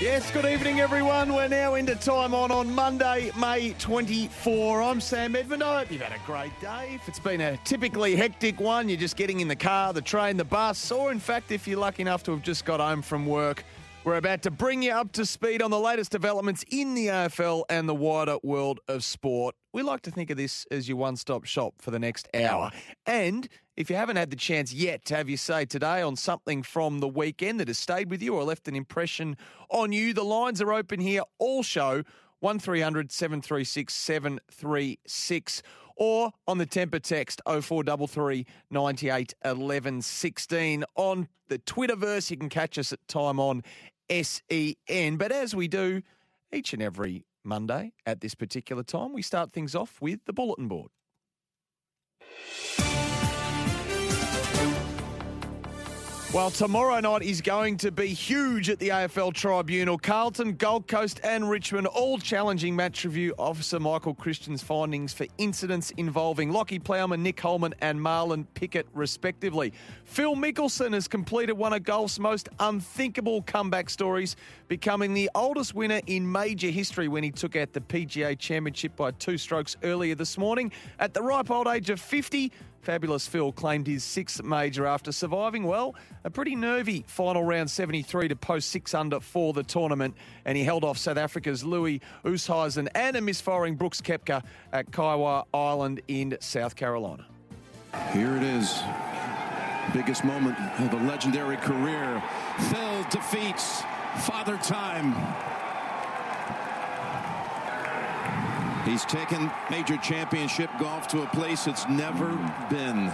Yes, 0.00 0.30
good 0.30 0.44
evening, 0.44 0.78
everyone. 0.78 1.34
We're 1.34 1.48
now 1.48 1.74
into 1.74 1.96
time 1.96 2.32
on 2.32 2.52
on 2.52 2.72
Monday, 2.72 3.32
May 3.36 3.72
24. 3.80 4.80
I'm 4.80 5.00
Sam 5.00 5.34
Edmund. 5.34 5.60
I 5.60 5.80
hope 5.80 5.90
you've 5.90 6.00
had 6.00 6.12
a 6.12 6.24
great 6.24 6.52
day. 6.60 6.92
If 6.94 7.08
it's 7.08 7.18
been 7.18 7.40
a 7.40 7.56
typically 7.64 8.14
hectic 8.14 8.60
one, 8.60 8.88
you're 8.88 8.96
just 8.96 9.16
getting 9.16 9.40
in 9.40 9.48
the 9.48 9.56
car, 9.56 9.92
the 9.92 10.00
train, 10.00 10.36
the 10.36 10.44
bus, 10.44 10.92
or 10.92 11.10
in 11.10 11.18
fact, 11.18 11.50
if 11.50 11.66
you're 11.66 11.80
lucky 11.80 12.02
enough 12.02 12.22
to 12.24 12.30
have 12.30 12.42
just 12.42 12.64
got 12.64 12.78
home 12.78 13.02
from 13.02 13.26
work, 13.26 13.64
we're 14.08 14.16
about 14.16 14.40
to 14.40 14.50
bring 14.50 14.82
you 14.82 14.90
up 14.90 15.12
to 15.12 15.26
speed 15.26 15.60
on 15.60 15.70
the 15.70 15.78
latest 15.78 16.10
developments 16.10 16.64
in 16.70 16.94
the 16.94 17.08
AFL 17.08 17.64
and 17.68 17.86
the 17.86 17.94
wider 17.94 18.38
world 18.42 18.80
of 18.88 19.04
sport. 19.04 19.54
We 19.74 19.82
like 19.82 20.00
to 20.02 20.10
think 20.10 20.30
of 20.30 20.38
this 20.38 20.64
as 20.70 20.88
your 20.88 20.96
one 20.96 21.16
stop 21.16 21.44
shop 21.44 21.74
for 21.78 21.90
the 21.90 21.98
next 21.98 22.26
hour. 22.32 22.70
And 23.04 23.46
if 23.76 23.90
you 23.90 23.96
haven't 23.96 24.16
had 24.16 24.30
the 24.30 24.36
chance 24.36 24.72
yet 24.72 25.04
to 25.06 25.16
have 25.16 25.28
your 25.28 25.36
say 25.36 25.66
today 25.66 26.00
on 26.00 26.16
something 26.16 26.62
from 26.62 27.00
the 27.00 27.06
weekend 27.06 27.60
that 27.60 27.68
has 27.68 27.76
stayed 27.76 28.08
with 28.08 28.22
you 28.22 28.34
or 28.34 28.44
left 28.44 28.66
an 28.66 28.74
impression 28.74 29.36
on 29.68 29.92
you, 29.92 30.14
the 30.14 30.24
lines 30.24 30.62
are 30.62 30.72
open 30.72 31.00
here 31.00 31.20
all 31.38 31.62
show 31.62 32.02
1300 32.40 33.12
736 33.12 33.92
736 33.92 35.62
or 35.96 36.30
on 36.46 36.56
the 36.56 36.64
temper 36.64 36.98
text 36.98 37.42
0433 37.46 38.46
98 38.70 39.34
11 39.44 40.00
16. 40.00 40.84
On 40.94 41.28
the 41.48 41.58
Twitterverse, 41.58 42.30
you 42.30 42.36
can 42.36 42.48
catch 42.48 42.78
us 42.78 42.92
at 42.92 43.06
Time 43.08 43.40
On 43.40 43.62
SEN. 44.10 45.16
But 45.16 45.32
as 45.32 45.54
we 45.54 45.68
do 45.68 46.02
each 46.52 46.72
and 46.72 46.82
every 46.82 47.24
Monday 47.44 47.92
at 48.06 48.20
this 48.20 48.34
particular 48.34 48.82
time, 48.82 49.12
we 49.12 49.22
start 49.22 49.52
things 49.52 49.74
off 49.74 50.00
with 50.00 50.20
the 50.26 50.32
bulletin 50.32 50.68
board. 50.68 50.90
Well, 56.34 56.50
tomorrow 56.50 57.00
night 57.00 57.22
is 57.22 57.40
going 57.40 57.78
to 57.78 57.90
be 57.90 58.08
huge 58.08 58.68
at 58.68 58.78
the 58.78 58.90
AFL 58.90 59.32
Tribunal. 59.32 59.96
Carlton, 59.96 60.56
Gold 60.56 60.86
Coast, 60.86 61.20
and 61.24 61.48
Richmond 61.48 61.86
all 61.86 62.18
challenging 62.18 62.76
match 62.76 63.06
review 63.06 63.34
officer 63.38 63.80
Michael 63.80 64.12
Christian's 64.12 64.62
findings 64.62 65.14
for 65.14 65.26
incidents 65.38 65.90
involving 65.92 66.50
Lachie 66.50 66.84
Plowman, 66.84 67.22
Nick 67.22 67.40
Holman, 67.40 67.74
and 67.80 67.98
Marlon 67.98 68.44
Pickett, 68.52 68.86
respectively. 68.92 69.72
Phil 70.04 70.36
Mickelson 70.36 70.92
has 70.92 71.08
completed 71.08 71.54
one 71.54 71.72
of 71.72 71.82
golf's 71.82 72.18
most 72.18 72.50
unthinkable 72.60 73.40
comeback 73.40 73.88
stories, 73.88 74.36
becoming 74.68 75.14
the 75.14 75.30
oldest 75.34 75.74
winner 75.74 76.02
in 76.08 76.30
major 76.30 76.68
history 76.68 77.08
when 77.08 77.24
he 77.24 77.30
took 77.30 77.56
out 77.56 77.72
the 77.72 77.80
PGA 77.80 78.38
Championship 78.38 78.94
by 78.96 79.12
two 79.12 79.38
strokes 79.38 79.78
earlier 79.82 80.14
this 80.14 80.36
morning. 80.36 80.72
At 80.98 81.14
the 81.14 81.22
ripe 81.22 81.50
old 81.50 81.68
age 81.68 81.88
of 81.88 81.98
50, 81.98 82.52
Fabulous 82.82 83.26
Phil 83.26 83.52
claimed 83.52 83.86
his 83.86 84.04
sixth 84.04 84.42
major 84.42 84.86
after 84.86 85.12
surviving, 85.12 85.64
well, 85.64 85.94
a 86.24 86.30
pretty 86.30 86.54
nervy 86.54 87.04
final 87.06 87.42
round 87.42 87.70
73 87.70 88.28
to 88.28 88.36
post 88.36 88.70
six 88.70 88.94
under 88.94 89.20
for 89.20 89.52
the 89.52 89.62
tournament. 89.62 90.14
And 90.44 90.56
he 90.56 90.64
held 90.64 90.84
off 90.84 90.98
South 90.98 91.16
Africa's 91.16 91.64
Louis 91.64 92.00
Oosthuizen 92.24 92.88
and 92.94 93.16
a 93.16 93.20
misfiring 93.20 93.76
Brooks 93.76 94.00
Koepka 94.00 94.42
at 94.72 94.90
Kiawah 94.90 95.44
Island 95.52 96.00
in 96.08 96.36
South 96.40 96.76
Carolina. 96.76 97.26
Here 98.12 98.36
it 98.36 98.42
is. 98.42 98.80
Biggest 99.92 100.24
moment 100.24 100.58
of 100.80 100.92
a 100.92 101.06
legendary 101.06 101.56
career. 101.56 102.22
Phil 102.70 103.04
defeats 103.10 103.82
Father 104.26 104.58
Time. 104.58 105.14
He's 108.84 109.04
taken 109.04 109.50
major 109.70 109.96
championship 109.98 110.70
golf 110.78 111.08
to 111.08 111.22
a 111.22 111.26
place 111.28 111.66
it's 111.66 111.88
never 111.88 112.28
been. 112.70 113.12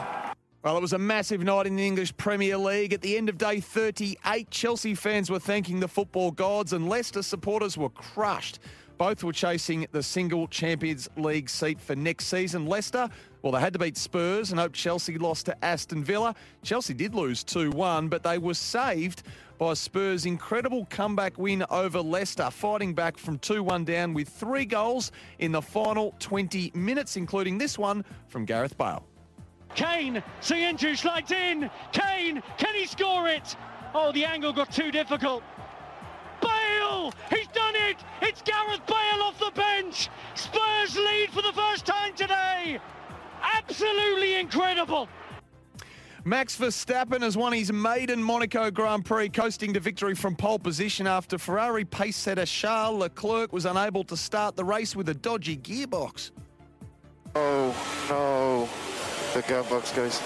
Well, 0.62 0.78
it 0.78 0.80
was 0.80 0.94
a 0.94 0.98
massive 0.98 1.42
night 1.42 1.66
in 1.66 1.76
the 1.76 1.86
English 1.86 2.16
Premier 2.16 2.56
League. 2.56 2.92
At 2.94 3.02
the 3.02 3.16
end 3.16 3.28
of 3.28 3.36
day 3.36 3.60
38, 3.60 4.50
Chelsea 4.50 4.94
fans 4.94 5.28
were 5.28 5.38
thanking 5.38 5.80
the 5.80 5.88
football 5.88 6.30
gods, 6.30 6.72
and 6.72 6.88
Leicester 6.88 7.22
supporters 7.22 7.76
were 7.76 7.90
crushed. 7.90 8.60
Both 8.96 9.24
were 9.24 9.32
chasing 9.32 9.86
the 9.90 10.02
single 10.02 10.46
Champions 10.46 11.08
League 11.16 11.50
seat 11.50 11.80
for 11.80 11.96
next 11.96 12.26
season. 12.26 12.66
Leicester, 12.66 13.08
well, 13.42 13.52
they 13.52 13.60
had 13.60 13.72
to 13.72 13.78
beat 13.78 13.96
Spurs 13.96 14.52
and 14.52 14.60
hope 14.60 14.72
Chelsea 14.72 15.18
lost 15.18 15.46
to 15.46 15.64
Aston 15.64 16.04
Villa. 16.04 16.34
Chelsea 16.62 16.94
did 16.94 17.14
lose 17.14 17.42
2 17.42 17.72
1, 17.72 18.08
but 18.08 18.22
they 18.22 18.38
were 18.38 18.54
saved 18.54 19.24
by 19.58 19.74
Spurs' 19.74 20.26
incredible 20.26 20.86
comeback 20.90 21.38
win 21.38 21.64
over 21.70 22.00
Leicester, 22.00 22.50
fighting 22.50 22.94
back 22.94 23.18
from 23.18 23.38
2 23.38 23.62
1 23.62 23.84
down 23.84 24.14
with 24.14 24.28
three 24.28 24.64
goals 24.64 25.10
in 25.40 25.50
the 25.52 25.62
final 25.62 26.14
20 26.20 26.70
minutes, 26.74 27.16
including 27.16 27.58
this 27.58 27.76
one 27.76 28.04
from 28.28 28.44
Gareth 28.44 28.78
Bale. 28.78 29.04
Kane, 29.74 30.22
Soyuncu 30.40 30.96
slides 30.96 31.32
in. 31.32 31.68
Kane, 31.92 32.40
can 32.58 32.74
he 32.74 32.86
score 32.86 33.26
it? 33.26 33.56
Oh, 33.92 34.12
the 34.12 34.24
angle 34.24 34.52
got 34.52 34.72
too 34.72 34.90
difficult. 34.90 35.42
Bale, 36.84 37.12
he's 37.30 37.46
done 37.48 37.74
it. 37.74 37.96
It's 38.22 38.42
Gareth 38.42 38.86
Bale 38.86 39.22
off 39.22 39.38
the 39.38 39.52
bench. 39.54 40.08
Spurs 40.34 40.96
lead 40.96 41.30
for 41.30 41.42
the 41.42 41.52
first 41.52 41.86
time 41.86 42.14
today. 42.14 42.78
Absolutely 43.42 44.34
incredible. 44.36 45.08
Max 46.26 46.56
Verstappen 46.56 47.20
has 47.20 47.36
won 47.36 47.52
his 47.52 47.70
maiden 47.70 48.22
Monaco 48.22 48.70
Grand 48.70 49.04
Prix, 49.04 49.28
coasting 49.28 49.74
to 49.74 49.80
victory 49.80 50.14
from 50.14 50.34
pole 50.34 50.58
position 50.58 51.06
after 51.06 51.36
Ferrari 51.36 51.84
pace 51.84 52.16
setter 52.16 52.46
Charles 52.46 52.98
Leclerc 52.98 53.52
was 53.52 53.66
unable 53.66 54.04
to 54.04 54.16
start 54.16 54.56
the 54.56 54.64
race 54.64 54.96
with 54.96 55.10
a 55.10 55.14
dodgy 55.14 55.58
gearbox. 55.58 56.30
Oh, 57.34 57.74
no. 58.08 58.68
The 59.34 59.46
gearbox, 59.46 59.94
goes. 59.94 60.22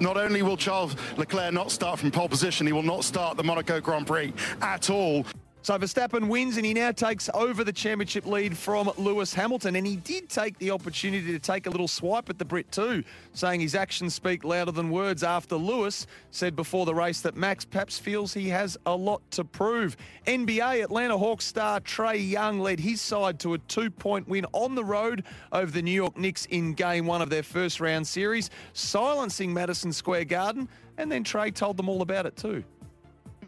Not 0.00 0.16
only 0.16 0.42
will 0.42 0.56
Charles 0.56 0.96
Leclerc 1.18 1.52
not 1.52 1.70
start 1.70 1.98
from 1.98 2.10
pole 2.10 2.28
position, 2.28 2.66
he 2.66 2.72
will 2.72 2.82
not 2.82 3.04
start 3.04 3.36
the 3.36 3.44
Monaco 3.44 3.80
Grand 3.80 4.06
Prix 4.06 4.32
at 4.62 4.88
all. 4.88 5.26
So 5.64 5.78
Verstappen 5.78 6.28
wins 6.28 6.58
and 6.58 6.66
he 6.66 6.74
now 6.74 6.92
takes 6.92 7.30
over 7.32 7.64
the 7.64 7.72
championship 7.72 8.26
lead 8.26 8.54
from 8.54 8.92
Lewis 8.98 9.32
Hamilton. 9.32 9.76
And 9.76 9.86
he 9.86 9.96
did 9.96 10.28
take 10.28 10.58
the 10.58 10.70
opportunity 10.70 11.32
to 11.32 11.38
take 11.38 11.66
a 11.66 11.70
little 11.70 11.88
swipe 11.88 12.28
at 12.28 12.38
the 12.38 12.44
Brit 12.44 12.70
too, 12.70 13.02
saying 13.32 13.62
his 13.62 13.74
actions 13.74 14.12
speak 14.12 14.44
louder 14.44 14.72
than 14.72 14.90
words 14.90 15.22
after 15.22 15.56
Lewis 15.56 16.06
said 16.32 16.54
before 16.54 16.84
the 16.84 16.94
race 16.94 17.22
that 17.22 17.34
Max 17.34 17.64
perhaps 17.64 17.98
feels 17.98 18.34
he 18.34 18.50
has 18.50 18.76
a 18.84 18.94
lot 18.94 19.22
to 19.30 19.42
prove. 19.42 19.96
NBA 20.26 20.84
Atlanta 20.84 21.16
Hawks 21.16 21.46
star 21.46 21.80
Trae 21.80 22.30
Young 22.30 22.60
led 22.60 22.78
his 22.78 23.00
side 23.00 23.40
to 23.40 23.54
a 23.54 23.58
two-point 23.58 24.28
win 24.28 24.44
on 24.52 24.74
the 24.74 24.84
road 24.84 25.24
over 25.50 25.72
the 25.72 25.80
New 25.80 25.92
York 25.92 26.18
Knicks 26.18 26.44
in 26.44 26.74
game 26.74 27.06
one 27.06 27.22
of 27.22 27.30
their 27.30 27.42
first 27.42 27.80
round 27.80 28.06
series, 28.06 28.50
silencing 28.74 29.54
Madison 29.54 29.94
Square 29.94 30.26
Garden. 30.26 30.68
And 30.98 31.10
then 31.10 31.24
Trae 31.24 31.54
told 31.54 31.78
them 31.78 31.88
all 31.88 32.02
about 32.02 32.26
it 32.26 32.36
too. 32.36 32.62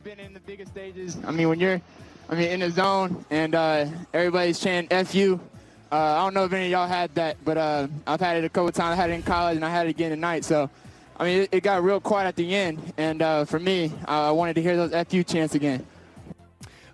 Been 0.02 0.18
in 0.20 0.32
the 0.32 0.40
biggest 0.40 0.70
stages. 0.70 1.18
I 1.26 1.32
mean, 1.32 1.48
when 1.48 1.58
you're 1.58 1.82
I 2.28 2.34
mean, 2.34 2.48
in 2.48 2.60
the 2.60 2.70
zone, 2.70 3.24
and 3.30 3.54
uh, 3.54 3.86
everybody's 4.12 4.58
chanting 4.58 5.04
"fu." 5.04 5.40
Uh, 5.92 5.96
I 5.96 6.24
don't 6.24 6.34
know 6.34 6.44
if 6.44 6.52
any 6.52 6.66
of 6.66 6.70
y'all 6.72 6.88
had 6.88 7.14
that, 7.14 7.36
but 7.44 7.56
uh, 7.56 7.86
I've 8.06 8.20
had 8.20 8.36
it 8.38 8.44
a 8.44 8.48
couple 8.48 8.72
times. 8.72 8.94
I 8.94 8.96
had 8.96 9.10
it 9.10 9.14
in 9.14 9.22
college, 9.22 9.56
and 9.56 9.64
I 9.64 9.70
had 9.70 9.86
it 9.86 9.90
again 9.90 10.10
tonight. 10.10 10.44
So, 10.44 10.68
I 11.18 11.24
mean, 11.24 11.42
it, 11.42 11.48
it 11.52 11.62
got 11.62 11.84
real 11.84 12.00
quiet 12.00 12.26
at 12.26 12.34
the 12.34 12.52
end, 12.52 12.92
and 12.96 13.22
uh, 13.22 13.44
for 13.44 13.60
me, 13.60 13.92
I 14.06 14.32
wanted 14.32 14.54
to 14.54 14.62
hear 14.62 14.76
those 14.76 15.06
"fu" 15.06 15.22
chants 15.22 15.54
again. 15.54 15.86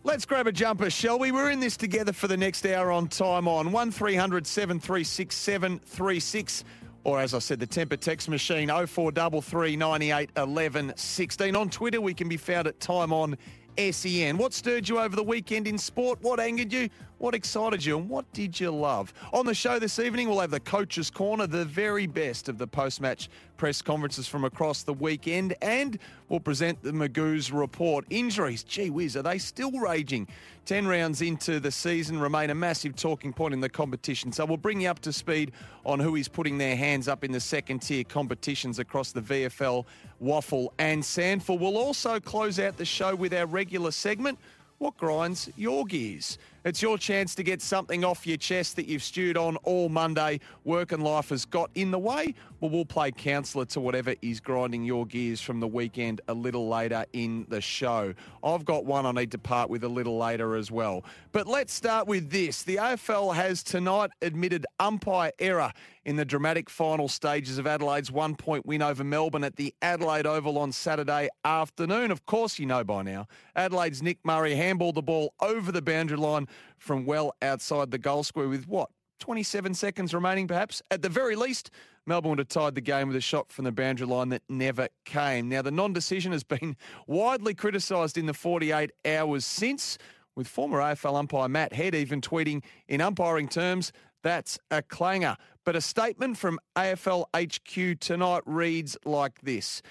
Let's 0.04 0.26
grab 0.26 0.46
a 0.48 0.52
jumper, 0.52 0.90
shall 0.90 1.18
we? 1.18 1.32
We're 1.32 1.50
in 1.50 1.60
this 1.60 1.76
together 1.76 2.12
for 2.12 2.28
the 2.28 2.36
next 2.36 2.66
hour 2.66 2.90
on 2.90 3.08
Time 3.08 3.48
On. 3.48 3.72
1300 3.72 4.46
736 4.46 5.34
736. 5.34 6.64
Or 7.04 7.20
as 7.20 7.34
I 7.34 7.38
said, 7.38 7.58
the 7.58 7.66
temper 7.66 7.96
text 7.96 8.28
machine 8.28 8.68
0433 8.68 9.76
98 9.76 10.30
11 10.36 10.92
16. 10.94 11.56
On 11.56 11.70
Twitter, 11.70 12.00
we 12.00 12.14
can 12.14 12.28
be 12.28 12.36
found 12.36 12.66
at 12.66 12.80
Time 12.80 13.12
On 13.12 13.36
SEN. 13.78 14.38
What 14.38 14.52
stirred 14.52 14.88
you 14.88 14.98
over 14.98 15.16
the 15.16 15.22
weekend 15.22 15.66
in 15.66 15.78
sport? 15.78 16.18
What 16.22 16.40
angered 16.40 16.72
you? 16.72 16.88
What 17.18 17.34
excited 17.34 17.84
you 17.84 17.98
and 17.98 18.08
what 18.08 18.30
did 18.32 18.58
you 18.58 18.70
love? 18.70 19.12
On 19.32 19.46
the 19.46 19.54
show 19.54 19.78
this 19.78 19.98
evening, 19.98 20.28
we'll 20.28 20.40
have 20.40 20.50
the 20.50 20.58
Coach's 20.58 21.10
Corner, 21.10 21.46
the 21.46 21.64
very 21.64 22.06
best 22.06 22.48
of 22.48 22.58
the 22.58 22.66
post 22.66 23.00
match 23.00 23.28
press 23.56 23.80
conferences 23.80 24.26
from 24.26 24.44
across 24.44 24.82
the 24.82 24.92
weekend, 24.92 25.54
and 25.62 26.00
we'll 26.28 26.40
present 26.40 26.82
the 26.82 26.92
Magoo's 26.92 27.52
report. 27.52 28.04
Injuries, 28.10 28.64
gee 28.64 28.90
whiz, 28.90 29.16
are 29.16 29.22
they 29.22 29.38
still 29.38 29.70
raging? 29.70 30.26
10 30.64 30.86
rounds 30.86 31.22
into 31.22 31.58
the 31.58 31.72
season 31.72 32.20
remain 32.20 32.50
a 32.50 32.54
massive 32.54 32.94
talking 32.94 33.32
point 33.32 33.52
in 33.52 33.60
the 33.60 33.68
competition. 33.68 34.30
So 34.30 34.44
we'll 34.44 34.56
bring 34.56 34.80
you 34.80 34.88
up 34.88 35.00
to 35.00 35.12
speed 35.12 35.50
on 35.84 35.98
who 35.98 36.14
is 36.14 36.28
putting 36.28 36.56
their 36.56 36.76
hands 36.76 37.08
up 37.08 37.24
in 37.24 37.32
the 37.32 37.40
second 37.40 37.80
tier 37.80 38.04
competitions 38.04 38.78
across 38.78 39.10
the 39.10 39.20
VFL, 39.20 39.84
WAFL, 40.22 40.68
and 40.78 41.02
SANFL. 41.02 41.58
We'll 41.58 41.76
also 41.76 42.20
close 42.20 42.60
out 42.60 42.76
the 42.76 42.84
show 42.84 43.16
with 43.16 43.34
our 43.34 43.46
regular 43.46 43.90
segment. 43.90 44.38
What 44.78 44.96
grinds 44.96 45.50
your 45.56 45.84
gears? 45.84 46.38
It's 46.64 46.80
your 46.80 46.96
chance 46.96 47.34
to 47.34 47.42
get 47.42 47.60
something 47.60 48.04
off 48.04 48.24
your 48.24 48.36
chest 48.36 48.76
that 48.76 48.86
you've 48.86 49.02
stewed 49.02 49.36
on 49.36 49.56
all 49.64 49.88
Monday. 49.88 50.38
Work 50.62 50.92
and 50.92 51.02
life 51.02 51.30
has 51.30 51.44
got 51.44 51.70
in 51.74 51.90
the 51.90 51.98
way. 51.98 52.34
Well, 52.60 52.70
we'll 52.70 52.84
play 52.84 53.10
counsellor 53.10 53.64
to 53.64 53.80
whatever 53.80 54.14
is 54.22 54.38
grinding 54.38 54.84
your 54.84 55.04
gears 55.04 55.40
from 55.40 55.58
the 55.58 55.66
weekend 55.66 56.20
a 56.28 56.34
little 56.34 56.68
later 56.68 57.04
in 57.12 57.46
the 57.48 57.60
show. 57.60 58.14
I've 58.44 58.64
got 58.64 58.84
one 58.84 59.06
I 59.06 59.10
need 59.10 59.32
to 59.32 59.38
part 59.38 59.70
with 59.70 59.82
a 59.82 59.88
little 59.88 60.16
later 60.18 60.54
as 60.54 60.70
well. 60.70 61.04
But 61.32 61.48
let's 61.48 61.72
start 61.72 62.06
with 62.06 62.30
this. 62.30 62.62
The 62.62 62.76
AFL 62.76 63.34
has 63.34 63.64
tonight 63.64 64.10
admitted 64.20 64.64
umpire 64.78 65.32
error 65.40 65.72
in 66.04 66.16
the 66.16 66.24
dramatic 66.24 66.68
final 66.68 67.08
stages 67.08 67.58
of 67.58 67.66
Adelaide's 67.66 68.10
one 68.10 68.34
point 68.34 68.66
win 68.66 68.82
over 68.82 69.04
Melbourne 69.04 69.44
at 69.44 69.56
the 69.56 69.74
Adelaide 69.82 70.26
Oval 70.26 70.58
on 70.58 70.72
Saturday 70.72 71.28
afternoon. 71.44 72.10
Of 72.10 72.26
course, 72.26 72.58
you 72.58 72.66
know 72.66 72.82
by 72.84 73.02
now. 73.02 73.26
Adelaide's 73.54 74.02
Nick 74.02 74.18
Murray 74.24 74.54
handballed 74.54 74.94
the 74.94 75.02
ball 75.02 75.34
over 75.40 75.70
the 75.70 75.82
boundary 75.82 76.16
line 76.16 76.48
from 76.78 77.04
well 77.04 77.34
outside 77.42 77.90
the 77.90 77.98
goal 77.98 78.22
square 78.22 78.48
with 78.48 78.66
what? 78.66 78.90
27 79.20 79.74
seconds 79.74 80.12
remaining, 80.12 80.48
perhaps. 80.48 80.82
At 80.90 81.02
the 81.02 81.08
very 81.08 81.36
least, 81.36 81.70
Melbourne 82.06 82.30
would 82.30 82.38
have 82.40 82.48
tied 82.48 82.74
the 82.74 82.80
game 82.80 83.06
with 83.06 83.16
a 83.16 83.20
shot 83.20 83.52
from 83.52 83.64
the 83.64 83.70
boundary 83.70 84.06
line 84.06 84.30
that 84.30 84.42
never 84.48 84.88
came. 85.04 85.48
Now, 85.48 85.62
the 85.62 85.70
non 85.70 85.92
decision 85.92 86.32
has 86.32 86.42
been 86.42 86.76
widely 87.06 87.54
criticised 87.54 88.18
in 88.18 88.26
the 88.26 88.34
48 88.34 88.90
hours 89.04 89.46
since, 89.46 89.96
with 90.34 90.48
former 90.48 90.78
AFL 90.78 91.16
umpire 91.16 91.48
Matt 91.48 91.72
Head 91.72 91.94
even 91.94 92.20
tweeting 92.20 92.64
in 92.88 93.00
umpiring 93.00 93.48
terms, 93.48 93.92
that's 94.22 94.58
a 94.70 94.82
clanger. 94.82 95.36
But 95.64 95.76
a 95.76 95.80
statement 95.80 96.38
from 96.38 96.58
AFL 96.76 97.26
HQ 97.36 98.00
tonight 98.00 98.42
reads 98.46 98.96
like 99.04 99.40
this. 99.42 99.82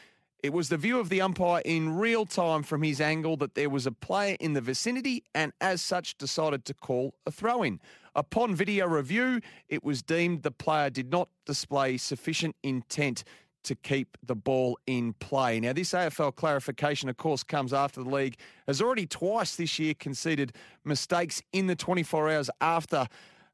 It 0.44 0.54
was 0.54 0.70
the 0.70 0.78
view 0.78 1.00
of 1.00 1.10
the 1.10 1.22
umpire 1.22 1.62
in 1.64 1.98
real 1.98 2.26
time 2.26 2.64
from 2.64 2.82
his 2.82 3.00
angle 3.00 3.38
that 3.38 3.54
there 3.54 3.70
was 3.70 3.86
a 3.86 3.92
player 3.92 4.36
in 4.40 4.54
the 4.54 4.62
vicinity 4.62 5.24
and, 5.36 5.54
as 5.62 5.84
such, 5.84 6.18
decided 6.18 6.66
to 6.66 6.74
call 6.74 7.14
a 7.28 7.32
throw 7.32 7.62
in. 7.62 7.80
Upon 8.16 8.56
video 8.56 8.88
review, 8.88 9.42
it 9.70 9.84
was 9.84 10.02
deemed 10.02 10.42
the 10.42 10.50
player 10.50 10.90
did 10.90 11.12
not 11.12 11.30
display 11.46 11.98
sufficient 11.98 12.56
intent 12.64 13.24
to 13.66 13.76
keep 13.76 14.18
the 14.24 14.36
ball 14.36 14.80
in 14.88 15.14
play. 15.14 15.60
Now, 15.60 15.74
this 15.74 15.92
AFL 15.92 16.36
clarification, 16.36 17.08
of 17.08 17.18
course, 17.18 17.44
comes 17.44 17.72
after 17.72 18.04
the 18.04 18.10
league 18.10 18.38
has 18.66 18.82
already 18.82 19.06
twice 19.06 19.56
this 19.56 19.78
year 19.78 19.94
conceded 19.94 20.54
mistakes 20.84 21.44
in 21.54 21.68
the 21.68 21.76
24 21.76 22.32
hours 22.32 22.50
after 22.60 23.08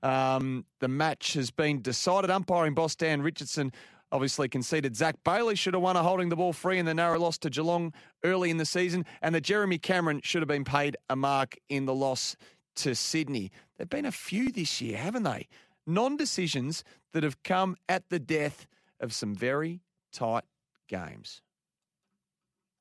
um, 0.04 0.66
the 0.80 0.88
match 0.88 1.34
has 1.34 1.52
been 1.52 1.82
decided. 1.82 2.30
Umpiring 2.30 2.74
boss 2.74 2.96
Dan 2.96 3.22
Richardson 3.22 3.74
obviously 4.12 4.48
conceded 4.48 4.96
Zac 4.96 5.16
Bailey 5.24 5.56
should 5.56 5.74
have 5.74 5.84
won 5.84 5.96
a 5.96 6.04
holding 6.04 6.30
the 6.30 6.36
ball 6.36 6.54
free 6.54 6.80
in 6.80 6.86
the 6.86 6.94
narrow 6.94 7.20
loss 7.20 7.38
to 7.40 7.50
Geelong 7.50 7.94
early 8.24 8.50
in 8.50 8.58
the 8.58 8.66
season, 8.66 9.06
and 9.22 9.34
that 9.36 9.42
Jeremy 9.42 9.78
Cameron 9.78 10.22
should 10.24 10.42
have 10.42 10.48
been 10.48 10.64
paid 10.64 10.98
a 11.10 11.16
mark 11.16 11.56
in 11.70 11.86
the 11.86 11.94
loss 11.94 12.36
to 12.78 12.96
Sydney. 12.96 13.52
There've 13.78 13.90
been 13.90 14.06
a 14.06 14.12
few 14.12 14.52
this 14.52 14.82
year, 14.82 14.98
haven't 14.98 15.24
they? 15.24 15.48
Non 15.86 16.18
decisions 16.18 16.84
that 17.14 17.24
have 17.24 17.42
come 17.44 17.76
at 17.88 18.10
the 18.10 18.20
death 18.20 18.68
of 19.00 19.14
some 19.14 19.36
very 19.36 19.82
tight 20.12 20.44
games. 20.88 21.42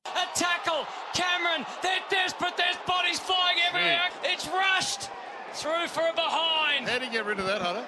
A 0.05 0.25
tackle, 0.35 0.85
Cameron, 1.13 1.65
they're 1.81 1.99
desperate, 2.09 2.55
there's 2.57 2.77
bodies 2.87 3.19
flying 3.19 3.57
everywhere. 3.67 4.09
It's 4.23 4.47
rushed 4.47 5.09
through 5.53 5.87
for 5.87 6.01
a 6.01 6.13
behind. 6.13 6.87
How 6.87 6.99
do 6.99 7.05
you 7.05 7.11
get 7.11 7.25
rid 7.25 7.39
of 7.39 7.45
that, 7.47 7.61
Hunter? 7.61 7.85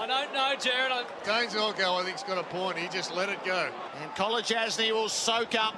I 0.00 0.06
don't 0.06 0.32
know, 0.32 0.54
Jared. 0.56 0.88
I... 0.88 1.04
Gaines 1.28 1.54
Elko, 1.54 2.00
I 2.00 2.02
think, 2.08 2.16
has 2.16 2.24
got 2.24 2.38
a 2.38 2.48
point. 2.48 2.78
He 2.78 2.88
just 2.88 3.12
let 3.12 3.28
it 3.28 3.44
go. 3.44 3.68
And 4.00 4.10
Kolodjashnij 4.16 4.90
will 4.92 5.10
soak 5.10 5.54
up 5.54 5.76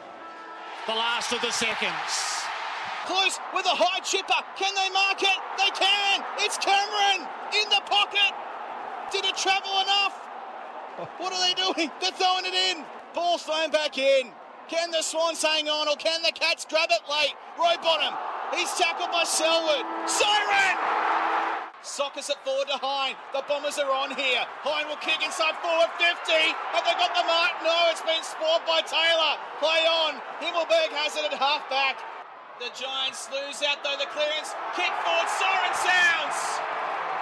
the 0.87 0.95
last 0.95 1.33
of 1.33 1.43
the 1.43 1.51
seconds. 1.51 2.47
Close 3.11 3.43
with 3.51 3.67
a 3.67 3.75
high 3.75 3.99
chipper. 4.07 4.39
Can 4.55 4.71
they 4.79 4.87
mark 4.95 5.19
it? 5.27 5.39
They 5.59 5.75
can. 5.75 6.23
It's 6.39 6.55
Cameron 6.55 7.27
in 7.51 7.67
the 7.67 7.83
pocket. 7.91 8.31
Did 9.11 9.27
it 9.27 9.35
travel 9.35 9.83
enough? 9.83 10.15
What 11.19 11.35
are 11.35 11.43
they 11.43 11.59
doing? 11.59 11.91
They're 11.99 12.15
throwing 12.15 12.47
it 12.47 12.55
in. 12.55 12.87
Ball 13.19 13.39
thrown 13.39 13.75
back 13.75 13.99
in. 13.99 14.31
Can 14.69 14.93
the 14.93 15.03
Swans 15.03 15.43
hang 15.43 15.69
on 15.69 15.89
or 15.89 15.97
can 15.97 16.23
the 16.23 16.31
Cats 16.31 16.65
grab 16.65 16.95
it 16.95 17.03
late? 17.11 17.35
Roy 17.59 17.75
Bottom. 17.83 18.15
He's 18.55 18.71
tackled 18.79 19.11
by 19.11 19.25
Selwood. 19.25 19.83
Siren! 20.07 21.12
Sockers 21.83 22.31
at 22.31 22.39
forward 22.47 22.71
to 22.71 22.79
Hine. 22.79 23.19
The 23.35 23.43
Bombers 23.51 23.75
are 23.83 23.91
on 23.91 24.15
here. 24.15 24.47
Hine 24.63 24.87
will 24.87 25.03
kick 25.03 25.19
inside 25.19 25.59
forward 25.59 25.91
50. 25.99 26.07
Have 26.73 26.87
they 26.87 26.95
got 26.95 27.11
the 27.11 27.27
mark? 27.27 27.59
No, 27.67 27.75
it's 27.91 28.07
been 28.07 28.23
spoiled 28.23 28.63
by 28.71 28.87
Taylor. 28.87 29.35
Play 29.59 29.83
on. 29.91 30.23
Himmelberg 30.39 30.95
has 30.95 31.19
it 31.19 31.27
at 31.27 31.35
half 31.35 31.67
back. 31.67 31.99
The 32.63 32.71
Giants 32.71 33.27
lose 33.35 33.67
out 33.67 33.83
though 33.83 33.99
the 33.99 34.07
clearance. 34.15 34.55
Kick 34.79 34.95
forward. 35.03 35.27
Siren 35.27 35.75
sounds. 35.83 36.39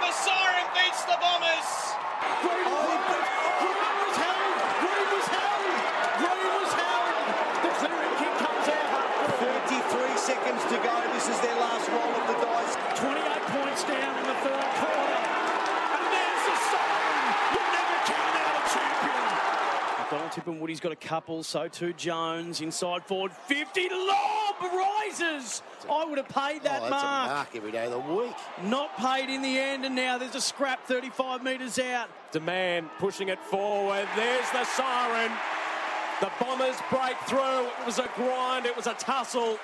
The 0.05 0.13
siren 0.13 0.67
beats 0.77 1.09
the 1.09 1.17
Bombers. 1.17 1.69
The 7.81 7.89
kick 8.21 8.33
comes 8.37 8.67
out. 8.69 9.01
33 9.41 10.21
seconds 10.21 10.61
to 10.69 10.77
go. 10.85 10.93
This 11.17 11.33
is 11.33 11.41
their 11.41 11.57
last 11.57 11.89
roll 11.89 12.13
of 12.13 12.29
the 12.29 12.37
dice. 12.45 12.77
28 13.01 13.41
points 13.57 13.81
down 13.89 14.13
in 14.21 14.25
the 14.29 14.37
third 14.45 14.69
quarter. 14.77 15.17
And 15.97 16.05
there's 16.13 16.43
the 16.45 16.57
siren. 16.69 17.25
You 17.57 17.61
never 17.73 17.97
count 18.05 18.35
out 18.37 18.53
a 18.53 18.63
champion. 18.69 19.25
Donald 20.13 20.20
Tip 20.31 20.47
and 20.47 20.61
Woody's 20.61 20.79
got 20.79 20.93
a 20.93 20.95
couple, 20.95 21.43
so 21.43 21.67
too 21.67 21.91
Jones. 21.91 22.61
Inside 22.61 23.03
forward, 23.03 23.33
50. 23.47 23.89
Lob 23.89 24.55
rises. 24.61 25.61
I 25.91 26.05
would 26.05 26.17
have 26.17 26.29
paid 26.29 26.63
that 26.63 26.79
oh, 26.83 26.89
that's 26.89 26.91
mark. 26.91 27.29
A 27.29 27.33
mark 27.33 27.47
every 27.53 27.71
day 27.71 27.85
of 27.85 27.91
the 27.91 27.99
week. 27.99 28.35
Not 28.63 28.95
paid 28.97 29.29
in 29.29 29.41
the 29.41 29.59
end, 29.59 29.83
and 29.83 29.93
now 29.93 30.17
there's 30.17 30.35
a 30.35 30.41
scrap 30.41 30.85
35 30.87 31.43
metres 31.43 31.77
out. 31.79 32.09
Demand 32.31 32.89
pushing 32.97 33.27
it 33.27 33.39
forward. 33.39 34.07
There's 34.15 34.49
the 34.51 34.63
siren. 34.63 35.31
The 36.21 36.31
Bombers 36.39 36.77
break 36.89 37.17
through. 37.27 37.65
It 37.65 37.85
was 37.85 37.99
a 37.99 38.09
grind. 38.15 38.65
It 38.65 38.77
was 38.77 38.87
a 38.87 38.93
tussle. 38.93 39.57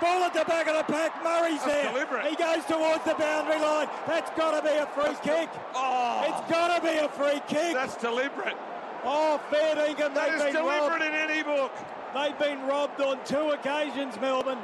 Ball 0.00 0.22
at 0.22 0.32
the 0.32 0.44
back 0.44 0.68
of 0.68 0.76
the 0.76 0.90
pack. 0.90 1.22
Murray's 1.22 1.60
That's 1.64 1.66
there. 1.66 1.92
deliberate. 1.92 2.26
He 2.26 2.36
goes 2.36 2.64
towards 2.64 3.04
the 3.04 3.14
boundary 3.14 3.60
line. 3.60 3.88
That's 4.06 4.30
got 4.38 4.58
to 4.58 4.62
be 4.62 4.74
a 4.74 4.86
free 4.86 5.16
kick. 5.22 5.50
Oh. 5.74 6.24
It's 6.28 6.50
got 6.50 6.76
to 6.76 6.82
be 6.82 6.96
a 6.98 7.08
free 7.08 7.42
kick. 7.48 7.74
That's 7.74 7.96
deliberate. 7.96 8.56
Oh, 9.04 9.40
fair 9.50 9.74
dinkum. 9.74 10.14
That 10.14 10.30
They've 10.30 10.46
been 10.46 10.54
deliberate 10.54 11.00
robbed. 11.00 11.02
in 11.04 11.14
any 11.14 11.42
book. 11.42 11.72
They've 12.14 12.38
been 12.38 12.66
robbed 12.66 13.00
on 13.00 13.18
two 13.24 13.50
occasions, 13.50 14.18
Melbourne. 14.20 14.58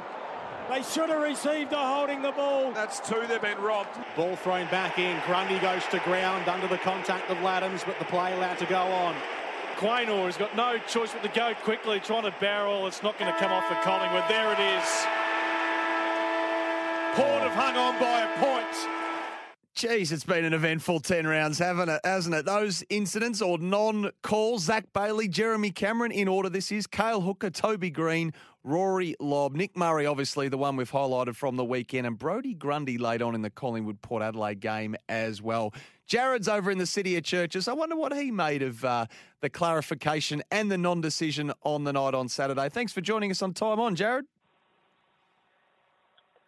They 0.69 0.81
should 0.81 1.09
have 1.09 1.21
received 1.21 1.73
a 1.73 1.77
holding 1.77 2.23
the 2.23 2.31
ball. 2.31 2.71
That's 2.71 2.99
two 2.99 3.23
they've 3.27 3.41
been 3.41 3.59
robbed. 3.61 3.97
Ball 4.15 4.35
thrown 4.35 4.65
back 4.71 4.97
in. 4.97 5.21
Grundy 5.27 5.59
goes 5.59 5.83
to 5.91 5.99
ground 5.99 6.49
under 6.49 6.67
the 6.67 6.79
contact 6.79 7.29
of 7.29 7.37
Ladhams, 7.37 7.85
but 7.85 7.99
the 7.99 8.05
play 8.05 8.33
allowed 8.33 8.57
to 8.57 8.65
go 8.65 8.81
on. 8.81 9.15
Quaynor 9.77 10.25
has 10.25 10.37
got 10.37 10.55
no 10.55 10.79
choice 10.87 11.11
but 11.11 11.21
to 11.21 11.29
go 11.29 11.53
quickly, 11.63 11.99
trying 11.99 12.23
to 12.23 12.33
barrel. 12.39 12.87
It's 12.87 13.03
not 13.03 13.19
going 13.19 13.31
to 13.31 13.37
come 13.37 13.51
off 13.51 13.67
for 13.67 13.75
Collingwood. 13.83 14.23
There 14.27 14.51
it 14.53 14.59
is. 14.59 14.87
Port 17.13 17.43
have 17.43 17.53
hung 17.53 17.77
on 17.77 17.99
by 17.99 18.23
a 18.23 18.31
point. 18.39 19.04
Geez, 19.75 20.13
it's 20.13 20.23
been 20.23 20.45
an 20.45 20.53
eventful 20.53 21.01
10 21.01 21.27
rounds, 21.27 21.59
haven't 21.59 21.89
it? 21.89 21.99
Hasn't 22.05 22.33
it? 22.33 22.45
Those 22.45 22.81
incidents 22.89 23.41
or 23.41 23.57
non 23.57 24.09
calls, 24.21 24.63
Zac 24.63 24.85
Bailey, 24.93 25.27
Jeremy 25.27 25.69
Cameron, 25.69 26.13
in 26.13 26.29
order 26.29 26.47
this 26.47 26.71
is 26.71 26.87
Cale 26.87 27.19
Hooker, 27.19 27.49
Toby 27.49 27.89
Green, 27.89 28.31
Rory 28.63 29.17
Lobb, 29.19 29.53
Nick 29.53 29.75
Murray, 29.75 30.05
obviously 30.05 30.47
the 30.47 30.57
one 30.57 30.77
we've 30.77 30.89
highlighted 30.89 31.35
from 31.35 31.57
the 31.57 31.65
weekend, 31.65 32.07
and 32.07 32.17
Brodie 32.17 32.53
Grundy 32.53 32.97
late 32.97 33.21
on 33.21 33.35
in 33.35 33.41
the 33.41 33.49
Collingwood 33.49 34.01
Port 34.01 34.23
Adelaide 34.23 34.61
game 34.61 34.95
as 35.09 35.41
well. 35.41 35.73
Jared's 36.07 36.47
over 36.47 36.71
in 36.71 36.77
the 36.77 36.85
City 36.85 37.17
of 37.17 37.25
Churches. 37.25 37.67
I 37.67 37.73
wonder 37.73 37.97
what 37.97 38.15
he 38.15 38.31
made 38.31 38.61
of 38.61 38.85
uh, 38.85 39.07
the 39.41 39.49
clarification 39.49 40.41
and 40.51 40.71
the 40.71 40.77
non 40.77 41.01
decision 41.01 41.51
on 41.63 41.83
the 41.83 41.91
night 41.91 42.13
on 42.13 42.29
Saturday. 42.29 42.69
Thanks 42.69 42.93
for 42.93 43.01
joining 43.01 43.29
us 43.29 43.41
on 43.41 43.53
Time 43.53 43.81
On, 43.81 43.93
Jared. 43.93 44.23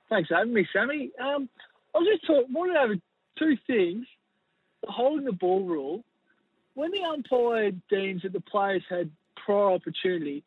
Thanks 0.08 0.30
for 0.30 0.36
having 0.36 0.54
me, 0.54 0.66
Sammy. 0.72 1.12
Um, 1.20 1.50
I 1.94 1.98
was 1.98 2.08
just 2.08 2.26
talking, 2.26 2.54
wanted 2.54 2.78
over 2.78 2.96
two 3.38 3.58
things. 3.66 4.06
The 4.84 4.92
holding 4.92 5.26
the 5.26 5.32
ball 5.32 5.64
rule. 5.64 6.04
When 6.76 6.92
the 6.92 7.02
umpire 7.02 7.72
deems 7.90 8.22
that 8.22 8.34
the 8.34 8.42
players 8.42 8.84
had 8.88 9.10
prior 9.36 9.72
opportunity, 9.72 10.44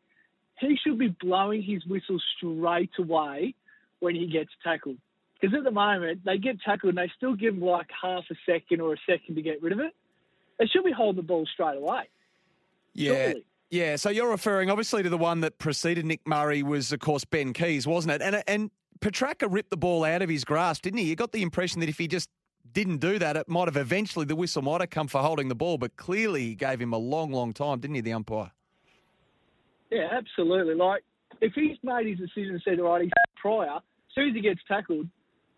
he 0.61 0.76
should 0.76 0.99
be 0.99 1.09
blowing 1.09 1.62
his 1.62 1.85
whistle 1.87 2.20
straight 2.37 2.90
away 2.99 3.54
when 3.99 4.14
he 4.14 4.28
gets 4.28 4.50
tackled. 4.62 4.99
Because 5.40 5.56
at 5.56 5.64
the 5.64 5.70
moment, 5.70 6.20
they 6.25 6.38
get 6.38 6.61
tackled 6.61 6.90
and 6.90 6.99
they 6.99 7.11
still 7.16 7.35
give 7.35 7.54
them 7.54 7.64
like 7.64 7.88
half 8.00 8.25
a 8.30 8.35
second 8.47 8.80
or 8.80 8.92
a 8.92 8.97
second 9.09 9.37
to 9.37 9.42
get 9.42 9.62
rid 9.62 9.73
of 9.73 9.80
it. 9.80 9.92
They 10.59 10.66
should 10.66 10.85
be 10.85 10.92
holding 10.92 11.16
the 11.16 11.26
ball 11.26 11.47
straight 11.52 11.78
away. 11.78 12.09
Yeah. 12.94 13.12
Surely. 13.12 13.44
Yeah, 13.70 13.97
so 13.97 14.11
you're 14.11 14.28
referring 14.28 14.68
obviously 14.68 15.04
to 15.04 15.09
the 15.09 15.16
one 15.16 15.42
that 15.42 15.59
preceded 15.59 16.04
Nick 16.04 16.26
Murray 16.26 16.62
was, 16.64 16.92
of 16.92 16.99
course, 16.99 17.25
Ben 17.25 17.52
Keays, 17.52 17.87
wasn't 17.87 18.14
it? 18.14 18.20
And 18.20 18.42
and 18.49 18.70
Petracca 19.00 19.47
ripped 19.49 19.70
the 19.70 19.76
ball 19.76 20.04
out 20.04 20.23
of 20.23 20.28
his 20.28 20.44
grasp, 20.44 20.82
didn't 20.82 20.99
he? 20.99 21.04
You 21.06 21.14
got 21.14 21.30
the 21.30 21.42
impression 21.42 21.80
that 21.80 21.88
if 21.88 21.97
he 21.97 22.09
just 22.09 22.28
didn't 22.73 22.99
do 22.99 23.19
that, 23.19 23.37
it 23.37 23.49
might 23.49 23.69
have 23.69 23.77
eventually 23.77 24.25
the 24.25 24.37
whistle 24.37 24.62
might 24.62 24.81
have 24.81 24.91
come 24.91 25.09
for 25.09 25.21
holding 25.21 25.49
the 25.49 25.55
ball, 25.55 25.79
but 25.79 25.97
clearly 25.97 26.43
he 26.43 26.55
gave 26.55 26.81
him 26.81 26.93
a 26.93 26.99
long, 26.99 27.33
long 27.33 27.53
time, 27.53 27.81
didn't 27.81 27.97
he, 27.97 28.00
the 28.00 28.12
umpire? 28.12 28.50
Yeah, 29.91 30.09
absolutely. 30.12 30.75
Like, 30.75 31.03
if 31.41 31.53
he's 31.55 31.77
made 31.83 32.07
his 32.07 32.19
decision 32.19 32.53
and 32.53 32.62
said, 32.65 32.81
all 32.81 32.93
right, 32.93 33.03
he's 33.03 33.11
prior, 33.37 33.77
as 33.77 33.83
soon 34.15 34.29
as 34.31 34.35
he 34.35 34.41
gets 34.41 34.61
tackled, 34.69 35.07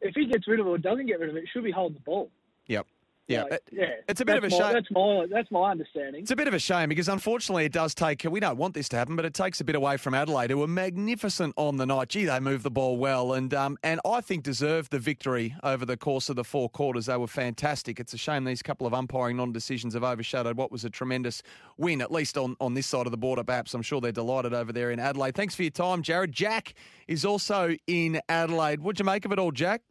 if 0.00 0.14
he 0.14 0.26
gets 0.26 0.48
rid 0.48 0.60
of 0.60 0.66
it 0.66 0.70
or 0.70 0.78
doesn't 0.78 1.06
get 1.06 1.20
rid 1.20 1.30
of 1.30 1.36
it, 1.36 1.44
should 1.52 1.64
be 1.64 1.70
holding 1.70 1.94
the 1.94 2.00
ball. 2.00 2.30
Yep. 2.66 2.86
Yeah, 3.28 3.44
yeah. 3.70 3.86
it's 4.08 4.20
a 4.20 4.24
bit 4.24 4.36
of 4.36 4.44
a 4.44 4.50
my- 4.50 4.56
shame. 4.56 4.72
That's 4.72 4.90
my 4.90 5.26
that's 5.30 5.50
my 5.50 5.70
understanding. 5.70 6.22
It's 6.22 6.30
a 6.30 6.36
bit 6.36 6.48
of 6.48 6.54
a 6.54 6.58
shame 6.58 6.88
because 6.88 7.08
unfortunately 7.08 7.64
it 7.64 7.72
does 7.72 7.94
take, 7.94 8.24
we 8.24 8.40
don't 8.40 8.58
want 8.58 8.74
this 8.74 8.88
to 8.90 8.96
happen, 8.96 9.16
but 9.16 9.24
it 9.24 9.32
takes 9.32 9.60
a 9.60 9.64
bit 9.64 9.76
away 9.76 9.96
from 9.96 10.12
Adelaide, 10.14 10.50
who 10.50 10.58
were 10.58 10.66
magnificent 10.66 11.54
on 11.56 11.76
the 11.76 11.86
night. 11.86 12.08
Gee, 12.08 12.24
they 12.24 12.40
moved 12.40 12.64
the 12.64 12.70
ball 12.70 12.96
well 12.96 13.32
and 13.32 13.54
um, 13.54 13.78
and 13.82 14.00
I 14.04 14.20
think 14.20 14.42
deserved 14.42 14.90
the 14.90 14.98
victory 14.98 15.54
over 15.62 15.86
the 15.86 15.96
course 15.96 16.28
of 16.28 16.36
the 16.36 16.44
four 16.44 16.68
quarters. 16.68 17.06
They 17.06 17.16
were 17.16 17.26
fantastic. 17.28 18.00
It's 18.00 18.12
a 18.12 18.18
shame 18.18 18.44
these 18.44 18.62
couple 18.62 18.86
of 18.86 18.92
umpiring 18.94 19.36
non 19.36 19.52
decisions 19.52 19.94
have 19.94 20.04
overshadowed 20.04 20.56
what 20.56 20.72
was 20.72 20.84
a 20.84 20.90
tremendous 20.90 21.42
win, 21.78 22.02
at 22.02 22.10
least 22.10 22.36
on, 22.36 22.56
on 22.60 22.74
this 22.74 22.86
side 22.86 23.06
of 23.06 23.12
the 23.12 23.18
border, 23.18 23.44
perhaps. 23.44 23.72
I'm 23.72 23.82
sure 23.82 24.00
they're 24.00 24.12
delighted 24.12 24.52
over 24.52 24.72
there 24.72 24.90
in 24.90 24.98
Adelaide. 24.98 25.34
Thanks 25.34 25.54
for 25.54 25.62
your 25.62 25.70
time, 25.70 26.02
Jared. 26.02 26.32
Jack 26.32 26.74
is 27.06 27.24
also 27.24 27.76
in 27.86 28.20
Adelaide. 28.28 28.80
What'd 28.80 28.98
you 28.98 29.04
make 29.04 29.24
of 29.24 29.32
it 29.32 29.38
all, 29.38 29.52
Jack? 29.52 29.82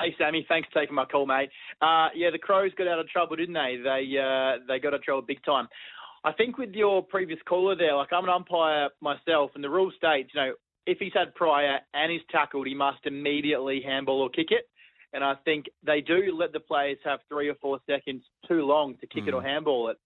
Hey 0.00 0.14
Sammy, 0.16 0.44
thanks 0.48 0.68
for 0.72 0.80
taking 0.80 0.94
my 0.94 1.04
call, 1.04 1.26
mate. 1.26 1.50
Uh, 1.80 2.08
yeah, 2.14 2.30
the 2.30 2.38
Crows 2.38 2.72
got 2.76 2.88
out 2.88 2.98
of 2.98 3.08
trouble, 3.08 3.36
didn't 3.36 3.54
they? 3.54 3.78
They 3.82 4.18
uh, 4.18 4.64
they 4.66 4.78
got 4.78 4.88
out 4.88 4.94
of 4.94 5.02
trouble 5.02 5.22
big 5.22 5.44
time. 5.44 5.68
I 6.24 6.32
think 6.32 6.56
with 6.56 6.70
your 6.70 7.02
previous 7.02 7.40
caller 7.46 7.76
there, 7.76 7.94
like 7.96 8.12
I'm 8.12 8.24
an 8.24 8.30
umpire 8.30 8.88
myself, 9.00 9.50
and 9.54 9.62
the 9.62 9.68
rule 9.68 9.92
states, 9.96 10.30
you 10.34 10.40
know, 10.40 10.52
if 10.86 10.98
he's 10.98 11.12
had 11.14 11.34
prior 11.34 11.78
and 11.94 12.10
he's 12.10 12.22
tackled, 12.30 12.66
he 12.66 12.74
must 12.74 13.04
immediately 13.04 13.82
handball 13.84 14.22
or 14.22 14.30
kick 14.30 14.48
it. 14.50 14.68
And 15.12 15.22
I 15.22 15.34
think 15.44 15.66
they 15.84 16.00
do 16.00 16.34
let 16.38 16.52
the 16.52 16.60
players 16.60 16.98
have 17.04 17.20
three 17.28 17.48
or 17.48 17.54
four 17.56 17.78
seconds 17.86 18.22
too 18.48 18.64
long 18.64 18.96
to 19.00 19.06
kick 19.06 19.24
it 19.26 19.34
or 19.34 19.42
handball 19.42 19.90
it. 19.90 19.98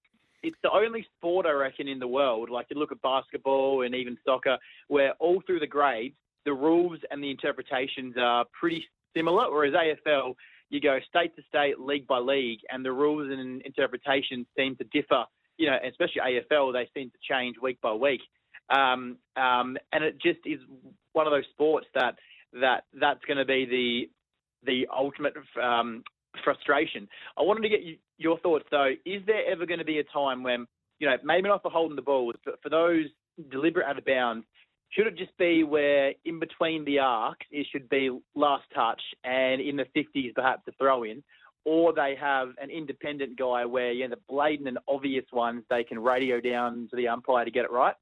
It's 0.43 0.57
the 0.65 0.71
only 0.71 1.07
sport 1.17 1.47
I 1.47 1.53
reckon 1.53 1.87
in 1.87 2.01
the 2.01 2.09
world, 2.09 2.51
like 2.51 2.67
you 2.71 2.79
look 2.79 2.91
at 2.91 3.01
basketball 3.03 3.83
and 3.83 3.95
even 3.95 4.19
soccer, 4.25 4.59
where 4.89 5.13
all 5.21 5.43
through 5.47 5.61
the 5.61 5.67
grades 5.67 6.17
the 6.47 6.53
rules 6.55 7.01
and 7.11 7.23
the 7.23 7.31
interpretations 7.31 8.15
are 8.19 8.47
pretty 8.59 8.85
similar. 9.17 9.51
Whereas 9.51 9.75
AFL, 9.75 10.35
you 10.71 10.81
go 10.81 10.99
state 11.09 11.35
to 11.37 11.43
state, 11.49 11.79
league 11.79 12.07
by 12.07 12.19
league, 12.19 12.61
and 12.71 12.85
the 12.85 12.93
rules 12.93 13.31
and 13.31 13.63
interpretations 13.63 14.47
seem 14.57 14.77
to 14.77 14.85
differ. 14.85 15.25
You 15.59 15.71
know, 15.71 15.79
especially 15.89 16.21
AFL, 16.21 16.73
they 16.73 16.89
seem 16.95 17.11
to 17.11 17.19
change 17.23 17.57
week 17.63 17.81
by 17.81 17.93
week. 17.93 18.21
Um, 18.69 19.17
um, 19.37 19.77
and 19.93 20.05
it 20.05 20.21
just 20.21 20.41
is 20.45 20.59
one 21.13 21.27
of 21.27 21.33
those 21.33 21.45
sports 21.53 21.87
that 21.95 22.17
that 22.61 22.85
that's 23.01 23.25
going 23.27 23.39
to 23.39 23.45
be 23.45 23.65
the 23.65 24.11
the 24.65 24.87
ultimate 24.95 25.35
um, 25.63 26.03
frustration. 26.43 27.09
I 27.39 27.43
wanted 27.43 27.63
to 27.63 27.69
get 27.69 27.83
you, 27.83 27.97
your 28.19 28.39
thoughts 28.41 28.65
though. 28.71 28.91
Is 29.05 29.23
there 29.27 29.47
ever 29.51 29.67
going 29.67 29.79
to 29.79 29.85
be 29.85 29.99
a 29.99 30.05
time 30.05 30.43
when 30.43 30.67
you 30.99 31.09
know 31.09 31.17
maybe 31.25 31.49
not 31.49 31.63
for 31.63 31.71
holding 31.71 31.97
the 31.97 32.03
ball, 32.03 32.33
but 32.45 32.61
for 32.63 32.69
those 32.69 33.07
deliberate 33.51 33.87
out 33.87 33.99
of 33.99 34.05
bounds? 34.05 34.47
Should 34.91 35.07
it 35.07 35.17
just 35.17 35.37
be 35.37 35.63
where 35.65 36.13
in 36.25 36.39
between 36.39 36.85
the 36.85 37.01
arcs 37.01 37.47
it 37.51 37.67
should 37.71 37.89
be 37.89 38.11
last 38.35 38.65
touch 38.75 39.01
and 39.25 39.61
in 39.61 39.77
the 39.77 39.87
50s 39.97 40.35
perhaps 40.35 40.63
a 40.69 40.73
throw 40.73 41.03
in? 41.05 41.23
Or 41.65 41.93
they 41.93 42.15
have 42.21 42.51
an 42.61 42.71
independent 42.71 43.37
guy 43.37 43.65
where, 43.65 43.93
you 43.93 44.09
know, 44.09 44.15
the 44.15 44.23
blatant 44.29 44.69
and 44.69 44.79
obvious 44.87 45.25
ones 45.33 45.65
they 45.69 45.83
can 45.83 45.99
radio 45.99 46.41
down 46.41 46.87
to 46.91 46.97
the 46.97 47.09
umpire 47.09 47.45
to 47.45 47.51
get 47.51 47.65
it 47.65 47.73
right? 47.73 47.95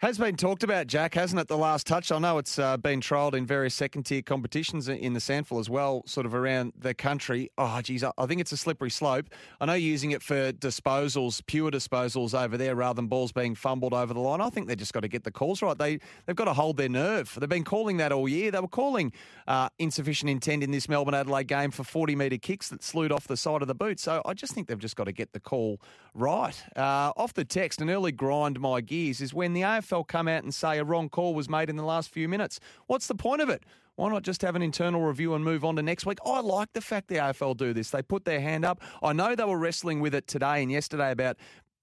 Has 0.00 0.16
been 0.16 0.36
talked 0.36 0.62
about, 0.62 0.86
Jack, 0.86 1.14
hasn't 1.14 1.40
it? 1.40 1.48
The 1.48 1.58
last 1.58 1.84
touch. 1.84 2.12
I 2.12 2.20
know 2.20 2.38
it's 2.38 2.56
uh, 2.56 2.76
been 2.76 3.00
trialled 3.00 3.34
in 3.34 3.44
various 3.44 3.74
second 3.74 4.04
tier 4.04 4.22
competitions 4.22 4.88
in 4.88 5.12
the 5.12 5.18
SANFL 5.18 5.58
as 5.58 5.68
well, 5.68 6.04
sort 6.06 6.24
of 6.24 6.36
around 6.36 6.72
the 6.78 6.94
country. 6.94 7.50
Oh, 7.58 7.80
geez, 7.82 8.04
I 8.04 8.26
think 8.26 8.40
it's 8.40 8.52
a 8.52 8.56
slippery 8.56 8.90
slope. 8.90 9.26
I 9.60 9.66
know 9.66 9.72
using 9.72 10.12
it 10.12 10.22
for 10.22 10.52
disposals, 10.52 11.44
pure 11.44 11.72
disposals 11.72 12.32
over 12.32 12.56
there, 12.56 12.76
rather 12.76 12.94
than 12.94 13.08
balls 13.08 13.32
being 13.32 13.56
fumbled 13.56 13.92
over 13.92 14.14
the 14.14 14.20
line. 14.20 14.40
I 14.40 14.50
think 14.50 14.68
they've 14.68 14.78
just 14.78 14.92
got 14.92 15.00
to 15.00 15.08
get 15.08 15.24
the 15.24 15.32
calls 15.32 15.62
right. 15.62 15.76
They 15.76 15.98
they've 16.26 16.36
got 16.36 16.44
to 16.44 16.54
hold 16.54 16.76
their 16.76 16.88
nerve. 16.88 17.36
They've 17.36 17.48
been 17.48 17.64
calling 17.64 17.96
that 17.96 18.12
all 18.12 18.28
year. 18.28 18.52
They 18.52 18.60
were 18.60 18.68
calling 18.68 19.12
uh, 19.48 19.68
insufficient 19.80 20.30
intent 20.30 20.62
in 20.62 20.70
this 20.70 20.88
Melbourne 20.88 21.14
Adelaide 21.14 21.48
game 21.48 21.72
for 21.72 21.82
40 21.82 22.14
metre 22.14 22.38
kicks 22.38 22.68
that 22.68 22.84
slewed 22.84 23.10
off 23.10 23.26
the 23.26 23.36
side 23.36 23.62
of 23.62 23.68
the 23.68 23.74
boot. 23.74 23.98
So 23.98 24.22
I 24.24 24.34
just 24.34 24.54
think 24.54 24.68
they've 24.68 24.78
just 24.78 24.94
got 24.94 25.04
to 25.04 25.12
get 25.12 25.32
the 25.32 25.40
call 25.40 25.80
right. 26.14 26.54
Uh, 26.76 27.10
off 27.16 27.34
the 27.34 27.44
text, 27.44 27.80
an 27.80 27.90
early 27.90 28.12
grind 28.12 28.60
my 28.60 28.80
gears 28.80 29.20
is 29.20 29.34
when 29.34 29.54
the 29.54 29.62
AFL 29.62 29.87
come 30.04 30.28
out 30.28 30.42
and 30.42 30.54
say 30.54 30.78
a 30.78 30.84
wrong 30.84 31.08
call 31.08 31.34
was 31.34 31.48
made 31.48 31.70
in 31.70 31.76
the 31.76 31.84
last 31.84 32.10
few 32.10 32.28
minutes. 32.28 32.60
What's 32.86 33.06
the 33.06 33.14
point 33.14 33.42
of 33.42 33.48
it? 33.48 33.64
Why 33.96 34.08
not 34.10 34.22
just 34.22 34.42
have 34.42 34.54
an 34.54 34.62
internal 34.62 35.00
review 35.02 35.34
and 35.34 35.44
move 35.44 35.64
on 35.64 35.74
to 35.76 35.82
next 35.82 36.06
week? 36.06 36.18
I 36.24 36.40
like 36.40 36.72
the 36.72 36.80
fact 36.80 37.08
the 37.08 37.16
AFL 37.16 37.56
do 37.56 37.72
this. 37.72 37.90
They 37.90 38.02
put 38.02 38.24
their 38.24 38.40
hand 38.40 38.64
up. 38.64 38.80
I 39.02 39.12
know 39.12 39.34
they 39.34 39.44
were 39.44 39.58
wrestling 39.58 40.00
with 40.00 40.14
it 40.14 40.28
today 40.28 40.62
and 40.62 40.70
yesterday 40.70 41.10
about 41.10 41.36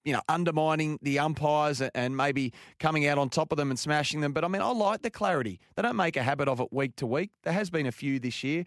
you 0.06 0.12
know, 0.12 0.22
undermining 0.28 1.00
the 1.02 1.18
umpires 1.18 1.82
and 1.82 2.16
maybe 2.16 2.52
coming 2.78 3.08
out 3.08 3.18
on 3.18 3.28
top 3.28 3.50
of 3.50 3.58
them 3.58 3.70
and 3.70 3.78
smashing 3.78 4.20
them. 4.20 4.32
But 4.32 4.44
I 4.44 4.48
mean, 4.48 4.62
I 4.62 4.70
like 4.70 5.02
the 5.02 5.10
clarity. 5.10 5.58
They 5.74 5.82
don't 5.82 5.96
make 5.96 6.16
a 6.16 6.22
habit 6.22 6.46
of 6.46 6.60
it 6.60 6.72
week 6.72 6.94
to 6.96 7.06
week. 7.08 7.30
There 7.42 7.52
has 7.52 7.70
been 7.70 7.86
a 7.86 7.92
few 7.92 8.20
this 8.20 8.44
year. 8.44 8.64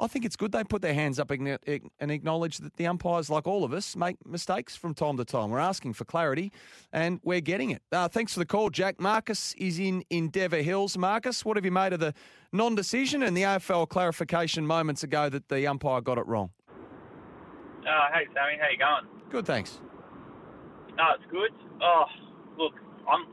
I 0.00 0.06
think 0.06 0.24
it's 0.24 0.36
good 0.36 0.52
they 0.52 0.64
put 0.64 0.80
their 0.80 0.94
hands 0.94 1.20
up 1.20 1.30
and 1.30 1.58
acknowledge 2.00 2.58
that 2.58 2.76
the 2.76 2.86
umpires, 2.86 3.28
like 3.28 3.46
all 3.46 3.64
of 3.64 3.74
us, 3.74 3.94
make 3.94 4.16
mistakes 4.26 4.74
from 4.74 4.94
time 4.94 5.18
to 5.18 5.26
time. 5.26 5.50
We're 5.50 5.58
asking 5.58 5.92
for 5.92 6.06
clarity 6.06 6.52
and 6.90 7.20
we're 7.22 7.42
getting 7.42 7.70
it. 7.70 7.82
Uh, 7.92 8.08
thanks 8.08 8.32
for 8.32 8.38
the 8.38 8.46
call, 8.46 8.70
Jack. 8.70 8.98
Marcus 8.98 9.54
is 9.58 9.78
in 9.78 10.02
Endeavour 10.08 10.62
Hills. 10.62 10.96
Marcus, 10.96 11.44
what 11.44 11.58
have 11.58 11.66
you 11.66 11.70
made 11.70 11.92
of 11.92 12.00
the 12.00 12.14
non 12.50 12.74
decision 12.74 13.22
and 13.22 13.36
the 13.36 13.42
AFL 13.42 13.88
clarification 13.88 14.66
moments 14.66 15.02
ago 15.02 15.28
that 15.28 15.48
the 15.48 15.66
umpire 15.66 16.00
got 16.00 16.16
it 16.16 16.26
wrong? 16.26 16.50
Uh, 17.80 18.08
hey 18.12 18.26
Sammy, 18.34 18.58
how 18.60 18.68
you 18.70 18.78
going? 18.78 19.06
Good, 19.30 19.46
thanks. 19.46 19.80
No, 20.96 21.04
it's 21.14 21.30
good. 21.30 21.50
Oh, 21.82 22.04
look, 22.58 22.74
I'm 23.08 23.26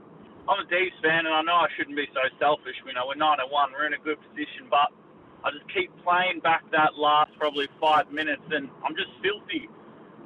I'm 0.50 0.65
a 0.65 0.69
D's 0.69 0.91
fan, 1.03 1.25
and 1.25 1.33
I 1.33 1.41
know 1.43 1.55
I 1.55 1.67
shouldn't 1.77 1.95
be 1.95 2.07
so 2.13 2.21
selfish. 2.39 2.75
You 2.86 2.93
know, 2.93 3.07
we're 3.07 3.15
nine 3.15 3.39
and 3.39 3.51
one, 3.51 3.71
we're 3.71 3.88
in 3.88 3.93
a 3.93 4.03
good 4.03 4.17
position, 4.31 4.67
but 4.69 4.91
I 5.44 5.51
just 5.51 5.67
keep 5.74 5.91
playing 6.03 6.41
back 6.41 6.63
that 6.72 6.96
last 6.98 7.32
probably 7.38 7.67
five 7.79 8.12
minutes, 8.12 8.44
and 8.51 8.70
I'm 8.84 8.96
just 8.96 9.12
filthy. 9.22 9.70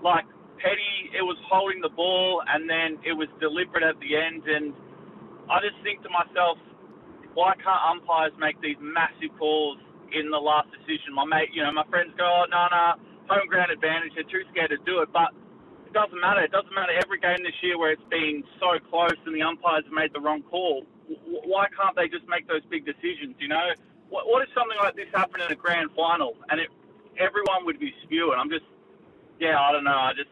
Like 0.03 0.25
Petty, 0.57 1.11
it 1.17 1.21
was 1.21 1.37
holding 1.49 1.81
the 1.81 1.89
ball, 1.89 2.41
and 2.47 2.69
then 2.69 2.97
it 3.03 3.13
was 3.13 3.27
deliberate 3.39 3.83
at 3.83 3.99
the 3.99 4.15
end, 4.15 4.47
and 4.47 4.73
I 5.49 5.59
just 5.59 5.77
think 5.83 6.01
to 6.03 6.09
myself, 6.09 6.57
why 7.33 7.55
can't 7.55 7.83
umpires 7.87 8.33
make 8.39 8.59
these 8.61 8.79
massive 8.79 9.31
calls 9.39 9.79
in 10.11 10.29
the 10.31 10.39
last 10.39 10.67
decision? 10.71 11.15
My 11.15 11.25
mate, 11.25 11.49
you 11.53 11.63
know, 11.63 11.71
my 11.71 11.87
friends 11.87 12.11
go, 12.17 12.23
oh, 12.23 12.45
no, 12.49 12.67
no, 12.71 12.95
home 13.27 13.47
ground 13.47 13.71
advantage. 13.71 14.11
They're 14.15 14.27
too 14.27 14.43
scared 14.51 14.71
to 14.71 14.79
do 14.83 14.99
it, 14.99 15.09
but 15.11 15.31
it 15.87 15.93
doesn't 15.95 16.19
matter. 16.19 16.43
It 16.43 16.51
doesn't 16.51 16.73
matter 16.75 16.91
every 16.99 17.19
game 17.19 17.39
this 17.43 17.55
year 17.63 17.79
where 17.79 17.91
it's 17.91 18.09
been 18.11 18.43
so 18.59 18.79
close 18.91 19.15
and 19.25 19.35
the 19.35 19.43
umpires 19.43 19.83
have 19.87 19.95
made 19.95 20.11
the 20.13 20.19
wrong 20.19 20.43
call. 20.43 20.83
Why 21.47 21.67
can't 21.75 21.95
they 21.95 22.07
just 22.07 22.27
make 22.27 22.47
those 22.47 22.63
big 22.71 22.87
decisions? 22.87 23.35
You 23.39 23.47
know, 23.51 23.75
what, 24.11 24.27
what 24.27 24.43
if 24.43 24.49
something 24.53 24.77
like 24.77 24.95
this 24.95 25.07
happened 25.13 25.43
in 25.43 25.51
a 25.51 25.55
grand 25.55 25.89
final 25.95 26.35
and 26.49 26.59
it, 26.59 26.69
everyone 27.17 27.65
would 27.65 27.79
be 27.79 27.91
spewing? 28.03 28.37
I'm 28.37 28.49
just, 28.49 28.65
yeah, 29.39 29.59
I 29.59 29.71
don't 29.71 29.83
know. 29.83 29.97
I 29.97 30.11
just, 30.15 30.29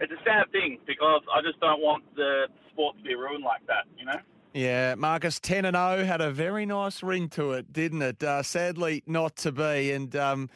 it's 0.00 0.12
a 0.12 0.22
sad 0.24 0.52
thing 0.52 0.78
because 0.86 1.22
I 1.34 1.42
just 1.42 1.58
don't 1.60 1.80
want 1.80 2.04
the 2.14 2.46
sport 2.70 2.96
to 2.98 3.02
be 3.02 3.14
ruined 3.14 3.44
like 3.44 3.66
that. 3.66 3.84
You 3.98 4.04
know. 4.04 4.20
Yeah, 4.52 4.94
Marcus, 4.96 5.40
10 5.40 5.64
and 5.64 5.76
0 5.76 6.04
had 6.04 6.20
a 6.20 6.30
very 6.30 6.66
nice 6.66 7.02
ring 7.02 7.28
to 7.30 7.52
it, 7.52 7.72
didn't 7.72 8.02
it? 8.02 8.22
Uh, 8.22 8.42
sadly, 8.42 9.02
not 9.06 9.36
to 9.36 9.52
be. 9.52 9.92
And 9.92 10.14
um, 10.16 10.50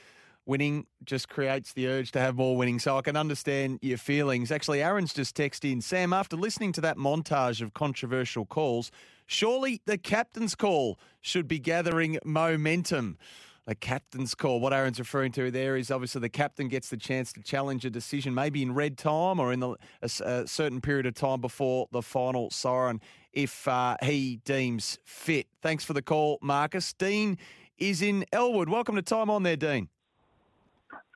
winning 0.46 0.86
just 1.04 1.28
creates 1.28 1.72
the 1.72 1.86
urge 1.88 2.10
to 2.12 2.20
have 2.20 2.36
more 2.36 2.56
winning. 2.56 2.78
So 2.78 2.98
I 2.98 3.02
can 3.02 3.16
understand 3.16 3.78
your 3.82 3.98
feelings. 3.98 4.50
Actually, 4.50 4.82
Aaron's 4.82 5.14
just 5.14 5.36
texted 5.36 5.70
in 5.70 5.80
Sam, 5.80 6.12
after 6.12 6.36
listening 6.36 6.72
to 6.72 6.80
that 6.80 6.96
montage 6.96 7.62
of 7.62 7.72
controversial 7.72 8.44
calls, 8.44 8.90
surely 9.26 9.80
the 9.86 9.98
captain's 9.98 10.54
call 10.54 10.98
should 11.20 11.48
be 11.48 11.58
gathering 11.58 12.18
momentum. 12.24 13.18
The 13.66 13.74
captain's 13.74 14.34
call. 14.34 14.60
What 14.60 14.74
Aaron's 14.74 14.98
referring 14.98 15.32
to 15.32 15.50
there 15.50 15.74
is 15.74 15.90
obviously 15.90 16.20
the 16.20 16.28
captain 16.28 16.68
gets 16.68 16.90
the 16.90 16.98
chance 16.98 17.32
to 17.32 17.42
challenge 17.42 17.86
a 17.86 17.90
decision, 17.90 18.34
maybe 18.34 18.62
in 18.62 18.74
red 18.74 18.98
time 18.98 19.40
or 19.40 19.54
in 19.54 19.60
the, 19.60 19.70
a, 20.02 20.10
a 20.22 20.46
certain 20.46 20.82
period 20.82 21.06
of 21.06 21.14
time 21.14 21.40
before 21.40 21.88
the 21.90 22.02
final 22.02 22.50
siren, 22.50 23.00
if 23.32 23.66
uh, 23.66 23.96
he 24.02 24.40
deems 24.44 24.98
fit. 25.04 25.46
Thanks 25.62 25.82
for 25.82 25.94
the 25.94 26.02
call, 26.02 26.38
Marcus. 26.42 26.92
Dean 26.92 27.38
is 27.78 28.02
in 28.02 28.26
Elwood. 28.32 28.68
Welcome 28.68 28.96
to 28.96 29.02
Time 29.02 29.30
On 29.30 29.42
there, 29.42 29.56
Dean. 29.56 29.88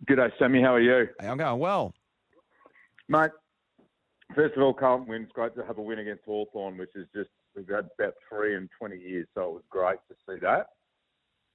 Good 0.07 0.17
day, 0.17 0.29
Sammy. 0.39 0.63
How 0.63 0.75
are 0.75 0.81
you? 0.81 1.09
Hey, 1.21 1.29
I'm 1.29 1.37
going 1.37 1.59
well. 1.59 1.93
Mate, 3.09 3.31
first 4.35 4.57
of 4.57 4.63
all, 4.63 4.73
Carlton 4.73 5.07
wins. 5.07 5.29
Great 5.35 5.55
to 5.57 5.65
have 5.67 5.77
a 5.77 5.83
win 5.83 5.99
against 5.99 6.25
Hawthorn, 6.25 6.79
which 6.79 6.91
is 6.95 7.07
just, 7.15 7.31
we've 7.59 7.77
had 7.77 7.89
about 7.99 8.15
three 8.29 8.57
in 8.57 8.69
20 8.79 8.97
years, 8.97 9.27
so 9.35 9.43
it 9.43 9.53
was 9.53 9.63
great 9.71 9.99
to 10.09 10.15
see 10.27 10.39
that. 10.41 10.69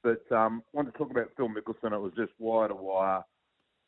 But 0.03 0.23
um, 0.35 0.63
I 0.73 0.77
wanted 0.77 0.91
to 0.91 0.97
talk 0.97 1.11
about 1.11 1.29
Phil 1.37 1.47
Mickelson. 1.47 1.93
It 1.93 2.01
was 2.01 2.13
just 2.15 2.33
wire 2.39 2.67
to 2.67 2.75
wire. 2.75 3.23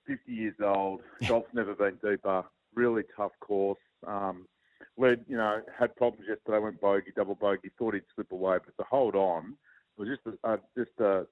50 0.07 0.31
years 0.31 0.55
old. 0.63 1.01
Golf's 1.27 1.53
never 1.53 1.74
been 1.74 1.98
deeper. 2.03 2.43
Really 2.74 3.03
tough 3.17 3.31
course. 3.41 3.79
Um, 4.05 4.48
led, 4.98 5.25
you 5.27 5.36
know, 5.36 5.62
had 5.77 5.95
problems 5.95 6.27
yesterday. 6.27 6.60
Went 6.60 6.79
bogey, 6.79 7.12
double 7.15 7.36
bogey. 7.36 7.72
Thought 7.77 7.95
he'd 7.95 8.03
slip 8.13 8.31
away, 8.31 8.57
but 8.63 8.81
to 8.81 8.88
hold 8.89 9.15
on 9.15 9.55
it 9.98 10.01
was 10.01 10.10
just 10.10 10.38
a, 10.43 10.53
a 10.53 10.57
just 10.77 11.00
a, 11.00 11.25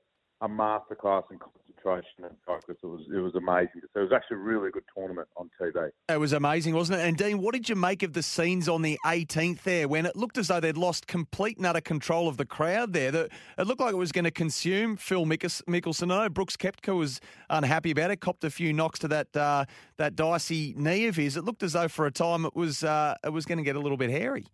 a 0.44 0.48
masterclass 0.48 1.24
in 1.32 1.40
concentration 1.40 2.26
and 2.26 2.36
focus. 2.46 2.76
It 2.84 2.86
was 2.86 3.02
it 3.14 3.20
was 3.20 3.34
amazing. 3.36 3.82
So 3.94 4.02
it 4.02 4.04
was 4.04 4.12
actually 4.12 4.36
a 4.36 4.40
really 4.40 4.72
good 4.72 4.84
tournament 4.96 5.30
on 5.38 5.50
TV. 5.60 5.90
It 6.10 6.20
was 6.20 6.34
amazing, 6.34 6.76
wasn't 6.76 7.00
it? 7.00 7.08
And 7.08 7.16
Dean, 7.16 7.42
what 7.42 7.54
did 7.54 7.70
you 7.70 7.76
make 7.76 8.04
of 8.04 8.12
the 8.12 8.22
scenes 8.22 8.68
on 8.68 8.82
the 8.82 9.00
18th 9.06 9.64
there 9.64 9.88
when 9.88 10.06
it 10.06 10.18
looked 10.18 10.38
as 10.38 10.50
though 10.50 10.60
they'd 10.60 10.78
lost 10.78 11.08
complete 11.08 11.58
and 11.58 11.66
utter 11.66 11.80
control 11.80 12.28
of 12.28 12.36
the 12.36 12.46
crowd 12.46 12.92
there? 12.92 13.10
That 13.10 13.32
it 13.58 13.68
looked 13.68 13.80
like 13.80 13.94
it 13.94 13.98
was 13.98 14.12
going 14.12 14.26
to 14.26 14.32
consume 14.32 14.98
Phil 14.98 15.26
Mickelson. 15.26 16.12
I 16.12 16.24
know 16.24 16.30
Brooks 16.30 16.58
Koepka 16.58 16.96
was 16.96 17.22
unhappy 17.50 17.92
about 17.92 18.12
it, 18.12 18.18
copped 18.18 18.44
a 18.44 18.50
few 18.50 18.74
knocks 18.74 19.00
to 19.00 19.08
that 19.08 19.36
uh, 19.36 19.64
that 19.98 20.18
dicey 20.18 20.74
knee 20.78 21.08
of 21.08 21.16
his. 21.16 21.38
It 21.38 21.46
looked 21.46 21.64
as 21.64 21.72
though 21.72 21.88
for 21.88 22.06
a 22.06 22.12
time 22.12 22.44
it 22.44 22.54
was 22.54 22.84
uh, 22.84 23.16
it 23.24 23.32
was 23.32 23.46
going 23.46 23.60
to 23.60 23.64
get 23.64 23.78
a 23.78 23.80
little 23.80 23.98
bit 23.98 24.10
hairy. 24.10 24.46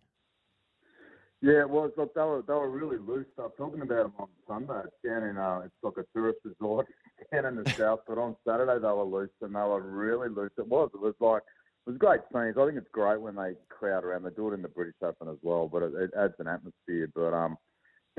Yeah, 1.42 1.64
well, 1.64 1.86
it's 1.86 1.96
like 1.96 2.12
they 2.14 2.20
were 2.20 2.44
they 2.46 2.52
were 2.52 2.68
really 2.68 2.98
loose. 2.98 3.26
I 3.38 3.42
was 3.42 3.52
talking 3.56 3.80
about 3.80 4.04
them 4.04 4.12
on 4.18 4.28
Sunday. 4.46 4.88
Down 5.04 5.22
in 5.22 5.38
uh, 5.38 5.62
it's 5.64 5.74
like 5.82 5.96
a 5.96 6.04
tourist 6.14 6.40
resort 6.44 6.86
down 7.32 7.46
in 7.46 7.56
the 7.56 7.70
south. 7.78 8.00
But 8.06 8.18
on 8.18 8.36
Saturday 8.46 8.78
they 8.78 8.92
were 8.92 9.04
loose 9.04 9.30
and 9.40 9.54
they 9.54 9.60
were 9.60 9.80
really 9.80 10.28
loose. 10.28 10.52
It 10.58 10.68
was. 10.68 10.90
It 10.92 11.00
was 11.00 11.14
like 11.18 11.42
it 11.86 11.90
was 11.90 11.98
great 11.98 12.20
scenes. 12.30 12.56
I 12.58 12.66
think 12.66 12.76
it's 12.76 12.92
great 12.92 13.22
when 13.22 13.36
they 13.36 13.54
crowd 13.70 14.04
around. 14.04 14.24
They 14.24 14.30
do 14.30 14.50
it 14.50 14.54
in 14.54 14.60
the 14.60 14.68
British 14.68 14.96
Open 15.02 15.28
as 15.28 15.38
well, 15.40 15.66
but 15.66 15.82
it, 15.82 15.94
it 15.94 16.10
adds 16.14 16.34
an 16.40 16.46
atmosphere. 16.46 17.08
But 17.14 17.32
um, 17.32 17.56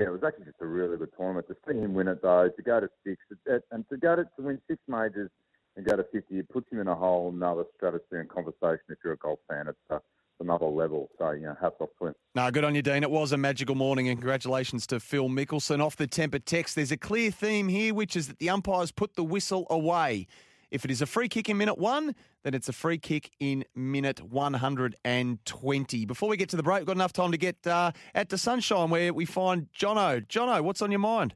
yeah, 0.00 0.06
it 0.06 0.12
was 0.12 0.24
actually 0.26 0.46
just 0.46 0.60
a 0.60 0.66
really 0.66 0.96
good 0.96 1.12
tournament. 1.16 1.46
To 1.46 1.56
see 1.68 1.78
him 1.78 1.94
win 1.94 2.08
it 2.08 2.22
though, 2.22 2.48
to 2.48 2.62
go 2.62 2.80
to 2.80 2.88
six, 3.06 3.22
it, 3.46 3.62
and 3.70 3.88
to 3.90 3.98
go 3.98 4.16
to, 4.16 4.24
to 4.24 4.42
win 4.42 4.60
six 4.66 4.82
majors 4.88 5.30
and 5.76 5.86
go 5.86 5.94
to 5.94 6.04
fifty, 6.10 6.40
it 6.40 6.48
puts 6.48 6.72
him 6.72 6.80
in 6.80 6.88
a 6.88 6.94
whole 6.96 7.30
another 7.32 7.66
stratosphere 7.76 8.18
and 8.18 8.28
conversation. 8.28 8.82
If 8.88 8.98
you're 9.04 9.12
a 9.12 9.18
golf 9.18 9.38
fan, 9.48 9.68
it's. 9.68 9.78
Uh, 9.88 10.00
another 10.42 10.66
level. 10.66 11.08
So, 11.18 11.30
you 11.30 11.42
know, 11.42 11.56
hats 11.60 11.76
off 11.80 11.88
to 12.00 12.08
him. 12.08 12.14
No, 12.34 12.50
good 12.50 12.64
on 12.64 12.74
you, 12.74 12.82
Dean. 12.82 13.02
It 13.02 13.10
was 13.10 13.32
a 13.32 13.36
magical 13.36 13.74
morning, 13.74 14.08
and 14.08 14.18
congratulations 14.18 14.86
to 14.88 15.00
Phil 15.00 15.28
Mickelson. 15.28 15.82
Off 15.82 15.96
the 15.96 16.06
temper 16.06 16.38
text, 16.38 16.76
there's 16.76 16.92
a 16.92 16.96
clear 16.96 17.30
theme 17.30 17.68
here, 17.68 17.94
which 17.94 18.16
is 18.16 18.28
that 18.28 18.38
the 18.38 18.50
umpires 18.50 18.92
put 18.92 19.14
the 19.14 19.24
whistle 19.24 19.66
away. 19.70 20.26
If 20.70 20.86
it 20.86 20.90
is 20.90 21.02
a 21.02 21.06
free 21.06 21.28
kick 21.28 21.50
in 21.50 21.58
minute 21.58 21.76
one, 21.76 22.14
then 22.44 22.54
it's 22.54 22.68
a 22.68 22.72
free 22.72 22.96
kick 22.96 23.30
in 23.38 23.64
minute 23.74 24.22
120. 24.22 26.06
Before 26.06 26.28
we 26.30 26.36
get 26.38 26.48
to 26.48 26.56
the 26.56 26.62
break, 26.62 26.80
we've 26.80 26.86
got 26.86 26.96
enough 26.96 27.12
time 27.12 27.30
to 27.30 27.36
get 27.36 27.66
uh, 27.66 27.92
at 28.14 28.30
the 28.30 28.38
sunshine 28.38 28.88
where 28.88 29.12
we 29.12 29.26
find 29.26 29.66
Jono. 29.78 30.26
Jono, 30.26 30.62
what's 30.62 30.80
on 30.80 30.90
your 30.90 31.00
mind? 31.00 31.34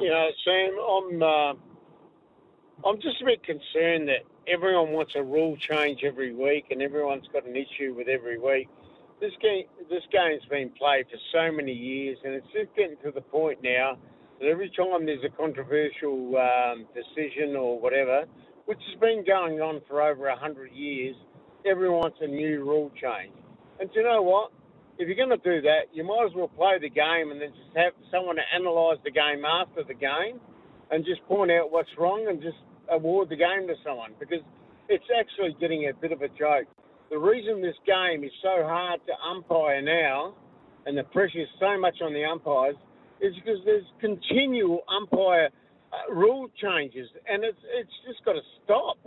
You 0.00 0.10
know, 0.10 0.28
Sam, 0.44 0.76
I'm, 0.78 1.22
uh, 1.22 2.88
I'm 2.88 3.00
just 3.00 3.22
a 3.22 3.24
bit 3.24 3.42
concerned 3.42 4.08
that 4.08 4.24
everyone 4.46 4.92
wants 4.92 5.12
a 5.14 5.22
rule 5.22 5.56
change 5.56 6.02
every 6.04 6.34
week, 6.34 6.66
and 6.70 6.82
everyone's 6.82 7.26
got 7.32 7.46
an 7.46 7.56
issue 7.56 7.94
with 7.96 8.08
every 8.08 8.38
week. 8.38 8.68
This 9.20 9.32
game, 9.40 9.64
this 9.88 10.02
game's 10.10 10.44
been 10.50 10.70
played 10.70 11.06
for 11.10 11.18
so 11.32 11.52
many 11.52 11.72
years, 11.72 12.18
and 12.24 12.34
it's 12.34 12.46
just 12.52 12.74
getting 12.76 12.96
to 13.04 13.10
the 13.10 13.20
point 13.20 13.58
now 13.62 13.96
that 14.40 14.46
every 14.48 14.70
time 14.70 15.06
there's 15.06 15.24
a 15.24 15.36
controversial 15.36 16.36
um, 16.36 16.86
decision 16.94 17.56
or 17.56 17.80
whatever, 17.80 18.24
which 18.66 18.80
has 18.90 19.00
been 19.00 19.24
going 19.26 19.60
on 19.60 19.80
for 19.88 20.02
over 20.02 20.26
a 20.26 20.36
hundred 20.36 20.72
years, 20.72 21.16
everyone 21.64 22.00
wants 22.00 22.18
a 22.20 22.26
new 22.26 22.64
rule 22.64 22.90
change. 23.00 23.32
And 23.80 23.88
you 23.94 24.02
know 24.02 24.22
what? 24.22 24.52
If 24.98 25.08
you're 25.08 25.16
going 25.16 25.36
to 25.36 25.42
do 25.42 25.60
that, 25.62 25.90
you 25.92 26.04
might 26.04 26.26
as 26.26 26.34
well 26.34 26.48
play 26.48 26.78
the 26.80 26.88
game 26.88 27.32
and 27.32 27.40
then 27.40 27.50
just 27.50 27.76
have 27.76 27.92
someone 28.10 28.36
to 28.36 28.42
analyse 28.54 28.98
the 29.04 29.10
game 29.10 29.44
after 29.44 29.82
the 29.82 29.94
game 29.94 30.38
and 30.90 31.04
just 31.04 31.24
point 31.26 31.50
out 31.50 31.72
what's 31.72 31.90
wrong 31.98 32.26
and 32.28 32.40
just 32.40 32.58
award 32.90 33.28
the 33.28 33.36
game 33.36 33.66
to 33.68 33.74
someone 33.84 34.12
because 34.18 34.40
it's 34.88 35.04
actually 35.18 35.56
getting 35.60 35.88
a 35.88 35.94
bit 35.94 36.12
of 36.12 36.22
a 36.22 36.28
joke. 36.28 36.66
The 37.10 37.18
reason 37.18 37.62
this 37.62 37.76
game 37.86 38.24
is 38.24 38.32
so 38.42 38.64
hard 38.64 39.00
to 39.06 39.12
umpire 39.28 39.82
now 39.82 40.34
and 40.86 40.96
the 40.96 41.04
pressure 41.04 41.40
is 41.40 41.48
so 41.60 41.78
much 41.78 41.96
on 42.02 42.12
the 42.12 42.24
umpires 42.24 42.76
is 43.20 43.34
because 43.36 43.58
there's 43.64 43.84
continual 44.00 44.80
umpire 44.88 45.48
uh, 45.92 46.12
rule 46.12 46.48
changes 46.60 47.08
and 47.28 47.44
it's 47.44 47.58
it's 47.74 47.92
just 48.06 48.24
got 48.24 48.32
to 48.32 48.42
stop. 48.64 48.98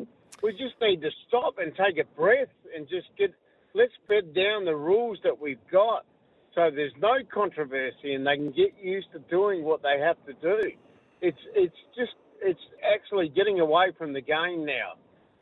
We 0.43 0.51
just 0.51 0.75
need 0.81 1.01
to 1.01 1.09
stop 1.27 1.55
and 1.57 1.73
take 1.75 1.97
a 1.97 2.07
breath 2.15 2.53
and 2.75 2.87
just 2.87 3.07
get 3.17 3.33
let's 3.73 3.93
bed 4.07 4.33
down 4.33 4.65
the 4.65 4.75
rules 4.75 5.19
that 5.23 5.39
we've 5.39 5.59
got 5.71 6.05
so 6.57 6.71
there's 6.73 6.93
no 6.99 7.13
controversy 7.31 8.15
and 8.15 8.25
they 8.25 8.35
can 8.35 8.49
get 8.49 8.73
used 8.81 9.11
to 9.13 9.19
doing 9.29 9.63
what 9.63 9.83
they 9.83 9.99
have 10.01 10.17
to 10.25 10.33
do. 10.41 10.71
It's 11.21 11.37
it's 11.53 11.75
just 11.95 12.13
it's 12.41 12.59
actually 12.93 13.29
getting 13.29 13.59
away 13.59 13.91
from 13.97 14.13
the 14.13 14.21
game 14.21 14.65
now. 14.65 14.93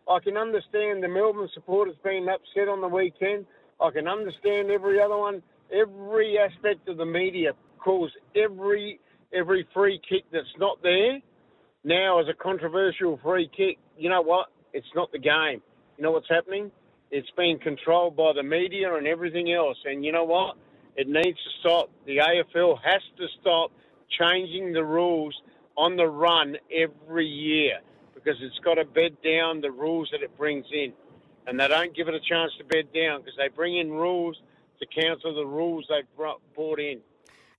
I 0.10 0.20
can 0.20 0.38
understand 0.38 1.04
the 1.04 1.08
Melbourne 1.08 1.50
supporters 1.54 1.96
being 2.04 2.28
upset 2.28 2.68
on 2.68 2.82
the 2.82 2.88
weekend. 2.88 3.46
I 3.82 3.90
can 3.92 4.08
understand 4.08 4.70
every 4.70 5.02
other 5.02 5.18
one. 5.18 5.42
Every 5.72 6.38
aspect 6.38 6.88
of 6.88 6.98
the 6.98 7.06
media 7.06 7.54
calls 7.80 8.12
every 8.36 9.00
every 9.34 9.68
free 9.74 10.00
kick 10.08 10.24
that's 10.32 10.46
not 10.60 10.82
there 10.84 11.20
now 11.84 12.20
as 12.20 12.28
a 12.28 12.34
controversial 12.34 13.20
free 13.24 13.50
kick. 13.56 13.78
You 13.98 14.10
know 14.10 14.22
what? 14.22 14.48
It's 14.74 14.88
not 14.96 15.12
the 15.12 15.20
game. 15.20 15.62
You 15.98 16.04
know 16.04 16.12
what's 16.12 16.30
happening? 16.30 16.72
It's 17.12 17.30
being 17.38 17.60
controlled 17.60 18.16
by 18.16 18.34
the 18.34 18.44
media 18.44 18.96
and 18.96 19.08
everything 19.08 19.54
else. 19.54 19.78
And 19.86 20.06
you 20.06 20.12
know 20.12 20.24
what? 20.24 20.56
It 20.96 21.08
needs 21.08 21.38
to 21.38 21.50
stop. 21.60 21.90
The 22.06 22.18
AFL 22.18 22.78
has 22.84 23.02
to 23.18 23.28
stop 23.42 23.72
changing 24.20 24.74
the 24.74 24.84
rules 24.84 25.36
on 25.78 25.96
the 25.96 26.08
run 26.08 26.58
every 26.74 27.26
year 27.26 27.80
because 28.14 28.36
it's 28.42 28.60
got 28.60 28.76
to 28.76 28.86
bed 28.86 29.16
down 29.24 29.62
the 29.62 29.72
rules 29.72 30.10
that 30.12 30.22
it 30.22 30.36
brings 30.38 30.66
in. 30.72 30.94
And 31.48 31.60
they 31.60 31.68
don't 31.68 31.96
give 31.96 32.08
it 32.08 32.16
a 32.16 32.20
chance 32.20 32.52
to 32.58 32.64
bed 32.64 32.86
down 32.94 33.22
because 33.22 33.36
they 33.38 33.50
bring 33.50 33.78
in 33.78 33.92
rules 33.92 34.42
to 34.80 34.86
counter 34.88 35.34
the 35.34 35.46
rules 35.46 35.86
they've 35.90 36.08
brought 36.16 36.80
in. 36.80 37.00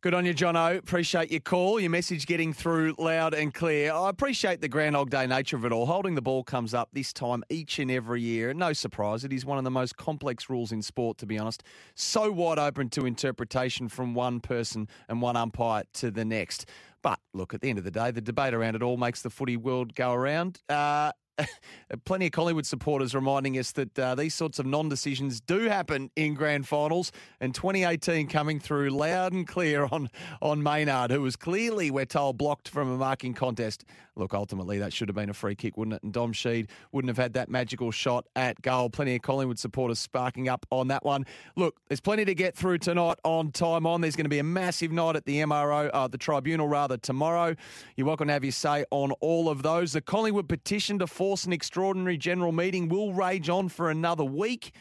Good 0.03 0.15
on 0.15 0.27
you, 0.27 0.35
John 0.35 0.57
O. 0.57 0.77
Appreciate 0.77 1.33
your 1.33 1.41
call, 1.41 1.81
your 1.81 1.91
message 1.91 2.27
getting 2.27 2.53
through 2.53 2.95
loud 2.99 3.35
and 3.35 3.53
clear. 3.53 3.93
I 3.93 4.11
appreciate 4.11 4.61
the 4.61 4.69
grand 4.69 4.93
Groundhog 4.93 5.11
Day 5.11 5.27
nature 5.27 5.57
of 5.57 5.65
it 5.65 5.73
all. 5.73 5.87
Holding 5.87 6.15
the 6.15 6.23
ball 6.23 6.45
comes 6.45 6.75
up 6.75 6.91
this 6.93 7.13
time 7.13 7.43
each 7.49 7.79
and 7.79 7.91
every 7.91 8.21
year. 8.21 8.55
No 8.55 8.73
surprise, 8.73 9.25
it 9.25 9.33
is 9.33 9.45
one 9.45 9.59
of 9.59 9.65
the 9.65 9.71
most 9.71 9.97
complex 9.97 10.49
rules 10.49 10.71
in 10.71 10.83
sport, 10.83 11.19
to 11.19 11.27
be 11.27 11.39
honest. 11.39 11.65
So 11.95 12.31
wide 12.31 12.59
open 12.59 12.89
to 12.91 13.07
interpretation 13.07 13.89
from 13.89 14.15
one 14.15 14.39
person 14.39 14.87
and 15.09 15.23
one 15.23 15.35
umpire 15.35 15.85
to 15.95 16.11
the 16.11 16.25
next. 16.25 16.67
But 17.07 17.21
look, 17.35 17.55
at 17.55 17.61
the 17.61 17.71
end 17.71 17.79
of 17.79 17.85
the 17.85 17.93
day, 17.93 18.11
the 18.11 18.21
debate 18.21 18.53
around 18.53 18.75
it 18.75 18.83
all 18.83 18.97
makes 18.97 19.23
the 19.23 19.31
footy 19.31 19.57
world 19.57 19.95
go 19.95 20.13
around. 20.13 20.61
Uh, 20.69 21.13
plenty 22.05 22.27
of 22.27 22.33
Collingwood 22.33 22.67
supporters 22.67 23.15
reminding 23.15 23.59
us 23.59 23.73
that 23.73 23.99
uh, 23.99 24.15
these 24.15 24.35
sorts 24.35 24.59
of 24.59 24.67
non 24.67 24.89
decisions 24.89 25.41
do 25.41 25.61
happen 25.69 26.11
in 26.17 26.35
grand 26.35 26.67
finals. 26.67 27.13
And 27.41 27.55
2018 27.55 28.29
coming 28.29 28.61
through 28.61 28.91
loud 28.91 29.33
and 29.33 29.47
clear 29.47 29.87
on, 29.91 30.09
on 30.41 30.63
Maynard, 30.63 31.11
who 31.11 31.23
was 31.23 31.37
clearly, 31.37 31.91
we're 31.91 32.05
told, 32.05 32.39
blocked 32.39 32.69
from 32.69 32.91
a 32.91 32.97
marking 32.97 33.35
contest. 33.35 33.85
Look, 34.19 34.33
ultimately, 34.33 34.79
that 34.79 34.95
should 34.95 35.11
have 35.11 35.15
been 35.15 35.29
a 35.29 35.35
free 35.35 35.55
kick, 35.55 35.77
wouldn't 35.77 35.95
it? 35.95 36.03
And 36.03 36.11
Dom 36.11 36.33
Sheed 36.33 36.69
wouldn't 36.91 37.11
have 37.11 37.23
had 37.23 37.35
that 37.35 37.51
magical 37.51 37.91
shot 37.91 38.27
at 38.35 38.63
goal. 38.63 38.89
Plenty 38.89 39.17
of 39.17 39.23
Collingwood 39.23 39.59
supporters 39.59 39.99
sparking 39.99 40.49
up 40.49 40.65
on 40.71 40.89
that 40.89 41.05
one. 41.05 41.27
Look, 41.55 41.77
there's 41.89 42.01
plenty 42.01 42.25
to 42.25 42.35
get 42.35 42.57
through 42.57 42.79
tonight 42.79 43.19
on 43.25 43.53
Time 43.53 43.87
On. 43.87 44.01
There's 44.01 44.17
going 44.17 44.25
to 44.25 44.31
be 44.31 44.39
a 44.39 44.45
massive 44.45 44.91
night 44.91 45.17
at 45.17 45.27
the 45.27 45.41
MRO, 45.41 45.91
uh, 45.93 46.09
the 46.09 46.17
tribunal 46.17 46.67
rather, 46.67 46.97
tomorrow. 46.97 47.55
You're 47.97 48.07
welcome 48.07 48.29
to 48.29 48.33
have 48.33 48.43
your 48.43 48.53
say 48.53 48.87
on 48.91 49.13
all 49.21 49.51
of 49.51 49.63
those. 49.63 49.93
The 49.93 50.01
Collingwood 50.01 50.49
petition 50.49 50.99
to 51.01 51.07
an 51.35 51.53
extraordinary 51.53 52.17
general 52.17 52.53
meeting 52.53 52.89
will 52.89 53.13
rage 53.13 53.49
on 53.49 53.69
for 53.69 53.91
another 53.91 54.25
week. 54.25 54.73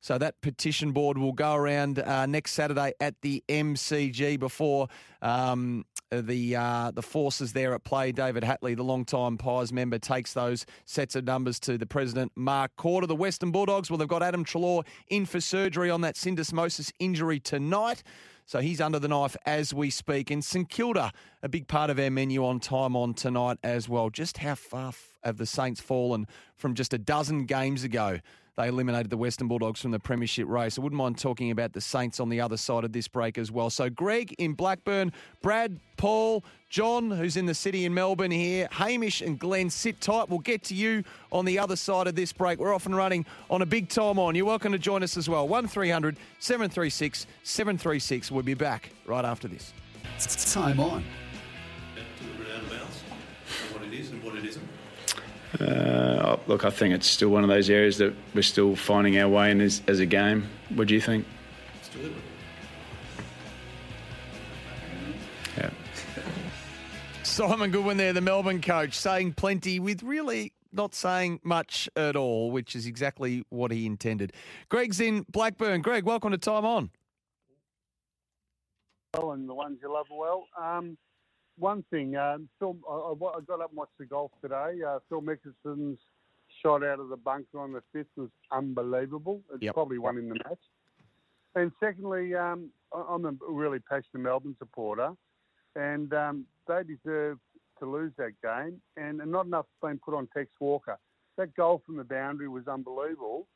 So 0.00 0.18
that 0.18 0.40
petition 0.40 0.90
board 0.90 1.16
will 1.16 1.32
go 1.32 1.54
around 1.54 2.00
uh, 2.00 2.26
next 2.26 2.52
Saturday 2.52 2.92
at 3.00 3.14
the 3.22 3.44
MCG 3.48 4.36
before 4.38 4.88
um, 5.22 5.84
the 6.10 6.56
uh, 6.56 6.90
the 6.90 7.02
forces 7.02 7.52
there 7.52 7.72
at 7.72 7.84
play. 7.84 8.10
David 8.10 8.42
Hatley, 8.42 8.76
the 8.76 8.82
long-time 8.82 9.38
Pies 9.38 9.72
member, 9.72 10.00
takes 10.00 10.32
those 10.32 10.66
sets 10.86 11.14
of 11.14 11.24
numbers 11.24 11.60
to 11.60 11.78
the 11.78 11.86
president, 11.86 12.32
Mark 12.34 12.72
Korda. 12.76 13.06
The 13.06 13.14
Western 13.14 13.52
Bulldogs, 13.52 13.90
well, 13.90 13.98
they've 13.98 14.08
got 14.08 14.24
Adam 14.24 14.44
Treloar 14.44 14.84
in 15.08 15.24
for 15.24 15.40
surgery 15.40 15.88
on 15.88 16.00
that 16.00 16.16
syndesmosis 16.16 16.90
injury 16.98 17.38
tonight. 17.38 18.02
So 18.44 18.60
he's 18.60 18.80
under 18.80 18.98
the 18.98 19.08
knife 19.08 19.36
as 19.46 19.72
we 19.72 19.90
speak. 19.90 20.30
And 20.30 20.44
St 20.44 20.68
Kilda, 20.68 21.12
a 21.42 21.48
big 21.48 21.68
part 21.68 21.90
of 21.90 21.98
our 21.98 22.10
menu 22.10 22.44
on 22.44 22.60
time 22.60 22.96
on 22.96 23.14
tonight 23.14 23.58
as 23.62 23.88
well. 23.88 24.10
Just 24.10 24.38
how 24.38 24.54
far 24.54 24.92
have 25.22 25.38
the 25.38 25.46
Saints 25.46 25.80
fallen 25.80 26.26
from 26.56 26.74
just 26.74 26.92
a 26.92 26.98
dozen 26.98 27.46
games 27.46 27.84
ago? 27.84 28.18
They 28.58 28.68
eliminated 28.68 29.08
the 29.08 29.16
Western 29.16 29.48
Bulldogs 29.48 29.80
from 29.80 29.92
the 29.92 29.98
Premiership 29.98 30.46
race. 30.46 30.78
I 30.78 30.82
wouldn't 30.82 30.98
mind 30.98 31.16
talking 31.16 31.50
about 31.50 31.72
the 31.72 31.80
Saints 31.80 32.20
on 32.20 32.28
the 32.28 32.42
other 32.42 32.58
side 32.58 32.84
of 32.84 32.92
this 32.92 33.08
break 33.08 33.38
as 33.38 33.50
well. 33.50 33.70
So, 33.70 33.88
Greg 33.88 34.34
in 34.36 34.52
Blackburn, 34.52 35.10
Brad, 35.40 35.80
Paul, 35.96 36.44
John, 36.68 37.10
who's 37.10 37.38
in 37.38 37.46
the 37.46 37.54
city 37.54 37.86
in 37.86 37.94
Melbourne 37.94 38.30
here, 38.30 38.68
Hamish 38.70 39.22
and 39.22 39.38
Glenn, 39.38 39.70
sit 39.70 40.02
tight. 40.02 40.28
We'll 40.28 40.40
get 40.40 40.64
to 40.64 40.74
you 40.74 41.02
on 41.30 41.46
the 41.46 41.58
other 41.58 41.76
side 41.76 42.06
of 42.06 42.14
this 42.14 42.30
break. 42.34 42.58
We're 42.58 42.74
off 42.74 42.84
and 42.84 42.94
running 42.94 43.24
on 43.48 43.62
a 43.62 43.66
big 43.66 43.88
time 43.88 44.18
on. 44.18 44.34
You're 44.34 44.44
welcome 44.44 44.72
to 44.72 44.78
join 44.78 45.02
us 45.02 45.16
as 45.16 45.30
well. 45.30 45.48
1300 45.48 46.18
736 46.38 47.26
736. 47.44 48.30
We'll 48.30 48.42
be 48.42 48.52
back 48.52 48.90
right 49.06 49.24
after 49.24 49.48
this. 49.48 49.72
Time 50.52 50.78
on. 50.78 51.02
it 54.42 54.48
isn't? 54.48 54.71
Uh, 55.60 56.36
look, 56.46 56.64
I 56.64 56.70
think 56.70 56.94
it's 56.94 57.06
still 57.06 57.28
one 57.28 57.42
of 57.42 57.48
those 57.48 57.68
areas 57.68 57.98
that 57.98 58.14
we're 58.34 58.42
still 58.42 58.74
finding 58.74 59.18
our 59.18 59.28
way 59.28 59.50
in 59.50 59.60
as, 59.60 59.82
as 59.86 60.00
a 60.00 60.06
game. 60.06 60.48
What 60.70 60.88
do 60.88 60.94
you 60.94 61.00
think? 61.00 61.26
It's 61.78 61.88
deliberate. 61.88 62.22
Yeah. 65.58 65.70
Simon 67.22 67.70
Goodwin 67.70 67.98
there, 67.98 68.12
the 68.12 68.22
Melbourne 68.22 68.62
coach, 68.62 68.94
saying 68.94 69.34
plenty 69.34 69.78
with 69.78 70.02
really 70.02 70.52
not 70.72 70.94
saying 70.94 71.40
much 71.44 71.88
at 71.96 72.16
all, 72.16 72.50
which 72.50 72.74
is 72.74 72.86
exactly 72.86 73.44
what 73.50 73.70
he 73.70 73.84
intended. 73.84 74.32
Greg's 74.70 75.00
in 75.00 75.26
Blackburn. 75.30 75.82
Greg, 75.82 76.04
welcome 76.04 76.30
to 76.30 76.38
Time 76.38 76.64
On. 76.64 76.90
well 79.14 79.32
and 79.32 79.46
the 79.46 79.54
ones 79.54 79.78
you 79.82 79.92
love 79.92 80.06
well. 80.10 80.46
Um, 80.58 80.96
one 81.58 81.84
thing, 81.90 82.16
um, 82.16 82.48
Phil, 82.58 82.76
I, 82.88 82.92
I 82.94 83.12
I 83.12 83.40
got 83.46 83.60
up 83.60 83.70
and 83.70 83.76
watched 83.78 83.98
the 83.98 84.06
golf 84.06 84.32
today. 84.40 84.78
Uh, 84.86 84.98
Phil 85.08 85.22
Mickelson's 85.22 85.98
shot 86.62 86.84
out 86.84 87.00
of 87.00 87.08
the 87.08 87.16
bunker 87.16 87.58
on 87.58 87.72
the 87.72 87.82
fifth 87.92 88.08
was 88.16 88.30
unbelievable. 88.50 89.42
It's 89.52 89.62
Yep. 89.62 89.74
probably 89.74 89.98
one 89.98 90.18
in 90.18 90.28
the 90.28 90.34
match. 90.34 90.60
And 91.54 91.70
secondly, 91.80 92.34
um, 92.34 92.70
I'm 92.94 93.24
a 93.26 93.32
really 93.48 93.78
passionate 93.80 94.20
Melbourne 94.20 94.56
supporter, 94.58 95.12
and 95.76 96.12
um, 96.14 96.46
they 96.66 96.82
deserve 96.82 97.38
to 97.78 97.86
lose 97.86 98.12
that 98.16 98.32
game. 98.42 98.80
And 98.96 99.18
not 99.18 99.46
enough 99.46 99.66
has 99.82 99.90
been 99.90 99.98
put 99.98 100.14
on 100.14 100.28
Tex 100.34 100.50
Walker. 100.60 100.98
That 101.36 101.54
goal 101.54 101.82
from 101.84 101.96
the 101.96 102.04
boundary 102.04 102.48
was 102.48 102.68
unbelievable, 102.68 103.48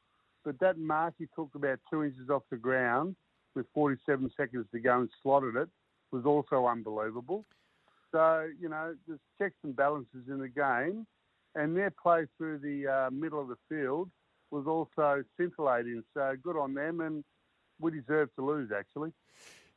but 0.44 0.58
that 0.60 0.78
mark 0.78 1.14
he 1.18 1.26
took 1.34 1.54
about 1.54 1.78
two 1.90 2.04
inches 2.04 2.28
off 2.30 2.42
the 2.50 2.56
ground 2.56 3.16
with 3.54 3.66
47 3.74 4.30
seconds 4.36 4.66
to 4.72 4.80
go 4.80 5.00
and 5.00 5.10
slotted 5.22 5.56
it 5.56 5.68
was 6.12 6.24
also 6.24 6.66
unbelievable. 6.66 7.44
So, 8.16 8.48
you 8.58 8.70
know, 8.70 8.94
there's 9.06 9.20
checks 9.38 9.56
and 9.62 9.76
balances 9.76 10.24
in 10.26 10.38
the 10.38 10.48
game, 10.48 11.06
and 11.54 11.76
their 11.76 11.90
play 12.02 12.24
through 12.38 12.60
the 12.60 12.86
uh, 12.90 13.10
middle 13.10 13.42
of 13.42 13.48
the 13.48 13.58
field 13.68 14.08
was 14.50 14.66
also 14.66 15.22
scintillating. 15.36 16.02
So 16.14 16.32
good 16.42 16.56
on 16.56 16.72
them, 16.72 17.02
and 17.02 17.22
we 17.78 17.90
deserve 17.90 18.30
to 18.36 18.46
lose, 18.46 18.70
actually. 18.74 19.10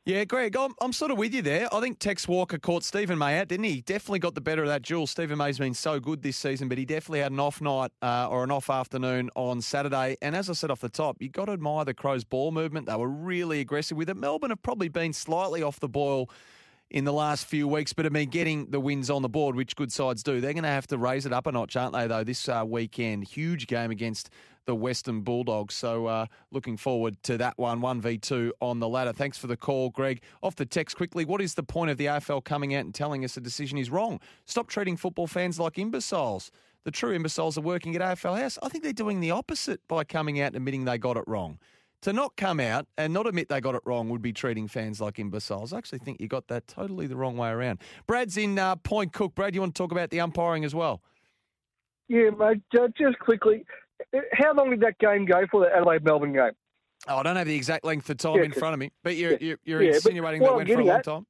Yeah, 0.06 0.24
Greg, 0.24 0.56
I'm, 0.56 0.72
I'm 0.80 0.94
sort 0.94 1.10
of 1.10 1.18
with 1.18 1.34
you 1.34 1.42
there. 1.42 1.68
I 1.70 1.80
think 1.82 1.98
Tex 1.98 2.26
Walker 2.26 2.58
caught 2.58 2.82
Steven 2.82 3.18
May 3.18 3.38
out, 3.38 3.48
didn't 3.48 3.66
he? 3.66 3.82
Definitely 3.82 4.20
got 4.20 4.34
the 4.34 4.40
better 4.40 4.62
of 4.62 4.68
that 4.68 4.80
duel. 4.80 5.06
Steven 5.06 5.36
May's 5.36 5.58
been 5.58 5.74
so 5.74 6.00
good 6.00 6.22
this 6.22 6.38
season, 6.38 6.70
but 6.70 6.78
he 6.78 6.86
definitely 6.86 7.20
had 7.20 7.32
an 7.32 7.40
off 7.40 7.60
night 7.60 7.90
uh, 8.00 8.26
or 8.30 8.42
an 8.42 8.50
off 8.50 8.70
afternoon 8.70 9.28
on 9.34 9.60
Saturday. 9.60 10.16
And 10.22 10.34
as 10.34 10.48
I 10.48 10.54
said 10.54 10.70
off 10.70 10.80
the 10.80 10.88
top, 10.88 11.18
you've 11.20 11.32
got 11.32 11.44
to 11.44 11.52
admire 11.52 11.84
the 11.84 11.92
Crows' 11.92 12.24
ball 12.24 12.52
movement. 12.52 12.86
They 12.86 12.96
were 12.96 13.06
really 13.06 13.60
aggressive 13.60 13.98
with 13.98 14.08
it. 14.08 14.16
Melbourne 14.16 14.48
have 14.48 14.62
probably 14.62 14.88
been 14.88 15.12
slightly 15.12 15.62
off 15.62 15.78
the 15.78 15.88
boil 15.90 16.30
in 16.90 17.04
the 17.04 17.12
last 17.12 17.46
few 17.46 17.68
weeks, 17.68 17.92
but 17.92 18.04
have 18.04 18.12
been 18.12 18.28
getting 18.28 18.66
the 18.70 18.80
wins 18.80 19.10
on 19.10 19.22
the 19.22 19.28
board, 19.28 19.54
which 19.54 19.76
good 19.76 19.92
sides 19.92 20.22
do. 20.22 20.40
They're 20.40 20.52
going 20.52 20.64
to 20.64 20.68
have 20.68 20.88
to 20.88 20.98
raise 20.98 21.24
it 21.24 21.32
up 21.32 21.46
a 21.46 21.52
notch, 21.52 21.76
aren't 21.76 21.92
they, 21.92 22.06
though, 22.06 22.24
this 22.24 22.48
uh, 22.48 22.64
weekend? 22.66 23.24
Huge 23.24 23.66
game 23.68 23.90
against 23.90 24.30
the 24.66 24.74
Western 24.74 25.20
Bulldogs. 25.22 25.74
So 25.74 26.06
uh, 26.06 26.26
looking 26.50 26.76
forward 26.76 27.22
to 27.24 27.38
that 27.38 27.56
one, 27.58 27.80
1v2 27.80 28.50
on 28.60 28.80
the 28.80 28.88
ladder. 28.88 29.12
Thanks 29.12 29.38
for 29.38 29.46
the 29.46 29.56
call, 29.56 29.90
Greg. 29.90 30.22
Off 30.42 30.56
the 30.56 30.66
text 30.66 30.96
quickly, 30.96 31.24
what 31.24 31.40
is 31.40 31.54
the 31.54 31.62
point 31.62 31.90
of 31.90 31.96
the 31.96 32.06
AFL 32.06 32.44
coming 32.44 32.74
out 32.74 32.84
and 32.84 32.94
telling 32.94 33.24
us 33.24 33.36
a 33.36 33.40
decision 33.40 33.78
is 33.78 33.90
wrong? 33.90 34.20
Stop 34.44 34.68
treating 34.68 34.96
football 34.96 35.26
fans 35.26 35.58
like 35.58 35.78
imbeciles. 35.78 36.50
The 36.84 36.90
true 36.90 37.12
imbeciles 37.12 37.58
are 37.58 37.62
working 37.62 37.94
at 37.94 38.02
AFL 38.02 38.40
House. 38.40 38.58
I 38.62 38.68
think 38.68 38.82
they're 38.82 38.92
doing 38.92 39.20
the 39.20 39.30
opposite 39.30 39.80
by 39.86 40.02
coming 40.04 40.40
out 40.40 40.48
and 40.48 40.56
admitting 40.56 40.84
they 40.84 40.98
got 40.98 41.16
it 41.16 41.24
wrong. 41.26 41.58
To 42.02 42.12
not 42.14 42.34
come 42.36 42.60
out 42.60 42.86
and 42.96 43.12
not 43.12 43.26
admit 43.26 43.48
they 43.50 43.60
got 43.60 43.74
it 43.74 43.82
wrong 43.84 44.08
would 44.08 44.22
be 44.22 44.32
treating 44.32 44.68
fans 44.68 45.00
like 45.02 45.18
imbeciles. 45.18 45.74
I 45.74 45.78
actually 45.78 45.98
think 45.98 46.18
you 46.20 46.28
got 46.28 46.48
that 46.48 46.66
totally 46.66 47.06
the 47.06 47.16
wrong 47.16 47.36
way 47.36 47.50
around. 47.50 47.80
Brad's 48.06 48.38
in 48.38 48.58
uh, 48.58 48.76
Point 48.76 49.12
Cook. 49.12 49.34
Brad, 49.34 49.54
you 49.54 49.60
want 49.60 49.74
to 49.74 49.78
talk 49.82 49.92
about 49.92 50.08
the 50.08 50.20
umpiring 50.20 50.64
as 50.64 50.74
well? 50.74 51.02
Yeah, 52.08 52.30
mate. 52.30 52.62
ju- 52.74 52.88
Just 52.98 53.18
quickly, 53.18 53.64
how 54.32 54.54
long 54.54 54.70
did 54.70 54.80
that 54.80 54.98
game 54.98 55.26
go 55.26 55.42
for 55.50 55.60
the 55.66 55.76
Adelaide 55.76 56.02
Melbourne 56.02 56.32
game? 56.32 56.52
Oh, 57.06 57.16
I 57.18 57.22
don't 57.22 57.36
have 57.36 57.46
the 57.46 57.54
exact 57.54 57.84
length 57.84 58.08
of 58.08 58.16
time 58.16 58.36
Yeah, 58.36 58.44
in 58.44 58.52
front 58.52 58.72
of 58.74 58.80
me, 58.80 58.90
but 59.04 59.16
you're, 59.16 59.36
you're, 59.38 59.58
you're 59.64 59.82
yeah, 59.82 59.94
insinuating 59.94 60.42
that 60.42 60.54
went 60.54 60.68
for 60.68 60.80
a 60.80 60.84
long 60.84 60.96
at- 60.98 61.04
time? 61.04 61.26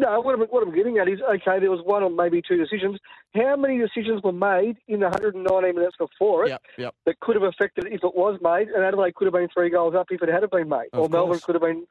No, 0.00 0.18
what 0.22 0.34
I'm, 0.34 0.40
what 0.46 0.66
I'm 0.66 0.74
getting 0.74 0.96
at 0.96 1.08
is 1.08 1.20
okay. 1.20 1.60
There 1.60 1.70
was 1.70 1.84
one 1.84 2.02
or 2.02 2.08
maybe 2.08 2.40
two 2.40 2.56
decisions. 2.56 2.98
How 3.34 3.54
many 3.54 3.78
decisions 3.78 4.22
were 4.22 4.32
made 4.32 4.78
in 4.88 5.00
the 5.00 5.10
119 5.10 5.74
minutes 5.74 5.96
before 5.98 6.46
it 6.46 6.48
Yep, 6.48 6.62
yep. 6.78 6.94
that 7.04 7.20
could 7.20 7.36
have 7.36 7.42
affected 7.42 7.84
if 7.86 8.02
it 8.02 8.14
was 8.14 8.40
made? 8.40 8.68
And 8.68 8.82
Adelaide 8.82 9.14
could 9.14 9.26
have 9.26 9.34
been 9.34 9.48
three 9.52 9.68
goals 9.68 9.94
up 9.94 10.06
if 10.10 10.22
it 10.22 10.30
had 10.30 10.48
been 10.48 10.70
made, 10.70 10.88
Of 10.94 11.00
or 11.00 11.08
Melbourne 11.10 11.40
could 11.40 11.54
have 11.54 11.60
been. 11.60 11.86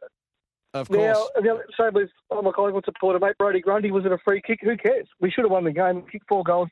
Of 0.74 0.90
Now, 0.90 1.14
course. 1.14 1.30
now 1.42 1.60
same 1.80 1.94
with 1.94 2.10
oh, 2.32 2.42
my 2.42 2.52
Collingwood 2.52 2.86
supporter, 2.86 3.20
mate. 3.20 3.38
Brodie 3.38 3.62
Grundy 3.62 3.92
was 3.92 4.06
it 4.06 4.12
a 4.12 4.18
free 4.26 4.42
kick? 4.42 4.60
Who 4.64 4.76
cares? 4.76 5.08
We 5.22 5.30
should 5.30 5.44
have 5.44 5.52
won 5.52 5.66
the 5.66 5.72
game. 5.72 6.04
Kicked 6.12 6.28
four 6.28 6.44
goals 6.44 6.70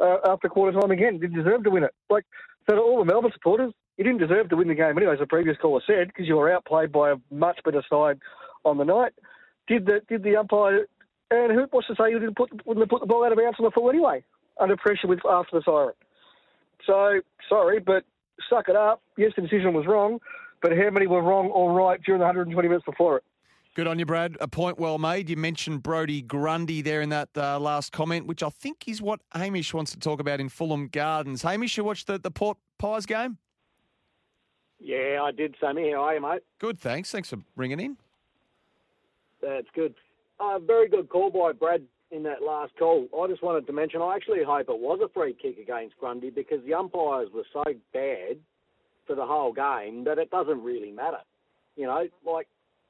uh, 0.00 0.16
after 0.26 0.48
quarter 0.48 0.78
time 0.80 0.90
again. 0.90 1.18
Didn't 1.18 1.36
deserve 1.36 1.64
to 1.64 1.70
win 1.70 1.84
it. 1.84 1.94
Like 2.08 2.24
so, 2.68 2.76
to 2.76 2.80
all 2.80 2.98
the 2.98 3.04
Melbourne 3.04 3.32
supporters, 3.34 3.74
you 3.98 4.04
didn't 4.04 4.20
deserve 4.20 4.48
to 4.48 4.56
win 4.56 4.68
the 4.68 4.74
game 4.74 4.96
anyway. 4.96 5.12
As 5.12 5.18
the 5.18 5.26
previous 5.26 5.58
caller 5.58 5.82
said, 5.86 6.08
because 6.08 6.26
you 6.26 6.36
were 6.36 6.50
outplayed 6.50 6.92
by 6.92 7.10
a 7.10 7.16
much 7.30 7.60
better 7.62 7.82
side 7.90 8.20
on 8.64 8.78
the 8.78 8.84
night. 8.84 9.12
Did 9.68 9.86
the 9.86 10.00
did 10.08 10.22
the 10.22 10.36
umpire 10.36 10.86
and 11.30 11.52
who 11.52 11.66
what's 11.70 11.86
to 11.86 11.94
say 11.94 12.10
you 12.10 12.18
didn't 12.18 12.36
put 12.36 12.50
wouldn't 12.66 12.82
have 12.82 12.90
put 12.90 13.00
the 13.00 13.06
ball 13.06 13.24
out 13.24 13.32
of 13.32 13.38
bounds 13.38 13.56
on 13.58 13.64
the 13.64 13.70
full 13.70 13.88
anyway 13.88 14.24
under 14.60 14.76
pressure 14.76 15.06
with 15.06 15.20
after 15.28 15.58
the 15.58 15.62
siren? 15.64 15.94
So 16.86 17.20
sorry, 17.48 17.80
but 17.80 18.04
suck 18.50 18.68
it 18.68 18.76
up. 18.76 19.02
Yes, 19.16 19.32
the 19.36 19.42
decision 19.42 19.72
was 19.72 19.86
wrong, 19.86 20.18
but 20.60 20.72
how 20.72 20.90
many 20.90 21.06
were 21.06 21.22
wrong 21.22 21.48
or 21.48 21.72
right 21.72 22.00
during 22.02 22.18
the 22.18 22.26
120 22.26 22.68
minutes 22.68 22.84
before 22.84 23.18
it? 23.18 23.24
Good 23.74 23.86
on 23.86 23.98
you, 23.98 24.04
Brad. 24.04 24.36
A 24.40 24.48
point 24.48 24.78
well 24.78 24.98
made. 24.98 25.30
You 25.30 25.36
mentioned 25.38 25.82
Brodie 25.82 26.20
Grundy 26.20 26.82
there 26.82 27.00
in 27.00 27.08
that 27.08 27.30
uh, 27.34 27.58
last 27.58 27.90
comment, 27.90 28.26
which 28.26 28.42
I 28.42 28.50
think 28.50 28.86
is 28.86 29.00
what 29.00 29.20
Hamish 29.34 29.72
wants 29.72 29.92
to 29.92 29.98
talk 29.98 30.20
about 30.20 30.40
in 30.40 30.50
Fulham 30.50 30.88
Gardens. 30.88 31.40
Hamish, 31.40 31.78
you 31.78 31.84
watched 31.84 32.06
the, 32.06 32.18
the 32.18 32.30
Port 32.30 32.58
Pies 32.78 33.06
game? 33.06 33.38
Yeah, 34.78 35.20
I 35.22 35.30
did, 35.30 35.54
Sammy. 35.58 35.92
How 35.92 36.02
are 36.02 36.14
you, 36.14 36.20
mate? 36.20 36.42
Good, 36.58 36.78
thanks. 36.80 37.10
Thanks 37.10 37.30
for 37.30 37.38
bringing 37.56 37.80
in. 37.80 37.96
That's 39.42 39.66
good. 39.74 39.94
Uh, 40.40 40.58
very 40.58 40.88
good 40.88 41.08
call 41.08 41.30
by 41.30 41.52
Brad 41.52 41.82
in 42.10 42.22
that 42.24 42.42
last 42.42 42.72
call. 42.78 43.08
I 43.20 43.26
just 43.28 43.42
wanted 43.42 43.66
to 43.66 43.72
mention, 43.72 44.00
I 44.00 44.14
actually 44.14 44.44
hope 44.44 44.68
it 44.68 44.78
was 44.78 45.00
a 45.02 45.08
free 45.08 45.34
kick 45.40 45.58
against 45.58 45.98
Grundy 45.98 46.30
because 46.30 46.58
the 46.66 46.74
umpires 46.74 47.28
were 47.34 47.44
so 47.52 47.64
bad 47.92 48.36
for 49.06 49.16
the 49.16 49.26
whole 49.26 49.52
game 49.52 50.04
that 50.04 50.18
it 50.18 50.30
doesn't 50.30 50.62
really 50.62 50.92
matter. 50.92 51.20
You 51.76 51.86
know, 51.86 52.06
like 52.26 52.46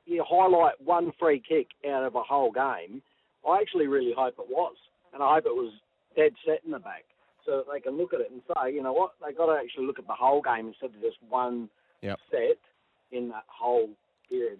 you 0.07 0.25
highlight 0.29 0.81
one 0.85 1.13
free 1.19 1.43
kick 1.47 1.69
out 1.89 2.05
of 2.05 2.15
a 2.17 2.23
whole 2.23 2.51
game. 2.51 3.03
I 3.49 3.61
actually 3.61 3.87
really 3.87 4.13
hope 4.17 4.35
it 4.39 4.49
was, 4.49 4.75
and 5.15 5.23
I 5.23 5.35
hope 5.35 5.47
it 5.47 5.55
was 5.55 5.73
dead 6.17 6.33
set 6.45 6.61
in 6.65 6.73
the 6.73 6.79
back, 6.79 7.05
so 7.47 7.59
that 7.59 7.73
they 7.73 7.81
can 7.81 7.97
look 7.97 8.13
at 8.13 8.21
it 8.21 8.31
and 8.31 8.43
say, 8.49 8.73
you 8.73 8.83
know 8.83 8.93
what, 8.93 9.13
they 9.25 9.33
got 9.33 9.47
to 9.47 9.61
actually 9.61 9.87
look 9.87 9.99
at 9.99 10.07
the 10.07 10.13
whole 10.13 10.43
game 10.43 10.69
instead 10.69 10.91
of 10.91 11.01
just 11.01 11.17
one 11.29 11.69
Yep. 12.03 12.19
set 12.33 12.59
in 13.13 13.29
that 13.29 13.45
whole 13.47 13.89
period. 14.29 14.59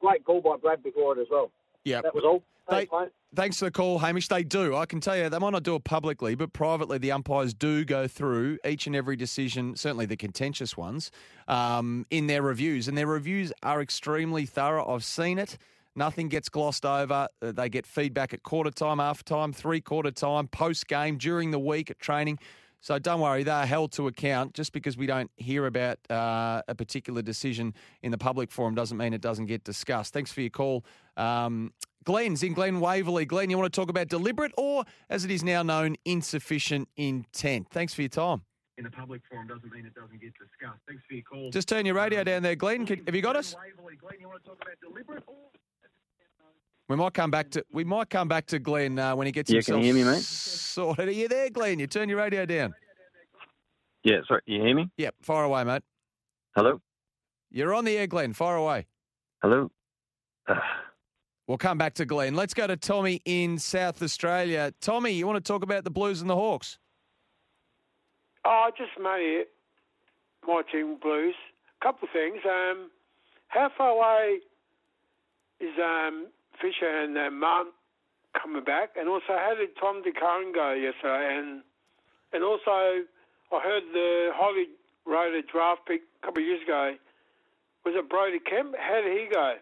Great 0.00 0.24
call 0.24 0.40
by 0.40 0.56
Brad 0.56 0.82
before 0.82 1.16
it 1.16 1.20
as 1.20 1.28
well. 1.30 1.50
Yeah. 1.84 2.00
That 2.02 2.14
was 2.14 2.24
all. 2.24 2.42
They, 2.68 2.76
Thanks, 2.86 2.92
mate. 2.92 3.08
thanks 3.34 3.58
for 3.58 3.66
the 3.66 3.70
call, 3.70 3.98
Hamish. 3.98 4.28
They 4.28 4.42
do. 4.42 4.74
I 4.74 4.86
can 4.86 4.98
tell 4.98 5.14
you, 5.16 5.28
they 5.28 5.38
might 5.38 5.50
not 5.50 5.64
do 5.64 5.74
it 5.74 5.84
publicly, 5.84 6.34
but 6.34 6.54
privately, 6.54 6.96
the 6.96 7.12
umpires 7.12 7.52
do 7.52 7.84
go 7.84 8.08
through 8.08 8.58
each 8.64 8.86
and 8.86 8.96
every 8.96 9.16
decision, 9.16 9.76
certainly 9.76 10.06
the 10.06 10.16
contentious 10.16 10.74
ones, 10.74 11.10
um, 11.46 12.06
in 12.10 12.26
their 12.26 12.40
reviews. 12.40 12.88
And 12.88 12.96
their 12.96 13.06
reviews 13.06 13.52
are 13.62 13.82
extremely 13.82 14.46
thorough. 14.46 14.88
I've 14.88 15.04
seen 15.04 15.38
it. 15.38 15.58
Nothing 15.94 16.28
gets 16.30 16.48
glossed 16.48 16.86
over. 16.86 17.28
Uh, 17.42 17.52
They 17.52 17.68
get 17.68 17.86
feedback 17.86 18.32
at 18.32 18.42
quarter 18.42 18.70
time, 18.70 18.98
half 18.98 19.22
time, 19.24 19.52
three 19.52 19.82
quarter 19.82 20.10
time, 20.10 20.48
post 20.48 20.88
game, 20.88 21.18
during 21.18 21.50
the 21.50 21.58
week 21.58 21.90
at 21.90 21.98
training. 21.98 22.38
So 22.84 22.98
don't 22.98 23.20
worry, 23.20 23.44
they're 23.44 23.64
held 23.64 23.92
to 23.92 24.08
account. 24.08 24.52
Just 24.52 24.74
because 24.74 24.94
we 24.94 25.06
don't 25.06 25.30
hear 25.38 25.64
about 25.64 25.98
uh, 26.10 26.60
a 26.68 26.74
particular 26.74 27.22
decision 27.22 27.72
in 28.02 28.10
the 28.10 28.18
public 28.18 28.52
forum 28.52 28.74
doesn't 28.74 28.98
mean 28.98 29.14
it 29.14 29.22
doesn't 29.22 29.46
get 29.46 29.64
discussed. 29.64 30.12
Thanks 30.12 30.30
for 30.30 30.42
your 30.42 30.50
call. 30.50 30.84
Um, 31.16 31.72
Glenn's 32.04 32.42
in 32.42 32.52
Glen 32.52 32.80
Waverley. 32.80 33.24
Glenn, 33.24 33.48
you 33.48 33.56
want 33.56 33.72
to 33.72 33.80
talk 33.80 33.88
about 33.88 34.08
deliberate 34.08 34.52
or, 34.58 34.84
as 35.08 35.24
it 35.24 35.30
is 35.30 35.42
now 35.42 35.62
known, 35.62 35.96
insufficient 36.04 36.90
intent? 36.98 37.68
Thanks 37.70 37.94
for 37.94 38.02
your 38.02 38.10
time. 38.10 38.42
in 38.76 38.84
the 38.84 38.90
public 38.90 39.22
forum 39.30 39.46
doesn't 39.46 39.72
mean 39.72 39.86
it 39.86 39.94
doesn't 39.94 40.20
get 40.20 40.34
discussed. 40.34 40.82
Thanks 40.86 41.02
for 41.08 41.14
your 41.14 41.22
call. 41.22 41.50
Just 41.50 41.68
turn 41.68 41.86
your 41.86 41.94
radio 41.94 42.22
down 42.22 42.42
there, 42.42 42.54
Glenn. 42.54 42.86
Have 42.86 43.14
you 43.14 43.22
got 43.22 43.34
us? 43.34 43.56
Waverley, 43.56 43.96
Glenn, 43.96 44.20
you 44.20 44.28
want 44.28 44.44
to 44.44 44.50
talk 44.50 44.60
about 44.60 44.74
deliberate 44.82 45.22
or 45.26 45.36
We 46.88 46.96
might 46.96 47.14
come 47.14 47.30
back 47.30 47.50
to 47.52 47.64
we 47.72 47.84
might 47.84 48.10
come 48.10 48.28
back 48.28 48.46
to 48.46 48.58
Glenn 48.58 48.98
uh, 48.98 49.16
when 49.16 49.26
he 49.26 49.32
gets 49.32 49.50
Yeah, 49.50 49.60
can 49.62 49.78
you 49.78 49.84
hear 49.84 49.94
me, 49.94 50.04
mate? 50.04 50.20
sorted. 50.22 51.08
Are 51.08 51.12
you 51.12 51.28
there, 51.28 51.48
Glenn? 51.50 51.78
You 51.78 51.86
turn 51.86 52.08
your 52.08 52.18
radio 52.18 52.44
down. 52.44 52.74
Yeah, 54.02 54.18
sorry, 54.28 54.42
you 54.44 54.60
hear 54.60 54.74
me? 54.74 54.90
Yep, 54.98 55.14
Far 55.22 55.44
away, 55.44 55.64
mate. 55.64 55.82
Hello? 56.54 56.80
You're 57.50 57.72
on 57.72 57.86
the 57.86 57.96
air, 57.96 58.06
Glenn. 58.06 58.34
Far 58.34 58.56
away. 58.56 58.86
Hello? 59.42 59.70
We'll 61.46 61.56
come 61.58 61.78
back 61.78 61.94
to 61.94 62.04
Glenn. 62.04 62.34
Let's 62.34 62.52
go 62.52 62.66
to 62.66 62.76
Tommy 62.76 63.20
in 63.24 63.58
South 63.58 64.02
Australia. 64.02 64.72
Tommy, 64.80 65.12
you 65.12 65.26
want 65.26 65.42
to 65.42 65.52
talk 65.52 65.62
about 65.62 65.84
the 65.84 65.90
Blues 65.90 66.20
and 66.20 66.28
the 66.28 66.34
Hawks? 66.34 66.78
Oh, 68.44 68.70
just 68.76 68.90
mainly 68.98 69.44
my 70.46 70.62
team 70.70 70.96
Blues. 71.00 71.34
A 71.80 71.84
couple 71.84 72.06
of 72.08 72.12
things. 72.12 72.40
Um, 72.44 72.90
how 73.48 73.70
far 73.76 73.90
away 73.90 74.38
is 75.60 75.72
um, 75.82 76.26
Fisher 76.60 76.88
and 76.88 77.16
uh, 77.16 77.30
Martin 77.30 77.72
coming 78.40 78.64
back? 78.64 78.90
And 78.96 79.08
also, 79.08 79.36
how 79.36 79.54
did 79.58 79.70
Tom 79.78 80.02
De 80.02 80.12
Koning 80.12 80.52
go 80.52 80.72
yesterday? 80.72 81.38
And 81.38 81.62
and 82.32 82.42
also, 82.42 83.06
I 83.52 83.60
heard 83.62 83.84
the 83.92 84.30
highly 84.34 84.66
rated 85.06 85.46
draft 85.46 85.82
pick 85.86 86.02
a 86.22 86.26
couple 86.26 86.42
of 86.42 86.48
years 86.48 86.62
ago. 86.62 86.96
Was 87.84 87.94
it 87.96 88.08
Brodie 88.08 88.40
Kemp? 88.40 88.74
How 88.78 89.00
did 89.02 89.12
he 89.12 89.28
go? 89.32 89.54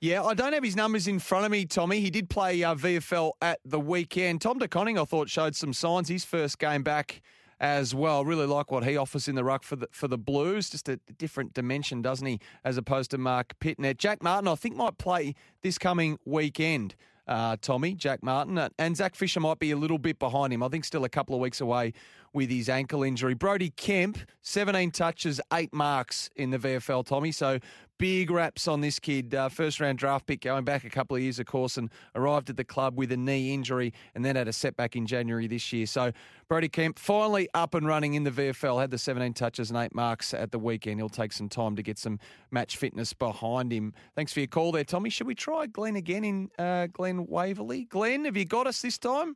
Yeah, 0.00 0.22
I 0.22 0.34
don't 0.34 0.52
have 0.52 0.62
his 0.62 0.76
numbers 0.76 1.08
in 1.08 1.18
front 1.18 1.44
of 1.44 1.50
me, 1.50 1.64
Tommy. 1.64 2.00
He 2.00 2.10
did 2.10 2.30
play 2.30 2.62
uh, 2.62 2.74
VFL 2.74 3.32
at 3.42 3.58
the 3.64 3.80
weekend. 3.80 4.40
Tom 4.40 4.58
De 4.58 4.68
Koning, 4.68 4.98
I 4.98 5.04
thought, 5.04 5.28
showed 5.28 5.56
some 5.56 5.72
signs. 5.72 6.08
His 6.08 6.24
first 6.24 6.58
game 6.58 6.82
back 6.82 7.20
as 7.60 7.94
well. 7.94 8.24
Really 8.24 8.46
like 8.46 8.70
what 8.70 8.84
he 8.84 8.96
offers 8.96 9.28
in 9.28 9.34
the 9.34 9.44
ruck 9.44 9.62
for 9.62 9.76
the 9.76 9.88
for 9.90 10.08
the 10.08 10.18
Blues. 10.18 10.70
Just 10.70 10.88
a 10.88 10.96
different 11.18 11.54
dimension, 11.54 12.02
doesn't 12.02 12.26
he, 12.26 12.40
as 12.64 12.76
opposed 12.76 13.10
to 13.12 13.18
Marc 13.18 13.58
Pittonet. 13.60 13.98
Jack 13.98 14.22
Martin, 14.22 14.48
I 14.48 14.54
think, 14.54 14.76
might 14.76 14.98
play 14.98 15.34
this 15.62 15.78
coming 15.78 16.18
weekend. 16.24 16.94
Uh, 17.26 17.56
Tommy, 17.60 17.94
Jack 17.94 18.22
Martin, 18.22 18.56
Uh, 18.56 18.70
and 18.78 18.96
Zac 18.96 19.14
Fisher 19.14 19.38
might 19.40 19.58
be 19.58 19.70
a 19.70 19.76
little 19.76 19.98
bit 19.98 20.18
behind 20.18 20.50
him. 20.50 20.62
I 20.62 20.68
think 20.68 20.86
still 20.86 21.04
a 21.04 21.10
couple 21.10 21.34
of 21.34 21.42
weeks 21.42 21.60
away 21.60 21.92
with 22.38 22.50
his 22.50 22.68
ankle 22.68 23.02
injury. 23.02 23.34
Brodie 23.34 23.70
Kemp, 23.70 24.16
17 24.42 24.92
touches, 24.92 25.40
eight 25.52 25.74
marks 25.74 26.30
in 26.36 26.50
the 26.50 26.58
VFL, 26.58 27.04
Tommy. 27.04 27.32
So 27.32 27.58
big 27.98 28.30
raps 28.30 28.68
on 28.68 28.80
this 28.80 29.00
kid. 29.00 29.34
Uh, 29.34 29.48
first 29.48 29.80
round 29.80 29.98
draft 29.98 30.24
pick 30.24 30.42
going 30.42 30.64
back 30.64 30.84
a 30.84 30.88
couple 30.88 31.16
of 31.16 31.22
years, 31.22 31.40
of 31.40 31.46
course, 31.46 31.76
and 31.76 31.90
arrived 32.14 32.48
at 32.48 32.56
the 32.56 32.62
club 32.62 32.96
with 32.96 33.10
a 33.10 33.16
knee 33.16 33.52
injury 33.52 33.92
and 34.14 34.24
then 34.24 34.36
had 34.36 34.46
a 34.46 34.52
setback 34.52 34.94
in 34.94 35.04
January 35.04 35.48
this 35.48 35.72
year. 35.72 35.84
So 35.84 36.12
Brodie 36.46 36.68
Kemp 36.68 37.00
finally 37.00 37.48
up 37.54 37.74
and 37.74 37.88
running 37.88 38.14
in 38.14 38.22
the 38.22 38.30
VFL, 38.30 38.80
had 38.80 38.92
the 38.92 38.98
17 38.98 39.34
touches 39.34 39.70
and 39.70 39.76
eight 39.76 39.92
marks 39.92 40.32
at 40.32 40.52
the 40.52 40.60
weekend. 40.60 41.00
He'll 41.00 41.08
take 41.08 41.32
some 41.32 41.48
time 41.48 41.74
to 41.74 41.82
get 41.82 41.98
some 41.98 42.20
match 42.52 42.76
fitness 42.76 43.12
behind 43.14 43.72
him. 43.72 43.94
Thanks 44.14 44.32
for 44.32 44.38
your 44.38 44.46
call 44.46 44.70
there, 44.70 44.84
Tommy. 44.84 45.10
Should 45.10 45.26
we 45.26 45.34
try 45.34 45.66
Glenn 45.66 45.96
again 45.96 46.22
in 46.22 46.50
uh, 46.56 46.86
Glen 46.86 47.26
Waverley? 47.26 47.86
Glenn, 47.86 48.26
have 48.26 48.36
you 48.36 48.44
got 48.44 48.68
us 48.68 48.80
this 48.80 48.96
time? 48.96 49.34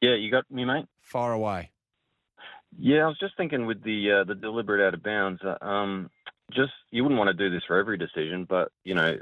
Yeah, 0.00 0.16
you 0.16 0.28
got 0.32 0.50
me, 0.50 0.64
mate. 0.64 0.86
Far 1.00 1.32
away. 1.32 1.70
Yeah, 2.78 3.04
I 3.04 3.08
was 3.08 3.18
just 3.18 3.36
thinking 3.36 3.66
with 3.66 3.82
the 3.82 4.20
uh, 4.20 4.24
the 4.24 4.34
deliberate 4.34 4.86
out 4.86 4.94
of 4.94 5.02
bounds. 5.02 5.40
uh, 5.42 5.64
Um, 5.64 6.10
just 6.52 6.72
you 6.90 7.02
wouldn't 7.02 7.18
want 7.18 7.28
to 7.28 7.34
do 7.34 7.54
this 7.54 7.64
for 7.66 7.78
every 7.78 7.96
decision, 7.98 8.46
but 8.48 8.70
you 8.84 8.94
know, 8.94 9.16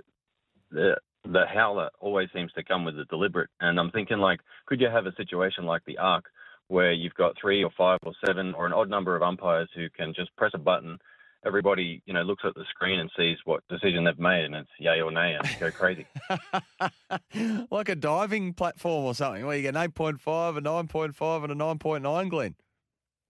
the 0.70 0.96
the 1.24 1.44
howler 1.46 1.90
always 2.00 2.28
seems 2.34 2.52
to 2.52 2.64
come 2.64 2.84
with 2.84 2.96
the 2.96 3.04
deliberate. 3.04 3.50
And 3.60 3.78
I'm 3.78 3.90
thinking 3.90 4.18
like, 4.18 4.40
could 4.66 4.80
you 4.80 4.88
have 4.88 5.06
a 5.06 5.14
situation 5.14 5.64
like 5.64 5.82
the 5.86 5.98
Arc 5.98 6.24
where 6.68 6.92
you've 6.92 7.14
got 7.14 7.36
three 7.40 7.62
or 7.62 7.70
five 7.76 7.98
or 8.04 8.12
seven 8.24 8.54
or 8.54 8.66
an 8.66 8.72
odd 8.72 8.88
number 8.88 9.14
of 9.14 9.22
umpires 9.22 9.68
who 9.74 9.88
can 9.90 10.14
just 10.14 10.34
press 10.36 10.52
a 10.54 10.58
button. 10.58 10.98
Everybody, 11.44 12.02
you 12.06 12.14
know, 12.14 12.22
looks 12.22 12.44
at 12.46 12.54
the 12.54 12.64
screen 12.70 12.98
and 13.00 13.10
sees 13.16 13.36
what 13.44 13.62
decision 13.68 14.04
they've 14.04 14.18
made, 14.18 14.44
and 14.44 14.54
it's 14.54 14.70
yay 14.78 15.00
or 15.00 15.10
nay, 15.10 15.34
and 15.34 15.56
go 15.60 15.70
crazy. 15.72 16.06
like 17.70 17.88
a 17.88 17.96
diving 17.96 18.54
platform 18.54 19.04
or 19.04 19.14
something, 19.14 19.44
where 19.44 19.56
you 19.56 19.62
get 19.62 19.74
an 19.76 19.90
8.5, 19.90 20.56
a 20.56 20.60
9.5, 20.60 21.44
and 21.44 21.52
a 21.52 21.56
9.9, 21.56 22.30
Glenn. 22.30 22.54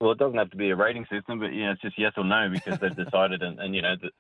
Well, 0.03 0.11
it 0.11 0.19
doesn't 0.19 0.37
have 0.37 0.51
to 0.51 0.57
be 0.57 0.71
a 0.71 0.75
rating 0.75 1.07
system, 1.09 1.39
but 1.39 1.55
yeah, 1.55 1.71
it's 1.71 1.81
just 1.81 1.97
yes 1.97 2.13
or 2.17 2.25
no 2.25 2.49
because 2.53 2.77
they've 2.81 2.97
decided, 2.97 3.41
and, 3.41 3.61
and 3.61 3.73
you 3.73 3.83
know, 3.83 3.95
the, 4.03 4.11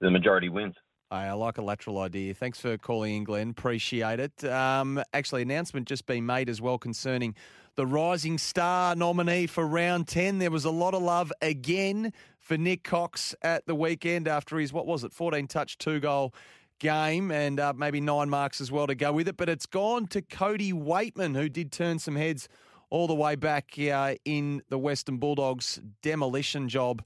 the 0.00 0.08
majority 0.08 0.48
wins. 0.48 0.76
I 1.10 1.32
like 1.32 1.58
a 1.58 1.62
lateral 1.62 1.98
idea. 1.98 2.32
Thanks 2.32 2.60
for 2.60 2.78
calling 2.78 3.16
in, 3.16 3.24
Glenn. 3.24 3.50
Appreciate 3.50 4.20
it. 4.20 4.44
Um, 4.44 5.02
actually, 5.12 5.42
announcement 5.42 5.88
just 5.88 6.06
been 6.06 6.26
made 6.26 6.48
as 6.48 6.60
well 6.60 6.78
concerning 6.78 7.34
the 7.74 7.84
Rising 7.84 8.38
Star 8.38 8.94
nominee 8.94 9.48
for 9.48 9.66
round 9.66 10.06
10. 10.06 10.38
There 10.38 10.52
was 10.52 10.64
a 10.64 10.70
lot 10.70 10.94
of 10.94 11.02
love 11.02 11.32
again 11.42 12.12
for 12.38 12.56
Nick 12.56 12.84
Cox 12.84 13.34
at 13.42 13.66
the 13.66 13.74
weekend 13.74 14.28
after 14.28 14.58
his, 14.58 14.72
what 14.72 14.86
was 14.86 15.02
it, 15.02 15.12
14 15.12 15.48
touch, 15.48 15.76
two 15.76 15.98
goal 15.98 16.34
game 16.78 17.32
and 17.32 17.58
uh, 17.58 17.72
maybe 17.76 18.00
nine 18.00 18.30
marks 18.30 18.60
as 18.60 18.70
well 18.70 18.86
to 18.86 18.94
go 18.94 19.12
with 19.12 19.26
it. 19.26 19.36
But 19.36 19.48
it's 19.48 19.66
gone 19.66 20.06
to 20.08 20.22
Cody 20.22 20.72
Weightman, 20.72 21.34
who 21.34 21.48
did 21.48 21.72
turn 21.72 21.98
some 21.98 22.14
heads 22.14 22.48
all 22.90 23.06
the 23.06 23.14
way 23.14 23.34
back 23.34 23.72
uh, 23.78 24.14
in 24.24 24.62
the 24.68 24.78
Western 24.78 25.18
Bulldogs 25.18 25.80
demolition 26.02 26.68
job. 26.68 27.04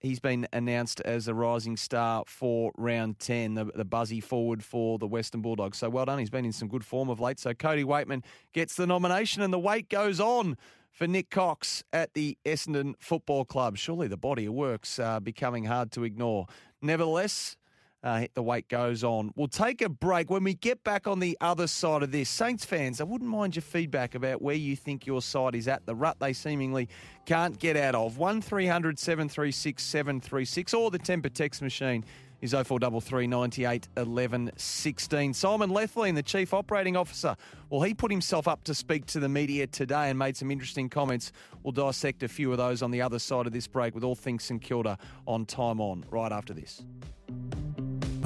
He's 0.00 0.18
been 0.18 0.48
announced 0.52 1.02
as 1.02 1.28
a 1.28 1.34
rising 1.34 1.76
star 1.76 2.24
for 2.26 2.72
round 2.78 3.18
10, 3.18 3.54
the, 3.54 3.64
the 3.66 3.84
buzzy 3.84 4.20
forward 4.20 4.64
for 4.64 4.98
the 4.98 5.06
Western 5.06 5.42
Bulldogs. 5.42 5.76
So 5.76 5.90
well 5.90 6.06
done. 6.06 6.18
He's 6.18 6.30
been 6.30 6.46
in 6.46 6.52
some 6.52 6.68
good 6.68 6.84
form 6.84 7.10
of 7.10 7.20
late. 7.20 7.38
So 7.38 7.52
Cody 7.52 7.84
Weightman 7.84 8.24
gets 8.54 8.76
the 8.76 8.86
nomination, 8.86 9.42
and 9.42 9.52
the 9.52 9.58
wait 9.58 9.90
goes 9.90 10.18
on 10.18 10.56
for 10.90 11.06
Nick 11.06 11.28
Cox 11.28 11.84
at 11.92 12.14
the 12.14 12.38
Essendon 12.46 12.94
Football 12.98 13.44
Club. 13.44 13.76
Surely 13.76 14.08
the 14.08 14.16
body 14.16 14.46
of 14.46 14.54
work's 14.54 14.98
uh, 14.98 15.20
becoming 15.20 15.64
hard 15.64 15.92
to 15.92 16.04
ignore. 16.04 16.46
Nevertheless, 16.80 17.56
uh, 18.02 18.26
the 18.34 18.42
wait 18.42 18.68
goes 18.68 19.04
on. 19.04 19.32
We'll 19.36 19.48
take 19.48 19.82
a 19.82 19.88
break. 19.88 20.30
When 20.30 20.44
we 20.44 20.54
get 20.54 20.82
back 20.84 21.06
on 21.06 21.20
the 21.20 21.36
other 21.40 21.66
side 21.66 22.02
of 22.02 22.12
this, 22.12 22.28
Saints 22.28 22.64
fans, 22.64 23.00
I 23.00 23.04
wouldn't 23.04 23.30
mind 23.30 23.56
your 23.56 23.62
feedback 23.62 24.14
about 24.14 24.40
where 24.40 24.54
you 24.54 24.76
think 24.76 25.06
your 25.06 25.22
side 25.22 25.54
is 25.54 25.68
at, 25.68 25.84
the 25.86 25.94
rut 25.94 26.16
they 26.18 26.32
seemingly 26.32 26.88
can't 27.26 27.58
get 27.58 27.76
out 27.76 27.94
of. 27.94 28.16
1300 28.16 28.98
736 28.98 29.82
736 29.82 30.74
or 30.74 30.90
the 30.90 30.98
temper 30.98 31.28
text 31.28 31.60
machine 31.60 32.04
is 32.40 32.52
0433 32.52 33.26
98 33.26 33.88
11 33.96 34.50
16. 34.56 35.34
Simon 35.34 35.70
Lethlean, 35.70 36.14
the 36.14 36.22
Chief 36.22 36.54
Operating 36.54 36.96
Officer, 36.96 37.36
well, 37.68 37.82
he 37.82 37.92
put 37.92 38.10
himself 38.10 38.48
up 38.48 38.64
to 38.64 38.74
speak 38.74 39.06
to 39.06 39.20
the 39.20 39.28
media 39.28 39.66
today 39.66 40.08
and 40.08 40.18
made 40.18 40.36
some 40.36 40.50
interesting 40.50 40.88
comments. 40.88 41.32
We'll 41.62 41.72
dissect 41.72 42.22
a 42.22 42.28
few 42.28 42.50
of 42.50 42.58
those 42.58 42.82
on 42.82 42.90
the 42.90 43.02
other 43.02 43.18
side 43.18 43.46
of 43.46 43.52
this 43.52 43.66
break 43.66 43.94
with 43.94 44.04
all 44.04 44.14
things 44.14 44.44
St 44.44 44.62
Kilda 44.62 44.98
on 45.26 45.44
Time 45.44 45.80
On 45.80 46.04
right 46.10 46.32
after 46.32 46.54
this. 46.54 46.82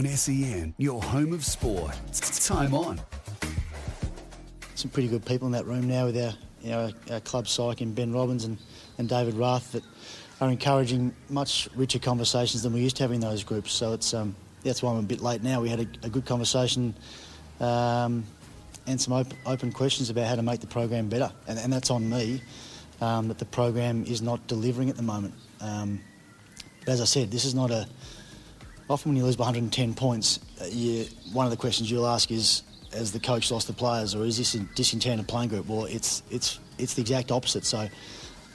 On 0.04 0.10
SEN, 0.10 0.74
your 0.76 1.02
home 1.02 1.32
of 1.32 1.42
sport. 1.42 1.96
It's 2.08 2.46
time 2.46 2.74
on. 2.74 3.00
some 4.74 4.90
pretty 4.90 5.08
good 5.08 5.24
people 5.24 5.46
in 5.46 5.52
that 5.52 5.64
room 5.64 5.88
now 5.88 6.04
with 6.04 6.16
our, 6.18 6.34
you 6.60 6.70
know, 6.70 6.90
our, 7.08 7.14
our 7.14 7.20
club 7.20 7.48
psych 7.48 7.80
and 7.80 7.94
Ben 7.94 8.12
Robbins 8.12 8.44
and, 8.44 8.58
and 8.98 9.08
David 9.08 9.32
Rath 9.32 9.72
that 9.72 9.82
are 10.42 10.50
encouraging 10.50 11.14
much 11.30 11.70
richer 11.74 11.98
conversations 11.98 12.62
than 12.62 12.74
we 12.74 12.80
used 12.80 12.96
to 12.96 13.02
have 13.04 13.12
in 13.12 13.20
those 13.20 13.44
groups. 13.44 13.72
So 13.72 13.94
it's 13.94 14.12
um, 14.12 14.36
that's 14.62 14.82
why 14.82 14.92
I'm 14.92 14.98
a 14.98 15.02
bit 15.02 15.22
late 15.22 15.42
now. 15.42 15.62
We 15.62 15.70
had 15.70 15.80
a, 15.80 15.86
a 16.02 16.10
good 16.10 16.26
conversation 16.26 16.94
um, 17.58 18.24
and 18.86 19.00
some 19.00 19.14
op- 19.14 19.32
open 19.46 19.72
questions 19.72 20.10
about 20.10 20.26
how 20.26 20.34
to 20.34 20.42
make 20.42 20.60
the 20.60 20.66
program 20.66 21.08
better, 21.08 21.32
and, 21.48 21.58
and 21.58 21.72
that's 21.72 21.90
on 21.90 22.10
me. 22.10 22.42
Um, 23.00 23.28
that 23.28 23.38
the 23.38 23.46
program 23.46 24.04
is 24.04 24.20
not 24.20 24.46
delivering 24.48 24.90
at 24.90 24.96
the 24.96 25.02
moment. 25.02 25.32
Um, 25.62 26.02
but 26.80 26.90
as 26.90 27.00
I 27.00 27.06
said, 27.06 27.30
this 27.30 27.46
is 27.46 27.54
not 27.54 27.70
a. 27.70 27.88
Often 28.88 29.12
when 29.12 29.16
you 29.16 29.24
lose 29.24 29.36
by 29.36 29.44
110 29.44 29.94
points, 29.94 30.40
uh, 30.60 30.66
you, 30.70 31.06
one 31.32 31.46
of 31.46 31.50
the 31.50 31.56
questions 31.56 31.90
you'll 31.90 32.06
ask 32.06 32.30
is, 32.30 32.62
has 32.92 33.12
the 33.12 33.20
coach 33.20 33.50
lost 33.50 33.66
the 33.66 33.72
players, 33.72 34.14
or 34.14 34.24
is 34.24 34.36
this 34.36 34.54
a 34.54 34.60
disenchanted 34.60 35.26
playing 35.26 35.48
group? 35.48 35.66
Well, 35.66 35.86
it's 35.86 36.22
it's 36.30 36.60
it's 36.78 36.94
the 36.94 37.00
exact 37.00 37.32
opposite. 37.32 37.64
So 37.64 37.88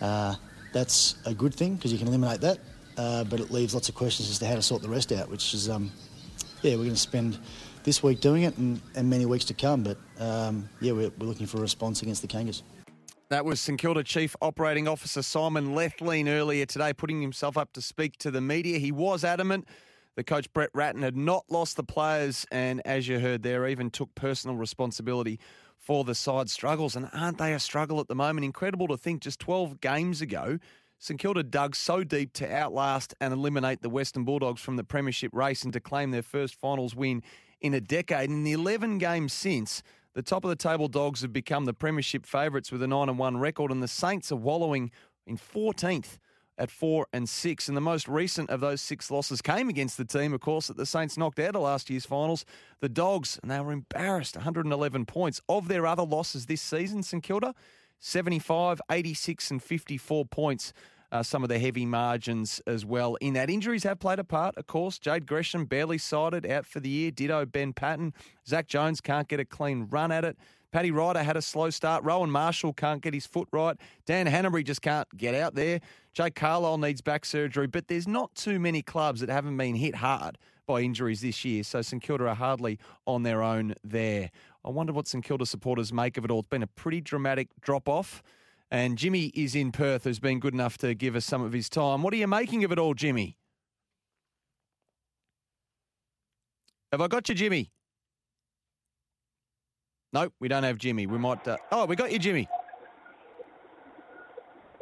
uh, 0.01 0.35
that's 0.71 1.15
a 1.25 1.33
good 1.33 1.53
thing 1.53 1.75
because 1.75 1.91
you 1.91 1.97
can 1.97 2.07
eliminate 2.07 2.41
that, 2.41 2.59
uh, 2.97 3.23
but 3.23 3.39
it 3.39 3.49
leaves 3.49 3.73
lots 3.73 3.89
of 3.89 3.95
questions 3.95 4.29
as 4.29 4.39
to 4.39 4.45
how 4.45 4.55
to 4.55 4.61
sort 4.61 4.81
the 4.81 4.89
rest 4.89 5.11
out. 5.11 5.29
Which 5.29 5.53
is, 5.53 5.67
um, 5.67 5.91
yeah, 6.61 6.75
we're 6.75 6.83
going 6.83 6.91
to 6.91 6.95
spend 6.95 7.39
this 7.83 8.03
week 8.03 8.21
doing 8.21 8.43
it 8.43 8.55
and, 8.57 8.79
and 8.95 9.09
many 9.09 9.25
weeks 9.25 9.45
to 9.45 9.53
come. 9.55 9.83
But 9.83 9.97
um, 10.19 10.69
yeah, 10.79 10.91
we're, 10.91 11.11
we're 11.17 11.27
looking 11.27 11.47
for 11.47 11.57
a 11.57 11.61
response 11.61 12.01
against 12.03 12.21
the 12.21 12.27
Kangas. 12.27 12.61
That 13.29 13.45
was 13.45 13.59
St 13.59 13.79
Kilda 13.79 14.03
Chief 14.03 14.35
Operating 14.41 14.87
Officer 14.87 15.21
Simon 15.21 15.75
Lethlean 15.75 16.29
earlier 16.29 16.65
today, 16.65 16.93
putting 16.93 17.21
himself 17.21 17.57
up 17.57 17.73
to 17.73 17.81
speak 17.81 18.17
to 18.19 18.31
the 18.31 18.41
media. 18.41 18.79
He 18.79 18.91
was 18.91 19.23
adamant 19.23 19.67
the 20.19 20.23
coach 20.25 20.51
Brett 20.51 20.69
Ratten 20.73 21.01
had 21.01 21.15
not 21.15 21.45
lost 21.47 21.77
the 21.77 21.83
players, 21.83 22.45
and 22.51 22.81
as 22.83 23.07
you 23.07 23.19
heard 23.19 23.41
there, 23.41 23.65
even 23.65 23.89
took 23.89 24.13
personal 24.15 24.57
responsibility 24.57 25.39
for 25.77 26.03
the 26.03 26.13
side 26.13 26.49
struggles. 26.49 26.97
And 26.97 27.09
aren't 27.13 27.37
they 27.37 27.53
a 27.53 27.59
struggle 27.59 28.01
at 28.01 28.09
the 28.09 28.15
moment? 28.15 28.43
Incredible 28.43 28.89
to 28.89 28.97
think 28.97 29.21
just 29.21 29.39
12 29.39 29.79
games 29.79 30.19
ago, 30.19 30.59
St 30.97 31.17
Kilda 31.17 31.41
dug 31.43 31.73
so 31.73 32.03
deep 32.03 32.33
to 32.33 32.53
outlast 32.53 33.15
and 33.21 33.33
eliminate 33.33 33.81
the 33.81 33.89
Western 33.89 34.25
Bulldogs 34.25 34.59
from 34.61 34.75
the 34.75 34.83
Premiership 34.83 35.33
race 35.33 35.63
and 35.63 35.71
to 35.71 35.79
claim 35.79 36.11
their 36.11 36.21
first 36.21 36.53
finals 36.55 36.93
win 36.93 37.23
in 37.61 37.73
a 37.73 37.79
decade. 37.79 38.29
In 38.29 38.43
the 38.43 38.51
11 38.51 38.97
games 38.97 39.31
since, 39.31 39.83
the 40.15 40.21
top 40.21 40.43
of 40.43 40.49
the 40.49 40.57
table 40.57 40.89
Dogs 40.89 41.21
have 41.21 41.31
become 41.31 41.63
the 41.63 41.73
Premiership 41.73 42.25
favourites 42.25 42.73
with 42.73 42.83
a 42.83 42.87
9 42.87 43.07
and 43.07 43.17
1 43.17 43.37
record, 43.37 43.71
and 43.71 43.81
the 43.81 43.87
Saints 43.87 44.33
are 44.33 44.35
wallowing 44.35 44.91
in 45.25 45.37
14th 45.37 46.17
at 46.59 46.69
4 46.69 47.07
and 47.13 47.27
6. 47.27 47.67
And 47.67 47.77
the 47.77 47.81
most 47.81 48.07
recent 48.07 48.49
of 48.49 48.59
those 48.59 48.81
six 48.81 49.09
losses 49.09 49.41
came 49.41 49.69
against 49.69 49.97
the 49.97 50.05
team, 50.05 50.33
of 50.33 50.41
course, 50.41 50.67
that 50.67 50.77
the 50.77 50.85
Saints 50.85 51.17
knocked 51.17 51.39
out 51.39 51.55
of 51.55 51.61
last 51.61 51.89
year's 51.89 52.05
finals, 52.05 52.45
the 52.81 52.89
Dogs, 52.89 53.39
and 53.41 53.49
they 53.49 53.59
were 53.59 53.71
embarrassed 53.71 54.35
111 54.35 55.05
points. 55.05 55.41
Of 55.49 55.67
their 55.67 55.87
other 55.87 56.03
losses 56.03 56.45
this 56.45 56.61
season, 56.61 57.01
St 57.01 57.23
Kilda, 57.23 57.55
75, 57.99 58.81
86, 58.91 59.51
and 59.51 59.63
54 59.63 60.25
points. 60.25 60.73
Uh, 61.11 61.23
some 61.23 61.41
of 61.41 61.49
the 61.49 61.57
heavy 61.57 61.87
margins 61.87 62.61
as 62.67 62.85
well. 62.85 63.15
In 63.15 63.33
that, 63.33 63.49
injuries 63.49 63.83
have 63.83 63.99
played 63.99 64.19
a 64.19 64.23
part, 64.23 64.55
of 64.57 64.67
course. 64.67 64.99
Jade 64.99 65.25
Gresham 65.25 65.65
barely 65.65 65.97
sighted 65.97 66.45
out 66.45 66.67
for 66.67 66.79
the 66.79 66.89
year. 66.89 67.09
Ditto 67.09 67.47
Ben 67.47 67.73
Paton. 67.73 68.13
Zak 68.47 68.67
Jones 68.67 69.01
can't 69.01 69.27
get 69.27 69.39
a 69.39 69.45
clean 69.45 69.87
run 69.89 70.11
at 70.11 70.23
it. 70.23 70.37
Paddy 70.71 70.91
Ryder 70.91 71.23
had 71.23 71.35
a 71.35 71.41
slow 71.41 71.71
start. 71.71 72.03
Rowan 72.03 72.29
Marshall 72.29 72.73
can't 72.73 73.01
get 73.01 73.13
his 73.13 73.25
foot 73.25 73.47
right. 73.51 73.75
Dan 74.05 74.27
Hannebery 74.27 74.63
just 74.63 74.81
can't 74.81 75.07
get 75.17 75.33
out 75.33 75.55
there. 75.55 75.79
Jake 76.19 76.35
Carlisle 76.35 76.79
needs 76.79 76.99
back 76.99 77.23
surgery, 77.23 77.65
but 77.65 77.87
there's 77.87 78.05
not 78.05 78.35
too 78.35 78.59
many 78.59 78.81
clubs 78.81 79.21
that 79.21 79.29
haven't 79.29 79.55
been 79.55 79.75
hit 79.75 79.95
hard 79.95 80.37
by 80.67 80.81
injuries 80.81 81.21
this 81.21 81.45
year. 81.45 81.63
So 81.63 81.81
St 81.81 82.03
Kilda 82.03 82.27
are 82.27 82.35
hardly 82.35 82.77
on 83.07 83.23
their 83.23 83.41
own 83.41 83.73
there. 83.85 84.29
I 84.65 84.69
wonder 84.69 84.91
what 84.91 85.07
St 85.07 85.23
Kilda 85.23 85.45
supporters 85.45 85.93
make 85.93 86.17
of 86.17 86.25
it 86.25 86.31
all. 86.31 86.39
It's 86.39 86.49
been 86.49 86.61
a 86.61 86.67
pretty 86.67 86.99
dramatic 86.99 87.47
drop 87.61 87.87
off. 87.87 88.21
And 88.69 88.97
Jimmy 88.97 89.27
is 89.27 89.55
in 89.55 89.71
Perth, 89.71 90.03
who's 90.03 90.19
been 90.19 90.41
good 90.41 90.53
enough 90.53 90.77
to 90.79 90.93
give 90.93 91.15
us 91.15 91.23
some 91.23 91.41
of 91.41 91.53
his 91.53 91.69
time. 91.69 92.03
What 92.03 92.13
are 92.13 92.17
you 92.17 92.27
making 92.27 92.65
of 92.65 92.73
it 92.73 92.79
all, 92.79 92.93
Jimmy? 92.93 93.37
Have 96.91 96.99
I 96.99 97.07
got 97.07 97.29
you, 97.29 97.35
Jimmy? 97.35 97.71
No, 100.11 100.33
we 100.41 100.49
don't 100.49 100.63
have 100.63 100.79
Jimmy. 100.79 101.07
We 101.07 101.17
might. 101.17 101.47
Uh, 101.47 101.55
oh, 101.71 101.85
we 101.85 101.95
got 101.95 102.11
you, 102.11 102.19
Jimmy. 102.19 102.49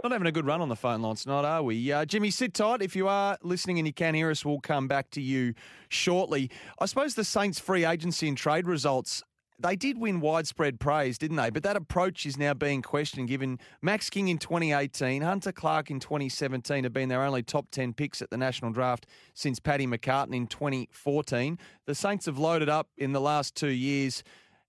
Not 0.07 0.13
having 0.13 0.27
a 0.27 0.31
good 0.31 0.45
run 0.45 0.61
on 0.61 0.69
the 0.69 0.75
phone 0.77 1.01
lines 1.01 1.23
tonight, 1.23 1.43
are 1.43 1.61
we? 1.61 1.91
Uh, 1.91 2.05
Jimmy, 2.05 2.31
sit 2.31 2.53
tight. 2.53 2.81
If 2.81 2.95
you 2.95 3.09
are 3.09 3.37
listening 3.43 3.77
and 3.77 3.85
you 3.85 3.91
can 3.91 4.13
hear 4.13 4.31
us, 4.31 4.45
we'll 4.45 4.61
come 4.61 4.87
back 4.87 5.09
to 5.09 5.21
you 5.21 5.53
shortly. 5.89 6.49
I 6.79 6.85
suppose 6.85 7.15
the 7.15 7.25
Saints' 7.25 7.59
free 7.59 7.83
agency 7.83 8.29
and 8.29 8.37
trade 8.37 8.67
results 8.67 9.21
they 9.59 9.75
did 9.75 9.97
win 9.97 10.21
widespread 10.21 10.79
praise, 10.79 11.17
didn't 11.17 11.35
they? 11.37 11.49
But 11.49 11.63
that 11.63 11.75
approach 11.75 12.25
is 12.25 12.37
now 12.37 12.53
being 12.53 12.81
questioned 12.81 13.27
given 13.27 13.59
Max 13.81 14.09
King 14.09 14.27
in 14.27 14.37
2018, 14.37 15.23
Hunter 15.23 15.51
Clark 15.51 15.89
in 15.89 15.99
2017 15.99 16.83
have 16.83 16.93
been 16.93 17.09
their 17.09 17.23
only 17.23 17.43
top 17.43 17.69
10 17.71 17.93
picks 17.93 18.21
at 18.21 18.29
the 18.29 18.37
national 18.37 18.71
draft 18.71 19.07
since 19.33 19.59
Paddy 19.59 19.87
McCartin 19.87 20.35
in 20.35 20.47
2014. 20.47 21.57
The 21.85 21.95
Saints 21.95 22.27
have 22.27 22.37
loaded 22.37 22.69
up 22.69 22.87
in 22.97 23.13
the 23.13 23.21
last 23.21 23.55
two 23.55 23.71
years 23.71 24.23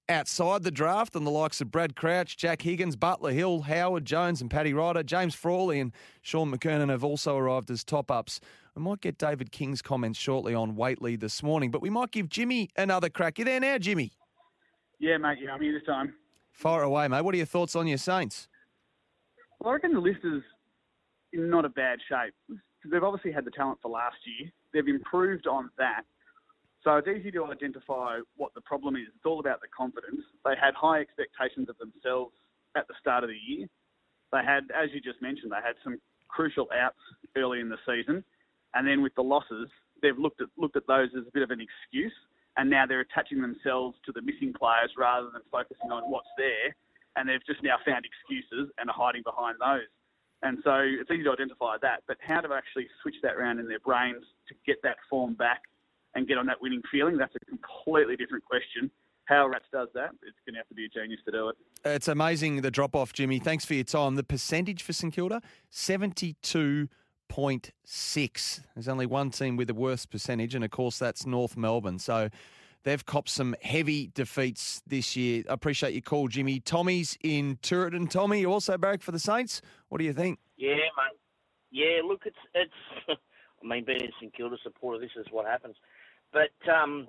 outside 0.09 0.63
the 0.63 0.71
draft 0.71 1.15
and 1.15 1.27
the 1.27 1.31
likes 1.31 1.61
of 1.61 1.71
Brad 1.71 1.95
Crouch, 1.95 2.37
Jack 2.37 2.63
Higgins, 2.63 2.97
Butler 2.97 3.33
Hill, 3.33 3.63
Howard 3.63 4.05
Jones, 4.05 4.41
and 4.41 4.51
Paddy 4.51 4.73
Ryder. 4.73 5.03
James 5.03 5.35
Frawley 5.35 5.81
and 5.81 5.93
Shaun 6.23 6.51
McKernan 6.51 6.89
have 6.89 7.05
also 7.05 7.37
arrived 7.37 7.71
as 7.71 7.85
top 7.85 8.11
ups. 8.11 8.41
We 8.75 8.83
might 8.83 9.01
get 9.01 9.19
David 9.19 9.53
King's 9.53 9.83
comments 9.83 10.19
shortly 10.19 10.55
on 10.55 10.77
Whateley 10.77 11.17
this 11.17 11.43
morning, 11.43 11.71
but 11.71 11.83
we 11.83 11.91
might 11.91 12.11
give 12.11 12.29
Jimmy 12.29 12.71
another 12.77 13.09
crack. 13.09 13.39
You 13.39 13.45
there 13.45 13.61
now, 13.61 13.79
Jimmy? 13.79 14.13
Yeah, 14.99 15.19
mate. 15.19 15.39
Yeah, 15.43 15.53
I'm 15.53 15.61
here 15.61 15.73
this 15.73 15.87
time. 15.87 16.15
Fire 16.53 16.83
away, 16.83 17.09
mate. 17.09 17.23
What 17.23 17.35
are 17.35 17.39
your 17.39 17.47
thoughts 17.47 17.77
on 17.77 17.87
your 17.87 17.99
Saints? 17.99 18.49
Well, 19.61 19.71
I 19.71 19.75
reckon 19.75 19.93
the 19.93 20.01
list 20.01 20.21
is 20.25 20.43
in 21.33 21.51
not 21.51 21.65
a 21.65 21.69
bad 21.69 21.99
shape. 22.09 22.35
They've 22.91 23.03
obviously 23.03 23.33
had 23.33 23.45
the 23.45 23.51
talent 23.51 23.79
for 23.83 23.91
last 23.91 24.17
year. 24.25 24.51
They've 24.73 24.87
improved 24.87 25.47
on 25.47 25.71
that. 25.79 26.03
So 26.85 26.97
it's 26.97 27.09
easy 27.09 27.31
to 27.33 27.45
identify 27.47 28.19
what 28.37 28.55
the 28.55 28.61
problem 28.61 28.97
is. 28.97 29.03
It's 29.09 29.27
all 29.27 29.41
about 29.41 29.61
the 29.61 29.69
confidence. 29.77 30.23
They 30.45 30.55
had 30.61 30.75
high 30.75 31.01
expectations 31.01 31.69
of 31.69 31.77
themselves 31.79 32.33
at 32.77 32.87
the 32.89 32.95
start 33.01 33.25
of 33.25 33.31
the 33.31 33.37
year. 33.37 33.67
They 34.33 34.45
had, 34.45 34.65
as 34.71 34.91
you 34.93 35.01
just 35.01 35.21
mentioned, 35.21 35.51
they 35.53 35.65
had 35.65 35.75
some 35.83 35.99
crucial 36.29 36.69
outs 36.79 37.01
early 37.37 37.61
in 37.61 37.69
the 37.69 37.79
season, 37.87 38.23
and 38.75 38.87
then 38.87 39.03
with 39.03 39.15
the 39.17 39.23
losses, 39.23 39.69
they've 40.03 40.19
looked 40.19 40.41
at 40.41 40.49
looked 40.57 40.77
at 40.77 40.87
those 40.87 41.09
as 41.19 41.27
a 41.27 41.31
bit 41.33 41.43
of 41.43 41.51
an 41.51 41.61
excuse 41.61 42.13
and 42.59 42.69
now 42.69 42.85
they're 42.85 43.01
attaching 43.01 43.41
themselves 43.41 43.97
to 44.05 44.13
the 44.13 44.21
missing 44.21 44.53
players 44.53 44.91
rather 44.99 45.31
than 45.33 45.43
focusing 45.51 45.91
on 45.93 46.11
what's 46.11 46.29
there, 46.37 46.75
and 47.17 47.29
they've 47.29 47.45
just 47.47 47.63
now 47.63 47.77
found 47.87 48.05
excuses 48.05 48.69
and 48.79 48.91
are 48.91 48.99
hiding 48.99 49.23
behind 49.23 49.57
those. 49.63 49.87
And 50.43 50.59
so 50.63 50.83
it's 50.83 51.11
easy 51.11 51.23
to 51.23 51.33
identify 51.33 51.79
that, 51.83 52.03
but 52.07 52.19
how 52.21 52.41
to 52.43 52.53
actually 52.53 52.87
switch 53.01 53.15
that 53.23 53.35
around 53.35 53.59
in 53.61 53.69
their 53.69 53.79
brains 53.81 54.23
to 54.49 54.55
get 54.67 54.83
that 54.83 54.99
form 55.09 55.35
back 55.35 55.63
and 56.19 56.29
get 56.29 56.37
on 56.37 56.45
that 56.47 56.61
winning 56.61 56.83
feeling, 56.91 57.17
that's 57.17 57.35
a 57.35 57.39
completely 57.47 58.17
different 58.17 58.45
question. 58.45 58.91
How 59.25 59.47
Rats 59.47 59.67
does 59.73 59.89
that, 59.95 60.11
it's 60.23 60.37
going 60.47 60.55
to 60.55 60.59
have 60.59 60.69
to 60.69 60.75
be 60.75 60.87
a 60.87 60.89
genius 60.89 61.21
to 61.27 61.33
do 61.33 61.51
it. 61.51 61.57
It's 61.85 62.09
amazing 62.09 62.63
the 62.63 62.71
drop 62.71 62.97
off, 62.97 63.13
Jimmy. 63.13 63.39
Thanks 63.39 63.65
for 63.65 63.75
your 63.75 63.85
time. 63.85 64.15
The 64.15 64.25
percentage 64.25 64.83
for 64.83 64.95
St 64.95 65.13
Kilda, 65.13 65.43
72.6. 65.71 68.61
There's 68.75 68.89
only 68.89 69.07
one 69.07 69.31
team 69.31 69.57
with 69.57 69.69
the 69.69 69.75
worst 69.75 70.11
percentage, 70.11 70.55
and 70.55 70.65
of 70.65 70.71
course, 70.71 70.99
that's 70.99 71.27
North 71.27 71.59
Melbourne. 71.59 71.99
So 71.99 72.31
they've 72.85 73.05
copped 73.05 73.29
some 73.29 73.55
heavy 73.61 74.11
defeats 74.15 74.81
this 74.87 75.15
year. 75.15 75.45
I 75.49 75.53
appreciate 75.53 75.93
your 75.93 76.01
call, 76.01 76.29
Jimmy. 76.29 76.61
Tommy's 76.61 77.19
in 77.23 77.57
Turretin. 77.57 78.09
Tommy, 78.09 78.41
you 78.41 78.51
also 78.51 78.79
barrack 78.79 79.03
for 79.03 79.13
the 79.13 79.19
Saints. 79.19 79.61
What 79.91 79.99
do 79.99 80.05
you 80.05 80.15
think? 80.15 80.39
Yeah, 80.57 80.75
mate. 80.75 81.19
Yeah, 81.71 82.01
look, 82.03 82.23
it's 82.25 82.39
it's. 82.55 82.73
I 83.63 83.67
mean, 83.67 83.85
being 83.85 84.03
a 84.03 84.09
St 84.21 84.35
Kilda 84.35 84.57
supporter, 84.63 85.01
this 85.01 85.11
is 85.17 85.27
what 85.31 85.45
happens. 85.45 85.77
But 86.33 86.55
um, 86.71 87.09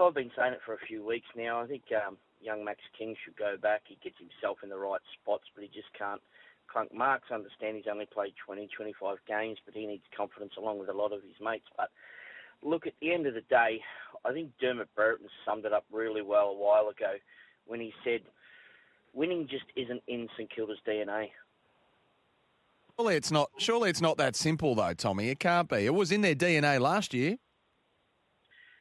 I've 0.00 0.14
been 0.14 0.30
saying 0.36 0.52
it 0.52 0.60
for 0.64 0.74
a 0.74 0.86
few 0.86 1.04
weeks 1.04 1.26
now. 1.36 1.60
I 1.60 1.66
think 1.66 1.84
um, 2.06 2.16
young 2.40 2.64
Max 2.64 2.80
King 2.96 3.16
should 3.24 3.36
go 3.36 3.56
back. 3.60 3.82
He 3.86 3.98
gets 4.02 4.16
himself 4.18 4.58
in 4.62 4.68
the 4.68 4.78
right 4.78 5.00
spots, 5.20 5.44
but 5.54 5.62
he 5.62 5.68
just 5.68 5.92
can't 5.98 6.20
clunk 6.70 6.94
marks. 6.94 7.30
Understand 7.30 7.76
he's 7.76 7.90
only 7.90 8.06
played 8.06 8.34
20, 8.44 8.68
25 8.74 9.18
games, 9.26 9.58
but 9.64 9.74
he 9.74 9.86
needs 9.86 10.04
confidence 10.16 10.52
along 10.58 10.78
with 10.78 10.88
a 10.88 10.92
lot 10.92 11.12
of 11.12 11.22
his 11.22 11.40
mates. 11.42 11.66
But 11.76 11.90
look, 12.62 12.86
at 12.86 12.94
the 13.00 13.12
end 13.12 13.26
of 13.26 13.34
the 13.34 13.42
day, 13.42 13.80
I 14.24 14.32
think 14.32 14.50
Dermott 14.60 14.94
Brereton 14.94 15.28
summed 15.44 15.64
it 15.64 15.72
up 15.72 15.84
really 15.92 16.22
well 16.22 16.48
a 16.48 16.56
while 16.56 16.88
ago 16.88 17.14
when 17.66 17.80
he 17.80 17.92
said, 18.04 18.20
winning 19.12 19.48
just 19.50 19.64
isn't 19.74 20.02
in 20.06 20.28
St 20.36 20.50
Kilda's 20.54 20.78
DNA. 20.86 21.30
Surely 22.98 23.16
it's 23.16 23.30
not. 23.30 23.50
Surely 23.58 23.90
it's 23.90 24.00
not 24.00 24.16
that 24.16 24.36
simple, 24.36 24.74
though, 24.74 24.94
Tommy. 24.94 25.28
It 25.28 25.38
can't 25.38 25.68
be. 25.68 25.84
It 25.84 25.94
was 25.94 26.12
in 26.12 26.22
their 26.22 26.34
DNA 26.34 26.80
last 26.80 27.12
year. 27.12 27.36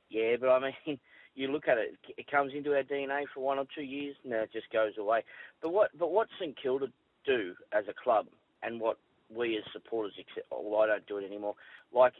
Yeah, 0.10 0.36
but 0.40 0.50
I 0.50 0.60
mean, 0.86 1.00
you 1.36 1.48
look 1.52 1.68
at 1.68 1.78
it. 1.78 1.98
It 2.18 2.30
comes 2.30 2.54
into 2.56 2.74
our 2.76 2.84
DNA 2.84 3.24
for 3.34 3.42
one 3.42 3.60
or 3.60 3.66
two 3.76 3.84
years, 3.84 4.16
and 4.24 4.32
then 4.32 4.42
it 4.42 4.54
just 4.54 4.72
goes 4.72 4.94
away. 5.00 5.24
But 5.62 5.72
what? 5.72 5.92
But 5.98 6.12
what 6.12 6.28
St 6.40 6.56
Kilda 6.62 6.88
do 7.26 7.54
as 7.74 7.86
a 7.90 7.94
club, 8.04 8.28
and 8.64 8.80
what 8.80 8.98
we 9.36 9.58
as 9.58 9.64
supporters, 9.74 10.14
accept, 10.20 10.48
oh, 10.52 10.62
well, 10.64 10.82
I 10.82 10.88
don't 10.88 11.08
do 11.08 11.18
it 11.18 11.26
anymore. 11.26 11.56
Like 11.94 12.14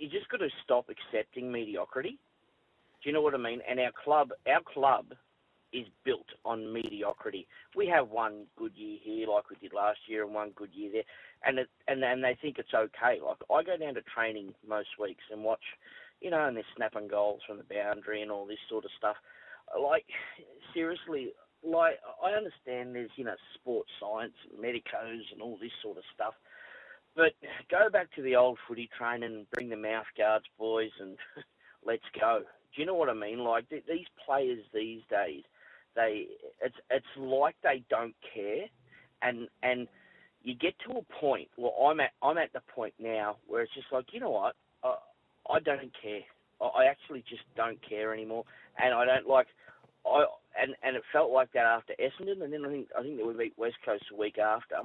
you 0.00 0.08
just 0.08 0.28
got 0.30 0.38
to 0.38 0.48
stop 0.64 0.86
accepting 0.88 1.52
mediocrity. 1.52 2.18
Do 3.02 3.08
you 3.08 3.12
know 3.12 3.22
what 3.22 3.34
I 3.34 3.38
mean? 3.38 3.60
And 3.68 3.78
our 3.80 3.92
club, 4.04 4.30
our 4.46 4.60
club, 4.62 5.06
is 5.72 5.86
built 6.04 6.26
on 6.44 6.72
mediocrity. 6.72 7.46
We 7.76 7.86
have 7.88 8.08
one 8.08 8.46
good 8.56 8.72
year 8.74 8.98
here, 9.02 9.28
like 9.28 9.48
we 9.50 9.56
did 9.60 9.72
last 9.72 10.00
year, 10.08 10.24
and 10.24 10.34
one 10.34 10.50
good 10.56 10.70
year 10.72 10.90
there, 10.92 11.02
and 11.44 11.60
it, 11.60 11.68
and 11.86 12.02
and 12.02 12.24
they 12.24 12.36
think 12.42 12.58
it's 12.58 12.74
okay. 12.74 13.20
Like 13.24 13.36
I 13.50 13.62
go 13.62 13.76
down 13.76 13.94
to 13.94 14.02
training 14.02 14.52
most 14.68 14.88
weeks 14.98 15.22
and 15.30 15.44
watch, 15.44 15.62
you 16.20 16.30
know, 16.30 16.46
and 16.46 16.56
they're 16.56 16.64
snapping 16.76 17.08
goals 17.08 17.40
from 17.46 17.58
the 17.58 17.64
boundary 17.64 18.22
and 18.22 18.30
all 18.30 18.46
this 18.46 18.58
sort 18.68 18.84
of 18.84 18.90
stuff. 18.96 19.16
Like 19.80 20.06
seriously, 20.74 21.32
like 21.62 21.98
I 22.22 22.32
understand 22.32 22.94
there's 22.94 23.10
you 23.16 23.24
know 23.24 23.36
sports 23.54 23.90
science, 24.00 24.34
medicos, 24.60 25.24
and 25.32 25.42
all 25.42 25.58
this 25.60 25.72
sort 25.82 25.98
of 25.98 26.04
stuff. 26.14 26.34
But 27.16 27.32
go 27.70 27.90
back 27.90 28.12
to 28.14 28.22
the 28.22 28.36
old 28.36 28.58
footy 28.66 28.88
training 28.96 29.46
bring 29.52 29.68
the 29.68 29.76
mouth 29.76 30.06
guards, 30.16 30.44
boys, 30.58 30.90
and 31.00 31.16
let's 31.84 32.04
go. 32.18 32.40
Do 32.74 32.80
you 32.80 32.86
know 32.86 32.94
what 32.94 33.08
I 33.08 33.14
mean? 33.14 33.40
Like 33.40 33.68
th- 33.68 33.84
these 33.88 34.06
players 34.24 34.60
these 34.72 35.02
days, 35.10 35.42
they 35.96 36.26
it's 36.62 36.76
it's 36.90 37.06
like 37.16 37.56
they 37.62 37.82
don't 37.90 38.14
care, 38.34 38.66
and 39.22 39.48
and 39.62 39.88
you 40.42 40.54
get 40.54 40.74
to 40.86 40.98
a 40.98 41.20
point. 41.20 41.48
Well, 41.56 41.74
I'm 41.84 42.00
at 42.00 42.12
I'm 42.22 42.38
at 42.38 42.52
the 42.52 42.62
point 42.74 42.94
now 42.98 43.36
where 43.46 43.62
it's 43.62 43.74
just 43.74 43.88
like 43.92 44.06
you 44.12 44.20
know 44.20 44.30
what, 44.30 44.54
I 45.50 45.60
don't 45.60 45.92
care. 46.00 46.20
I, 46.60 46.84
actually 46.84 47.24
just 47.28 47.42
don't 47.56 47.78
care 47.86 48.12
anymore, 48.12 48.44
and 48.82 48.94
I 48.94 49.04
don't 49.04 49.26
like. 49.26 49.46
I 50.06 50.24
and 50.60 50.74
and 50.82 50.96
it 50.96 51.02
felt 51.12 51.30
like 51.30 51.52
that 51.52 51.64
after 51.64 51.94
Essendon, 51.94 52.42
and 52.42 52.52
then 52.52 52.64
I 52.64 52.68
think 52.68 52.88
I 52.98 53.02
think 53.02 53.16
they 53.16 53.22
would 53.22 53.38
beat 53.38 53.54
West 53.56 53.76
Coast 53.84 54.04
the 54.10 54.16
week 54.16 54.38
after. 54.38 54.76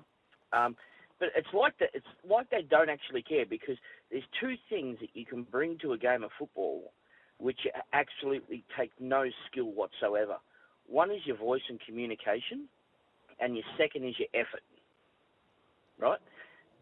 Um, 0.54 0.76
but 1.20 1.30
it's 1.36 1.54
like 1.54 1.78
that. 1.80 1.90
It's 1.94 2.06
like 2.28 2.50
they 2.50 2.62
don't 2.62 2.90
actually 2.90 3.22
care 3.22 3.46
because 3.46 3.78
there's 4.10 4.24
two 4.40 4.56
things 4.70 4.98
that 5.02 5.10
you 5.14 5.26
can 5.26 5.44
bring 5.44 5.78
to 5.80 5.94
a 5.94 5.98
game 5.98 6.24
of 6.24 6.32
football, 6.38 6.92
which 7.38 7.60
absolutely 7.94 8.64
take 8.78 8.92
no 9.00 9.26
skill 9.50 9.72
whatsoever. 9.72 10.38
One 10.88 11.12
is 11.12 11.22
your 11.26 11.38
voice 11.38 11.64
and 11.70 11.80
communication, 11.86 12.68
and 13.40 13.56
your 13.56 13.66
second 13.78 14.06
is 14.06 14.16
your 14.20 14.30
effort. 14.34 14.64
Right? 16.00 16.20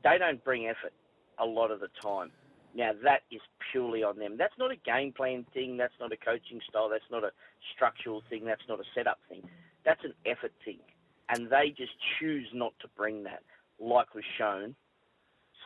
They 0.04 0.18
don't 0.18 0.44
bring 0.44 0.68
effort 0.68 0.94
a 1.40 1.46
lot 1.46 1.72
of 1.72 1.80
the 1.80 1.90
time. 2.02 2.32
Now 2.76 2.92
that 3.04 3.22
is 3.32 3.42
purely 3.72 4.04
on 4.04 4.18
them. 4.18 4.36
That's 4.38 4.58
not 4.58 4.72
a 4.72 4.76
game 4.76 5.14
plan 5.14 5.46
thing. 5.54 5.78
That's 5.78 5.94
not 6.00 6.12
a 6.12 6.18
coaching 6.18 6.60
style. 6.70 6.90
That's 6.90 7.10
not 7.12 7.24
a 7.24 7.32
structural 7.76 8.24
thing. 8.30 8.46
That's 8.46 8.68
not 8.68 8.80
a 8.80 8.84
setup 8.96 9.20
thing. 9.30 9.44
That's 9.86 10.04
an 10.04 10.14
effort 10.26 10.54
thing, 10.64 10.80
and 11.30 11.50
they 11.50 11.70
just 11.76 11.92
choose 12.20 12.48
not 12.54 12.74
to 12.82 12.88
bring 12.96 13.24
that 13.24 13.44
like 13.80 14.16
was 14.16 14.24
shown 14.38 14.76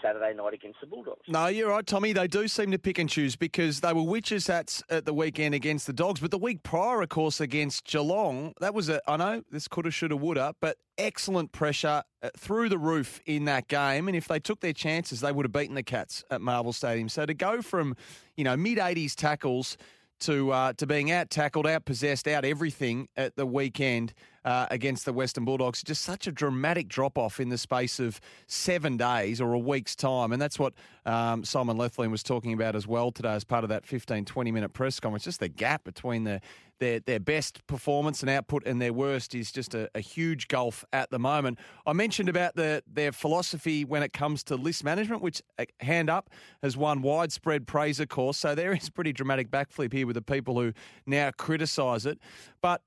Saturday 0.01 0.33
night 0.33 0.53
against 0.53 0.79
the 0.81 0.87
Bulldogs. 0.87 1.21
No, 1.27 1.47
you're 1.47 1.69
right, 1.69 1.85
Tommy. 1.85 2.13
They 2.13 2.27
do 2.27 2.47
seem 2.47 2.71
to 2.71 2.79
pick 2.79 2.97
and 2.99 3.09
choose 3.09 3.35
because 3.35 3.81
they 3.81 3.93
were 3.93 4.03
witches 4.03 4.47
hats 4.47 4.83
at 4.89 5.05
the 5.05 5.13
weekend 5.13 5.55
against 5.55 5.87
the 5.87 5.93
Dogs, 5.93 6.19
but 6.19 6.31
the 6.31 6.37
week 6.37 6.63
prior, 6.63 7.01
of 7.01 7.09
course, 7.09 7.39
against 7.39 7.85
Geelong, 7.85 8.53
that 8.59 8.73
was 8.73 8.89
a, 8.89 9.01
I 9.07 9.17
know 9.17 9.43
this 9.51 9.67
coulda, 9.67 9.91
shoulda, 9.91 10.15
woulda, 10.15 10.55
but 10.59 10.77
excellent 10.97 11.51
pressure 11.51 12.03
uh, 12.21 12.29
through 12.37 12.69
the 12.69 12.77
roof 12.77 13.21
in 13.25 13.45
that 13.45 13.67
game. 13.67 14.07
And 14.07 14.15
if 14.17 14.27
they 14.27 14.39
took 14.39 14.61
their 14.61 14.73
chances, 14.73 15.21
they 15.21 15.31
would 15.31 15.45
have 15.45 15.51
beaten 15.51 15.75
the 15.75 15.83
Cats 15.83 16.23
at 16.31 16.41
Marvel 16.41 16.73
Stadium. 16.73 17.09
So 17.09 17.25
to 17.25 17.33
go 17.33 17.61
from, 17.61 17.95
you 18.35 18.43
know, 18.43 18.57
mid 18.57 18.77
80s 18.77 19.15
tackles 19.15 19.77
to 20.19 20.51
uh, 20.51 20.73
to 20.73 20.87
being 20.87 21.11
out 21.11 21.29
tackled, 21.29 21.67
out 21.67 21.85
possessed, 21.85 22.27
out 22.27 22.45
everything 22.45 23.07
at 23.15 23.35
the 23.35 23.45
weekend 23.45 24.13
uh, 24.47 24.65
against 24.71 25.03
the 25.03 25.11
Western 25.11 25.43
Bulldogs. 25.43 25.83
Just 25.83 26.03
such 26.03 26.25
a 26.25 26.31
dramatic 26.31 26.87
drop 26.87 27.17
off 27.17 27.41
in 27.41 27.49
the 27.49 27.57
space 27.57 27.99
of 27.99 28.21
seven 28.47 28.95
days 28.95 29.41
or 29.41 29.51
a 29.51 29.59
week's 29.59 29.93
time. 29.93 30.31
And 30.31 30.41
that's 30.41 30.57
what 30.57 30.73
um, 31.05 31.43
Simon 31.43 31.75
Lethlean 31.75 32.11
was 32.11 32.23
talking 32.23 32.53
about 32.53 32.73
as 32.73 32.87
well 32.87 33.11
today 33.11 33.33
as 33.33 33.43
part 33.43 33.65
of 33.65 33.69
that 33.71 33.85
15, 33.85 34.23
20 34.23 34.51
minute 34.53 34.71
press 34.71 35.01
conference. 35.01 35.25
Just 35.25 35.41
the 35.41 35.49
gap 35.49 35.83
between 35.83 36.23
the 36.23 36.39
their 36.79 37.01
their 37.01 37.19
best 37.19 37.65
performance 37.67 38.21
and 38.21 38.29
output 38.29 38.65
and 38.65 38.79
their 38.79 38.93
worst 38.93 39.35
is 39.35 39.51
just 39.51 39.73
a, 39.73 39.89
a, 39.95 39.99
huge 39.99 40.47
gulf 40.47 40.85
at 40.93 41.09
the 41.09 41.19
moment. 41.19 41.59
I 41.85 41.91
mentioned 41.91 42.29
about 42.29 42.55
the 42.55 42.83
their 42.87 43.11
philosophy 43.11 43.83
when 43.83 44.01
it 44.01 44.13
comes 44.13 44.43
to 44.43 44.55
list 44.55 44.83
management, 44.83 45.21
which 45.21 45.41
uh, 45.59 45.65
hand 45.81 46.09
up 46.09 46.29
has 46.61 46.77
won 46.77 47.01
widespread 47.01 47.67
praise, 47.67 47.99
of 47.99 48.07
course. 48.07 48.37
So 48.37 48.55
there 48.55 48.73
is 48.73 48.89
pretty 48.89 49.11
dramatic 49.11 49.49
backflip 49.49 49.91
here 49.91 50.07
with 50.07 50.13
the 50.13 50.21
people 50.21 50.57
who 50.57 50.71
now 51.05 51.31
criticise 51.31 52.05
it, 52.05 52.19
but. 52.61 52.81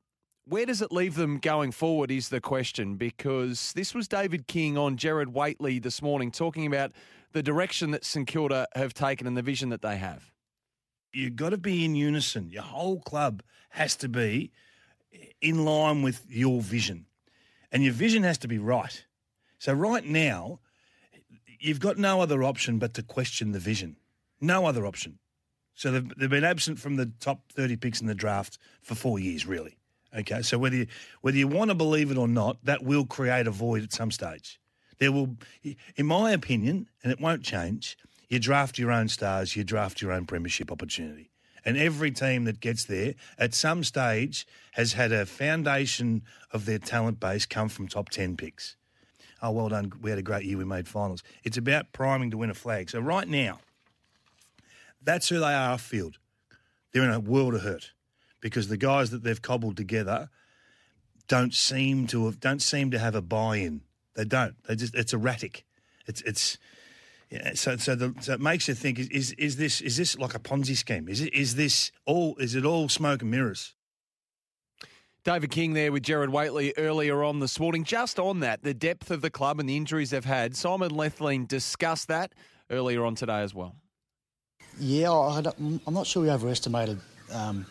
Where 0.44 0.66
does 0.66 0.82
it 0.82 0.90
leave 0.90 1.14
them 1.14 1.38
going 1.38 1.70
forward 1.70 2.10
is 2.10 2.28
the 2.28 2.40
question 2.40 2.96
because 2.96 3.72
this 3.74 3.94
was 3.94 4.08
David 4.08 4.46
King 4.46 4.76
on 4.76 4.96
Gerard 4.96 5.32
Whateley 5.32 5.78
this 5.78 6.02
morning 6.02 6.30
talking 6.30 6.66
about 6.66 6.92
the 7.32 7.42
direction 7.42 7.90
that 7.92 8.04
St 8.04 8.26
Kilda 8.26 8.66
have 8.74 8.94
taken 8.94 9.26
and 9.26 9.36
the 9.36 9.42
vision 9.42 9.68
that 9.68 9.82
they 9.82 9.96
have. 9.96 10.32
You've 11.12 11.36
got 11.36 11.50
to 11.50 11.58
be 11.58 11.84
in 11.84 11.94
unison. 11.94 12.50
Your 12.50 12.62
whole 12.62 13.00
club 13.00 13.42
has 13.70 13.96
to 13.96 14.08
be 14.08 14.50
in 15.40 15.64
line 15.64 16.02
with 16.02 16.24
your 16.28 16.60
vision. 16.60 17.06
And 17.72 17.84
your 17.84 17.92
vision 17.92 18.22
has 18.22 18.38
to 18.38 18.48
be 18.48 18.58
right. 18.58 19.04
So, 19.58 19.72
right 19.72 20.04
now, 20.04 20.60
you've 21.58 21.80
got 21.80 21.98
no 21.98 22.20
other 22.20 22.42
option 22.42 22.78
but 22.78 22.94
to 22.94 23.02
question 23.02 23.52
the 23.52 23.58
vision. 23.58 23.96
No 24.40 24.66
other 24.66 24.86
option. 24.86 25.18
So, 25.74 25.92
they've, 25.92 26.08
they've 26.16 26.30
been 26.30 26.44
absent 26.44 26.78
from 26.78 26.96
the 26.96 27.12
top 27.20 27.52
30 27.52 27.76
picks 27.76 28.00
in 28.00 28.06
the 28.06 28.14
draft 28.14 28.58
for 28.82 28.94
four 28.94 29.18
years, 29.18 29.46
really. 29.46 29.76
Okay, 30.16 30.42
so 30.42 30.58
whether 30.58 30.76
you, 30.76 30.86
whether 31.20 31.36
you 31.36 31.46
want 31.46 31.70
to 31.70 31.74
believe 31.74 32.10
it 32.10 32.18
or 32.18 32.26
not, 32.26 32.56
that 32.64 32.82
will 32.82 33.06
create 33.06 33.46
a 33.46 33.50
void 33.50 33.84
at 33.84 33.92
some 33.92 34.10
stage. 34.10 34.58
There 34.98 35.12
will, 35.12 35.36
in 35.96 36.06
my 36.06 36.32
opinion, 36.32 36.88
and 37.02 37.12
it 37.12 37.20
won't 37.20 37.42
change, 37.42 37.96
you 38.28 38.38
draft 38.38 38.78
your 38.78 38.90
own 38.90 39.08
stars, 39.08 39.56
you 39.56 39.64
draft 39.64 40.02
your 40.02 40.12
own 40.12 40.26
premiership 40.26 40.70
opportunity. 40.70 41.30
And 41.64 41.76
every 41.76 42.10
team 42.10 42.44
that 42.44 42.60
gets 42.60 42.84
there 42.84 43.14
at 43.38 43.54
some 43.54 43.84
stage 43.84 44.46
has 44.72 44.94
had 44.94 45.12
a 45.12 45.26
foundation 45.26 46.22
of 46.52 46.64
their 46.64 46.78
talent 46.78 47.20
base 47.20 47.46
come 47.46 47.68
from 47.68 47.86
top 47.86 48.08
10 48.08 48.36
picks. 48.36 48.76
Oh, 49.42 49.52
well 49.52 49.68
done. 49.68 49.92
We 50.02 50.10
had 50.10 50.18
a 50.18 50.22
great 50.22 50.44
year. 50.44 50.58
We 50.58 50.64
made 50.64 50.88
finals. 50.88 51.22
It's 51.44 51.56
about 51.56 51.92
priming 51.92 52.30
to 52.30 52.38
win 52.38 52.50
a 52.50 52.54
flag. 52.54 52.90
So, 52.90 53.00
right 53.00 53.28
now, 53.28 53.60
that's 55.02 55.28
who 55.28 55.38
they 55.38 55.54
are 55.54 55.72
off 55.72 55.80
field. 55.80 56.18
They're 56.92 57.04
in 57.04 57.10
a 57.10 57.20
world 57.20 57.54
of 57.54 57.62
hurt 57.62 57.92
because 58.40 58.68
the 58.68 58.76
guys 58.76 59.10
that 59.10 59.22
they've 59.22 59.40
cobbled 59.40 59.76
together 59.76 60.30
don't 61.28 61.54
seem 61.54 62.06
to 62.08 62.26
have 62.26 62.40
don't 62.40 62.62
seem 62.62 62.90
to 62.90 62.98
have 62.98 63.14
a 63.14 63.22
buy-in. 63.22 63.82
They 64.14 64.24
don't. 64.24 64.56
They 64.66 64.76
just 64.76 64.94
it's 64.94 65.12
erratic. 65.12 65.64
It's 66.06 66.22
it's 66.22 66.58
yeah, 67.30 67.52
so 67.54 67.76
so, 67.76 67.94
the, 67.94 68.14
so 68.20 68.34
it 68.34 68.40
makes 68.40 68.66
you 68.66 68.74
think: 68.74 68.98
is, 68.98 69.08
is 69.08 69.32
is 69.32 69.56
this 69.56 69.80
is 69.80 69.96
this 69.96 70.18
like 70.18 70.34
a 70.34 70.40
Ponzi 70.40 70.76
scheme? 70.76 71.08
Is 71.08 71.20
it 71.20 71.32
is 71.32 71.54
this 71.54 71.92
all? 72.04 72.36
Is 72.36 72.54
it 72.56 72.64
all 72.64 72.88
smoke 72.88 73.22
and 73.22 73.30
mirrors? 73.30 73.74
David 75.22 75.50
King 75.50 75.74
there 75.74 75.92
with 75.92 76.02
Gerard 76.02 76.30
Whateley 76.30 76.72
earlier 76.78 77.22
on 77.22 77.40
this 77.40 77.60
morning. 77.60 77.84
Just 77.84 78.18
on 78.18 78.40
that, 78.40 78.62
the 78.62 78.72
depth 78.72 79.10
of 79.10 79.20
the 79.20 79.30
club 79.30 79.60
and 79.60 79.68
the 79.68 79.76
injuries 79.76 80.10
they've 80.10 80.24
had. 80.24 80.56
Simon 80.56 80.90
Lethlean 80.90 81.44
discussed 81.44 82.08
that 82.08 82.32
earlier 82.70 83.04
on 83.04 83.14
today 83.14 83.42
as 83.42 83.54
well. 83.54 83.76
Yeah, 84.78 85.12
I 85.12 85.42
am 85.58 85.80
not 85.90 86.06
sure 86.06 86.22
we 86.22 86.30
overestimated 86.30 86.98
um, 87.32 87.66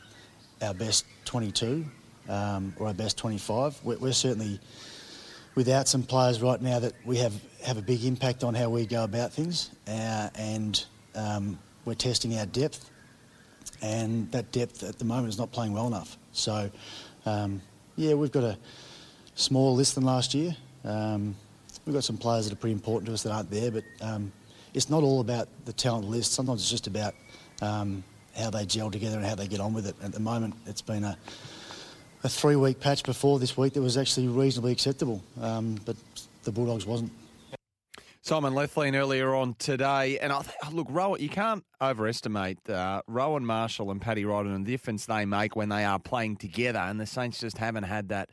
our 0.62 0.74
best 0.74 1.06
22 1.26 1.86
um, 2.28 2.74
or 2.78 2.88
our 2.88 2.94
best 2.94 3.18
25. 3.18 3.80
We're, 3.84 3.98
we're 3.98 4.14
certainly 4.14 4.60
without 5.56 5.88
some 5.88 6.04
players 6.04 6.42
right 6.42 6.62
now 6.62 6.80
that 6.80 6.94
we 7.06 7.18
have 7.18 7.34
have 7.66 7.78
a 7.78 7.82
big 7.82 8.06
impact 8.06 8.44
on 8.44 8.54
how 8.54 8.70
we 8.70 8.86
go 8.86 9.04
about 9.04 9.34
things, 9.34 9.72
uh, 9.88 10.30
and 10.36 10.86
um, 11.16 11.60
we're 11.84 11.94
testing 11.94 12.38
our 12.38 12.46
depth, 12.46 12.90
and 13.82 14.32
that 14.32 14.52
depth 14.52 14.84
at 14.84 14.98
the 14.98 15.06
moment 15.06 15.30
is 15.30 15.38
not 15.38 15.52
playing 15.52 15.74
well 15.74 15.88
enough. 15.88 16.18
So, 16.32 16.72
um, 17.26 17.62
yeah, 17.96 18.14
we've 18.14 18.32
got 18.32 18.44
a 18.44 18.58
smaller 19.36 19.76
list 19.76 19.96
than 19.96 20.06
last 20.06 20.34
year. 20.34 20.56
Um, 20.86 21.36
we've 21.86 21.94
got 21.94 22.04
some 22.04 22.18
players 22.18 22.46
that 22.46 22.54
are 22.54 22.60
pretty 22.60 22.74
important 22.74 23.08
to 23.08 23.14
us 23.14 23.24
that 23.24 23.32
aren't 23.32 23.52
there, 23.52 23.72
but 23.72 23.84
um, 24.02 24.32
it's 24.74 24.90
not 24.90 25.04
all 25.04 25.20
about 25.20 25.50
the 25.66 25.74
talent 25.74 26.06
list. 26.08 26.34
Sometimes 26.34 26.62
it's 26.62 26.70
just 26.70 26.88
about 26.88 27.16
um, 27.62 28.04
how 28.40 28.50
they 28.50 28.66
gel 28.66 28.90
together 28.90 29.18
and 29.18 29.26
how 29.26 29.36
they 29.36 29.48
get 29.48 29.60
on 29.60 29.74
with 29.74 29.86
it. 29.86 29.96
At 30.02 30.14
the 30.14 30.20
moment, 30.20 30.56
it's 30.66 30.82
been 30.82 31.04
a 31.04 31.18
a 32.24 32.30
three-week 32.30 32.80
patch 32.80 33.04
before 33.04 33.40
this 33.40 33.56
week 33.56 33.74
that 33.74 33.82
was 33.82 33.98
actually 33.98 34.28
reasonably 34.28 34.74
acceptable, 34.74 35.24
um, 35.40 35.78
but 35.86 35.96
the 36.44 36.52
Bulldogs 36.52 36.86
wasn't. 36.86 37.12
Simon 38.22 38.54
Lethlean 38.54 38.96
earlier 38.96 39.34
on 39.34 39.56
today, 39.58 40.20
and 40.20 40.34
I 40.34 40.44
look, 40.72 40.88
Rowan, 40.90 41.22
you 41.22 41.30
can't 41.30 41.64
overestimate 41.82 42.70
uh, 42.70 43.02
Rowan 43.08 43.46
Marshall 43.46 43.90
and 43.92 44.02
Paddy 44.02 44.26
Ryder 44.26 44.50
and 44.50 44.66
the 44.66 44.72
difference 44.72 45.06
they 45.06 45.26
make 45.26 45.56
when 45.56 45.70
they 45.70 45.86
are 45.86 45.98
playing 45.98 46.36
together, 46.36 46.80
and 46.80 47.00
the 47.00 47.06
Saints 47.06 47.40
just 47.40 47.58
haven't 47.58 47.84
had 47.84 48.10
that 48.10 48.30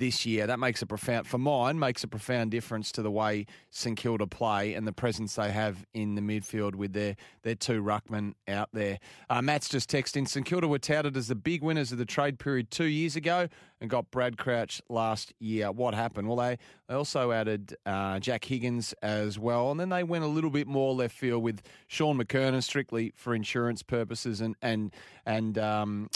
this 0.00 0.26
year. 0.26 0.46
That 0.46 0.58
makes 0.58 0.82
a 0.82 0.86
profound, 0.86 1.28
for 1.28 1.38
mine, 1.38 1.78
makes 1.78 2.02
a 2.02 2.08
profound 2.08 2.50
difference 2.50 2.90
to 2.92 3.02
the 3.02 3.10
way 3.10 3.46
St 3.70 3.96
Kilda 3.96 4.26
play 4.26 4.74
and 4.74 4.86
the 4.86 4.92
presence 4.92 5.36
they 5.36 5.52
have 5.52 5.86
in 5.94 6.16
the 6.16 6.22
midfield 6.22 6.74
with 6.74 6.94
their, 6.94 7.14
their 7.42 7.54
two 7.54 7.82
ruckmen 7.82 8.32
out 8.48 8.70
there. 8.72 8.98
Uh, 9.28 9.42
Matt's 9.42 9.68
just 9.68 9.90
texting 9.90 10.26
St 10.26 10.44
Kilda 10.44 10.66
were 10.66 10.78
touted 10.78 11.16
as 11.16 11.28
the 11.28 11.34
big 11.34 11.62
winners 11.62 11.92
of 11.92 11.98
the 11.98 12.06
trade 12.06 12.38
period 12.38 12.70
two 12.70 12.86
years 12.86 13.14
ago 13.14 13.46
and 13.80 13.90
got 13.90 14.10
Brad 14.10 14.38
Crouch 14.38 14.80
last 14.88 15.34
year. 15.38 15.70
What 15.70 15.94
happened? 15.94 16.28
Well, 16.28 16.38
they, 16.38 16.58
they 16.88 16.94
also 16.94 17.30
added 17.30 17.76
uh, 17.84 18.18
Jack 18.20 18.44
Higgins 18.46 18.94
as 19.02 19.38
well, 19.38 19.70
and 19.70 19.78
then 19.78 19.90
they 19.90 20.02
went 20.02 20.24
a 20.24 20.28
little 20.28 20.50
bit 20.50 20.66
more 20.66 20.94
left 20.94 21.16
field 21.16 21.42
with 21.42 21.60
Shaun 21.86 22.18
McKernan 22.18 22.62
strictly 22.62 23.12
for 23.14 23.34
insurance 23.34 23.82
purposes 23.82 24.40
and 24.40 24.56
and 24.62 24.94
and 25.26 25.58
um, 25.58 26.08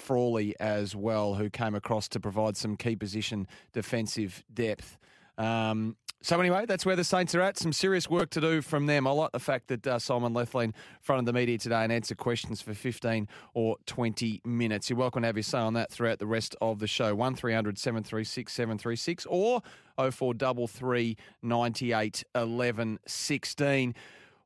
Frawley 0.00 0.54
as 0.58 0.96
well, 0.96 1.34
who 1.34 1.50
came 1.50 1.74
across 1.74 2.08
to 2.08 2.20
provide 2.20 2.56
some 2.56 2.76
key 2.76 2.96
position 2.96 3.46
defensive 3.72 4.42
depth. 4.52 4.98
Um, 5.38 5.96
so 6.22 6.38
anyway, 6.38 6.66
that's 6.66 6.84
where 6.84 6.96
the 6.96 7.04
Saints 7.04 7.34
are 7.34 7.40
at. 7.40 7.56
Some 7.56 7.72
serious 7.72 8.10
work 8.10 8.28
to 8.30 8.42
do 8.42 8.60
from 8.60 8.84
them. 8.84 9.06
I 9.06 9.10
like 9.10 9.32
the 9.32 9.40
fact 9.40 9.68
that 9.68 9.86
uh, 9.86 9.98
Simon 9.98 10.34
Lethlean 10.34 10.74
fronted 11.00 11.24
the 11.24 11.32
media 11.32 11.56
today 11.56 11.82
and 11.82 11.90
answered 11.90 12.18
questions 12.18 12.60
for 12.60 12.74
15 12.74 13.26
or 13.54 13.76
20 13.86 14.42
minutes. 14.44 14.90
You're 14.90 14.98
welcome 14.98 15.22
to 15.22 15.28
have 15.28 15.36
your 15.36 15.42
say 15.42 15.58
on 15.58 15.72
that 15.74 15.90
throughout 15.90 16.18
the 16.18 16.26
rest 16.26 16.54
of 16.60 16.78
the 16.78 16.86
show. 16.86 17.14
1300 17.14 17.78
736 17.78 18.52
736 18.52 19.26
or 19.30 19.62
0433 19.96 21.16
98 21.42 22.24
11 22.34 22.98
16. 23.06 23.94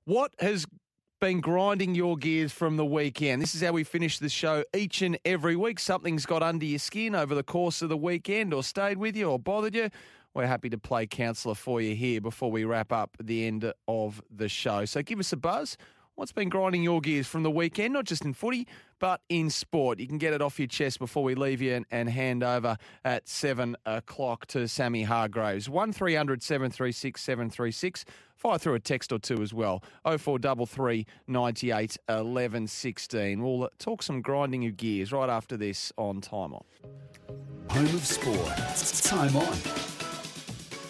What 0.05 0.33
has 0.39 0.67
been 1.25 1.41
grinding 1.41 1.95
your 1.95 2.19
gears 2.19 2.53
from 2.53 2.77
the 2.77 2.85
weekend. 2.85 3.41
This 3.41 3.55
is 3.55 3.63
how 3.63 3.73
we 3.73 3.83
finish 3.83 4.19
the 4.19 4.29
show 4.29 4.63
each 4.77 5.01
and 5.01 5.19
every 5.25 5.57
week. 5.57 5.81
Something's 5.81 6.27
got 6.27 6.43
under 6.43 6.67
your 6.67 6.79
skin 6.79 7.15
over 7.15 7.35
the 7.35 7.43
course 7.43 7.81
of 7.81 7.89
the 7.89 7.97
weekend 7.97 8.53
or 8.53 8.63
stayed 8.63 8.99
with 8.99 9.17
you 9.17 9.31
or 9.31 9.39
bothered 9.39 9.75
you. 9.75 9.89
We're 10.35 10.47
happy 10.47 10.69
to 10.69 10.77
play 10.77 11.07
counsellor 11.07 11.55
for 11.55 11.81
you 11.81 11.95
here 11.95 12.21
before 12.21 12.51
we 12.51 12.65
wrap 12.65 12.93
up 12.93 13.17
the 13.19 13.47
end 13.47 13.73
of 13.89 14.21
the 14.31 14.51
show. 14.51 14.85
So 14.85 15.01
give 15.01 15.19
us 15.19 15.33
a 15.33 15.39
buzz. 15.39 15.79
What's 16.17 16.31
been 16.31 16.49
grinding 16.49 16.85
your 16.85 17.01
gears 17.01 17.27
from 17.27 17.43
the 17.43 17.51
weekend, 17.51 17.93
not 17.93 18.05
just 18.05 18.25
in 18.25 18.35
footy, 18.35 18.69
but 19.01 19.21
in 19.29 19.51
sport? 19.51 19.99
You 19.99 20.07
can 20.07 20.19
get 20.19 20.33
it 20.33 20.41
off 20.41 20.61
your 20.61 20.69
chest 20.69 21.01
before 21.01 21.25
we 21.25 21.35
leave 21.35 21.61
you 21.61 21.75
and, 21.75 21.87
and 21.91 22.09
hand 22.09 22.45
over 22.45 22.77
at 23.05 23.29
7 23.29 23.75
o'clock 23.85 24.47
to 24.47 24.69
Sammy 24.69 25.03
Hargraves. 25.03 25.69
1300 25.69 26.41
736 26.41 27.21
736. 27.21 28.05
Fire 28.37 28.59
through 28.59 28.75
a 28.75 28.81
text 28.81 29.11
or 29.11 29.19
two 29.19 29.43
as 29.43 29.53
well. 29.53 29.83
0433 30.05 31.05
98 31.27 31.97
11 32.09 32.69
16. 32.69 33.43
We'll 33.43 33.69
talk 33.81 34.01
some 34.01 34.23
grinding 34.23 34.65
of 34.67 34.77
gears 34.77 35.11
right 35.13 35.29
after 35.29 35.57
this 35.57 35.93
on 35.97 36.21
Time 36.21 36.55
On. 36.55 36.65
Home 37.71 37.87
of 37.87 38.07
Sport. 38.07 38.57
Time 39.03 39.35
On. 39.37 39.57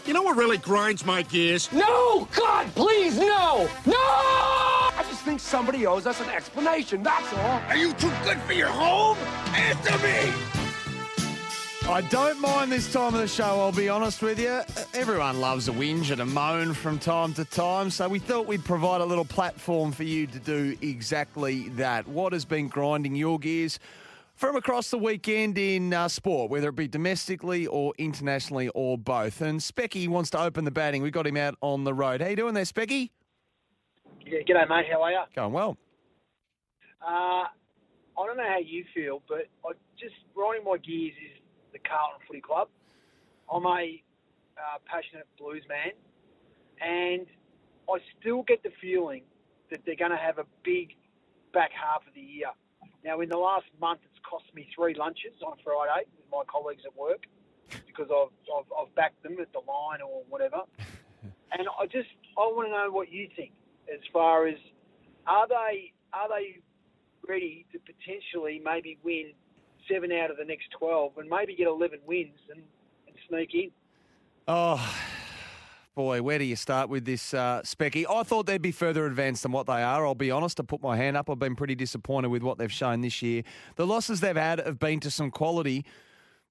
You 0.04 0.12
know 0.12 0.22
what 0.22 0.36
really 0.36 0.58
grinds 0.58 1.06
my 1.06 1.22
gears? 1.22 1.72
No! 1.72 2.28
God, 2.36 2.66
please, 2.74 3.16
no! 3.16 3.70
No! 3.86 4.90
I 5.24 5.26
think 5.26 5.40
somebody 5.40 5.86
owes 5.86 6.06
us 6.06 6.20
an 6.20 6.28
explanation, 6.28 7.02
that's 7.02 7.32
all. 7.32 7.62
Are 7.68 7.76
you 7.78 7.94
too 7.94 8.12
good 8.24 8.38
for 8.42 8.52
your 8.52 8.68
home? 8.68 9.16
Answer 9.54 9.96
me! 10.06 10.34
I 11.88 12.06
don't 12.10 12.38
mind 12.42 12.70
this 12.70 12.92
time 12.92 13.14
of 13.14 13.20
the 13.22 13.26
show, 13.26 13.42
I'll 13.42 13.72
be 13.72 13.88
honest 13.88 14.20
with 14.20 14.38
you. 14.38 14.60
Everyone 14.92 15.40
loves 15.40 15.66
a 15.68 15.72
whinge 15.72 16.10
and 16.10 16.20
a 16.20 16.26
moan 16.26 16.74
from 16.74 16.98
time 16.98 17.32
to 17.34 17.46
time, 17.46 17.88
so 17.88 18.06
we 18.06 18.18
thought 18.18 18.46
we'd 18.46 18.66
provide 18.66 19.00
a 19.00 19.04
little 19.06 19.24
platform 19.24 19.92
for 19.92 20.02
you 20.02 20.26
to 20.26 20.38
do 20.38 20.76
exactly 20.82 21.70
that. 21.70 22.06
What 22.06 22.34
has 22.34 22.44
been 22.44 22.68
grinding 22.68 23.16
your 23.16 23.38
gears? 23.38 23.78
From 24.34 24.56
across 24.56 24.90
the 24.90 24.98
weekend 24.98 25.56
in 25.56 25.94
uh, 25.94 26.08
sport, 26.08 26.50
whether 26.50 26.68
it 26.68 26.76
be 26.76 26.86
domestically 26.86 27.66
or 27.66 27.94
internationally 27.96 28.68
or 28.74 28.98
both. 28.98 29.40
And 29.40 29.58
Specky 29.58 30.06
wants 30.06 30.28
to 30.30 30.38
open 30.38 30.66
the 30.66 30.70
batting. 30.70 31.00
We 31.00 31.10
got 31.10 31.26
him 31.26 31.38
out 31.38 31.56
on 31.62 31.84
the 31.84 31.94
road. 31.94 32.20
How 32.20 32.28
you 32.28 32.36
doing 32.36 32.52
there, 32.52 32.64
Specky? 32.64 33.08
Yeah, 34.26 34.40
g'day, 34.40 34.66
mate. 34.68 34.86
How 34.90 35.02
are 35.02 35.12
you? 35.12 35.20
Going 35.36 35.52
well. 35.52 35.76
Uh, 37.02 37.44
I 37.44 38.26
don't 38.26 38.38
know 38.38 38.48
how 38.48 38.58
you 38.58 38.84
feel, 38.94 39.22
but 39.28 39.48
I 39.66 39.72
just 40.00 40.14
riding 40.34 40.64
my 40.64 40.78
gears 40.78 41.12
is 41.12 41.42
the 41.72 41.78
Carlton 41.78 42.20
Footy 42.26 42.40
Club. 42.40 42.68
I'm 43.52 43.66
a 43.66 44.02
uh, 44.56 44.78
passionate 44.86 45.26
blues 45.38 45.62
man, 45.68 45.92
and 46.80 47.26
I 47.90 47.98
still 48.18 48.44
get 48.44 48.62
the 48.62 48.70
feeling 48.80 49.24
that 49.70 49.80
they're 49.84 49.96
going 49.96 50.10
to 50.10 50.16
have 50.16 50.38
a 50.38 50.46
big 50.64 50.96
back 51.52 51.70
half 51.72 52.06
of 52.08 52.14
the 52.14 52.22
year. 52.22 52.48
Now, 53.04 53.20
in 53.20 53.28
the 53.28 53.36
last 53.36 53.66
month, 53.78 54.00
it's 54.08 54.18
cost 54.24 54.44
me 54.54 54.66
three 54.74 54.94
lunches 54.94 55.36
on 55.46 55.58
Friday 55.62 56.08
with 56.16 56.24
my 56.32 56.44
colleagues 56.48 56.84
at 56.86 56.96
work 56.96 57.24
because 57.86 58.08
I've, 58.08 58.32
I've, 58.48 58.70
I've 58.72 58.94
backed 58.94 59.22
them 59.22 59.36
at 59.38 59.52
the 59.52 59.60
line 59.68 60.00
or 60.00 60.22
whatever. 60.28 60.62
And 61.56 61.68
I 61.78 61.86
just 61.86 62.08
I 62.36 62.40
want 62.50 62.66
to 62.66 62.72
know 62.72 62.90
what 62.90 63.12
you 63.12 63.28
think 63.36 63.52
as 63.92 64.00
far 64.12 64.46
as 64.46 64.56
are 65.26 65.48
they 65.48 65.92
are 66.12 66.28
they 66.28 66.60
ready 67.26 67.66
to 67.72 67.78
potentially 67.78 68.60
maybe 68.64 68.98
win 69.02 69.32
seven 69.90 70.12
out 70.12 70.30
of 70.30 70.36
the 70.36 70.44
next 70.44 70.66
twelve 70.78 71.12
and 71.18 71.28
maybe 71.28 71.54
get 71.54 71.66
eleven 71.66 71.98
wins 72.06 72.38
and, 72.50 72.62
and 73.06 73.16
sneak 73.28 73.54
in? 73.54 73.70
Oh, 74.46 74.94
boy, 75.94 76.20
where 76.20 76.38
do 76.38 76.44
you 76.44 76.56
start 76.56 76.90
with 76.90 77.04
this, 77.06 77.32
uh, 77.32 77.62
Specky? 77.64 78.04
I 78.08 78.22
thought 78.24 78.44
they'd 78.46 78.60
be 78.60 78.72
further 78.72 79.06
advanced 79.06 79.42
than 79.42 79.52
what 79.52 79.66
they 79.66 79.82
are. 79.82 80.06
I'll 80.06 80.14
be 80.14 80.30
honest. 80.30 80.58
To 80.58 80.64
put 80.64 80.82
my 80.82 80.96
hand 80.96 81.16
up, 81.16 81.30
I've 81.30 81.38
been 81.38 81.56
pretty 81.56 81.74
disappointed 81.74 82.28
with 82.28 82.42
what 82.42 82.58
they've 82.58 82.72
shown 82.72 83.00
this 83.00 83.22
year. 83.22 83.42
The 83.76 83.86
losses 83.86 84.20
they've 84.20 84.36
had 84.36 84.60
have 84.60 84.78
been 84.78 85.00
to 85.00 85.10
some 85.10 85.30
quality. 85.30 85.86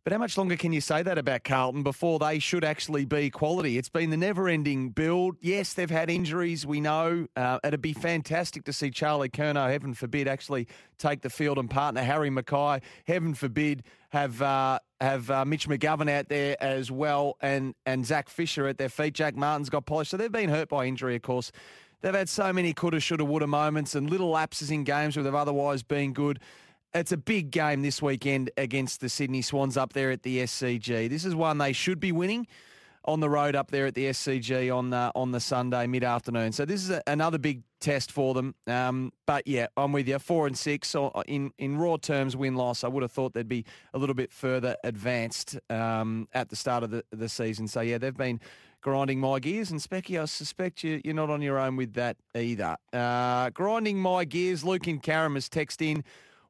But 0.04 0.12
how 0.12 0.20
much 0.20 0.38
longer 0.38 0.58
can 0.58 0.74
you 0.74 0.82
say 0.82 1.01
that 1.01 1.18
about 1.18 1.45
Carlton 1.45 1.82
before 1.82 2.20
they 2.20 2.38
should 2.38 2.66
actually 2.66 3.06
be 3.06 3.30
quality? 3.30 3.78
It's 3.78 3.88
been 3.88 4.10
the 4.10 4.18
never 4.18 4.49
ending 4.49 4.89
build. 4.89 5.38
Yes, 5.39 5.74
they've 5.74 5.89
had 5.89 6.10
injuries, 6.10 6.66
we 6.66 6.82
know. 6.82 7.28
Uh, 7.38 7.60
it'd 7.64 7.82
be 7.82 7.93
fantastic 7.93 8.66
to 8.66 8.74
see 8.74 8.91
Charlie 8.91 9.30
Curnow, 9.30 9.72
heaven 9.72 9.93
forbid, 9.93 10.28
actually 10.28 10.68
take 10.97 11.22
the 11.22 11.30
field 11.30 11.58
and 11.58 11.70
partner 11.70 12.04
Harry 12.04 12.30
McKay. 12.30 12.82
Heaven 13.08 13.34
forbid, 13.34 13.84
have 14.10 14.41
uh, 14.41 14.80
have 14.99 15.32
uh, 15.32 15.45
Mitch 15.45 15.70
McGovern 15.70 16.12
out 16.12 16.28
there 16.28 16.62
as 16.62 16.91
well 16.91 17.38
and, 17.39 17.74
and 17.86 18.06
Zac 18.06 18.28
Fisher 18.28 18.68
at 18.68 18.78
their 18.78 18.89
feet. 18.89 19.14
Jack 19.14 19.38
Martin's 19.38 19.70
got 19.70 19.86
polished. 19.86 20.12
So 20.12 20.18
they've 20.18 20.30
been 20.30 20.49
hurt 20.49 20.68
by 20.68 20.86
injury, 20.86 21.16
of 21.16 21.22
course. 21.22 21.54
They've 22.01 22.14
had 22.14 22.28
so 22.28 22.51
many 22.51 22.74
coulda, 22.74 22.99
shoulda, 22.99 23.24
woulda 23.24 23.47
moments 23.47 23.95
and 23.95 24.10
little 24.10 24.30
lapses 24.30 24.70
in 24.70 24.84
games 24.84 25.16
where 25.16 25.24
they've 25.24 25.34
otherwise 25.34 25.82
been 25.82 26.12
good. 26.12 26.41
It's 26.95 27.11
a 27.11 27.17
big 27.17 27.49
game 27.49 27.81
this 27.81 28.03
weekend 28.03 28.51
against 28.55 29.01
the 29.01 29.09
Sydney 29.09 29.41
Swans 29.41 29.77
up 29.77 29.93
there 29.93 30.11
at 30.11 30.21
the 30.21 30.43
SCG. 30.43 31.09
This 31.09 31.25
is 31.25 31.33
one 31.33 31.57
they 31.57 31.73
should 31.73 31.99
be 31.99 32.11
winning 32.11 32.45
on 33.05 33.19
the 33.19 33.29
road 33.29 33.55
up 33.55 33.71
there 33.71 33.87
at 33.87 33.95
the 33.95 34.05
SCG 34.05 34.73
on 34.73 34.93
uh, 34.93 35.11
on 35.15 35.31
the 35.31 35.39
Sunday 35.39 35.87
mid 35.87 36.03
afternoon. 36.03 36.51
So 36.51 36.65
this 36.65 36.83
is 36.83 36.91
a, 36.91 37.01
another 37.07 37.39
big 37.39 37.63
test 37.79 38.11
for 38.11 38.35
them. 38.35 38.53
Um, 38.67 39.11
but 39.25 39.47
yeah, 39.47 39.67
I'm 39.75 39.91
with 39.91 40.07
you. 40.07 40.19
Four 40.19 40.45
and 40.45 40.55
six 40.55 40.87
so 40.87 41.09
in 41.25 41.51
in 41.57 41.79
raw 41.79 41.97
terms, 41.97 42.37
win 42.37 42.53
loss. 42.53 42.83
I 42.83 42.89
would 42.89 43.01
have 43.01 43.11
thought 43.11 43.33
they'd 43.33 43.47
be 43.47 43.65
a 43.95 43.97
little 43.97 44.13
bit 44.13 44.31
further 44.31 44.75
advanced 44.83 45.57
um, 45.71 46.27
at 46.31 46.49
the 46.49 46.55
start 46.55 46.83
of 46.83 46.91
the, 46.91 47.03
the 47.11 47.27
season. 47.27 47.67
So 47.67 47.81
yeah, 47.81 47.97
they've 47.97 48.15
been 48.15 48.39
grinding 48.81 49.19
my 49.19 49.39
gears. 49.39 49.71
And 49.71 49.79
Specky, 49.79 50.21
I 50.21 50.25
suspect 50.25 50.83
you, 50.83 51.01
you're 51.03 51.15
not 51.15 51.31
on 51.31 51.41
your 51.41 51.57
own 51.57 51.75
with 51.75 51.93
that 51.93 52.17
either. 52.35 52.77
Uh, 52.93 53.49
grinding 53.49 53.97
my 53.97 54.25
gears. 54.25 54.63
Luke 54.63 54.85
and 54.85 55.01
Carrum 55.01 55.33
has 55.33 55.49
texted 55.49 55.89
in. 55.89 56.03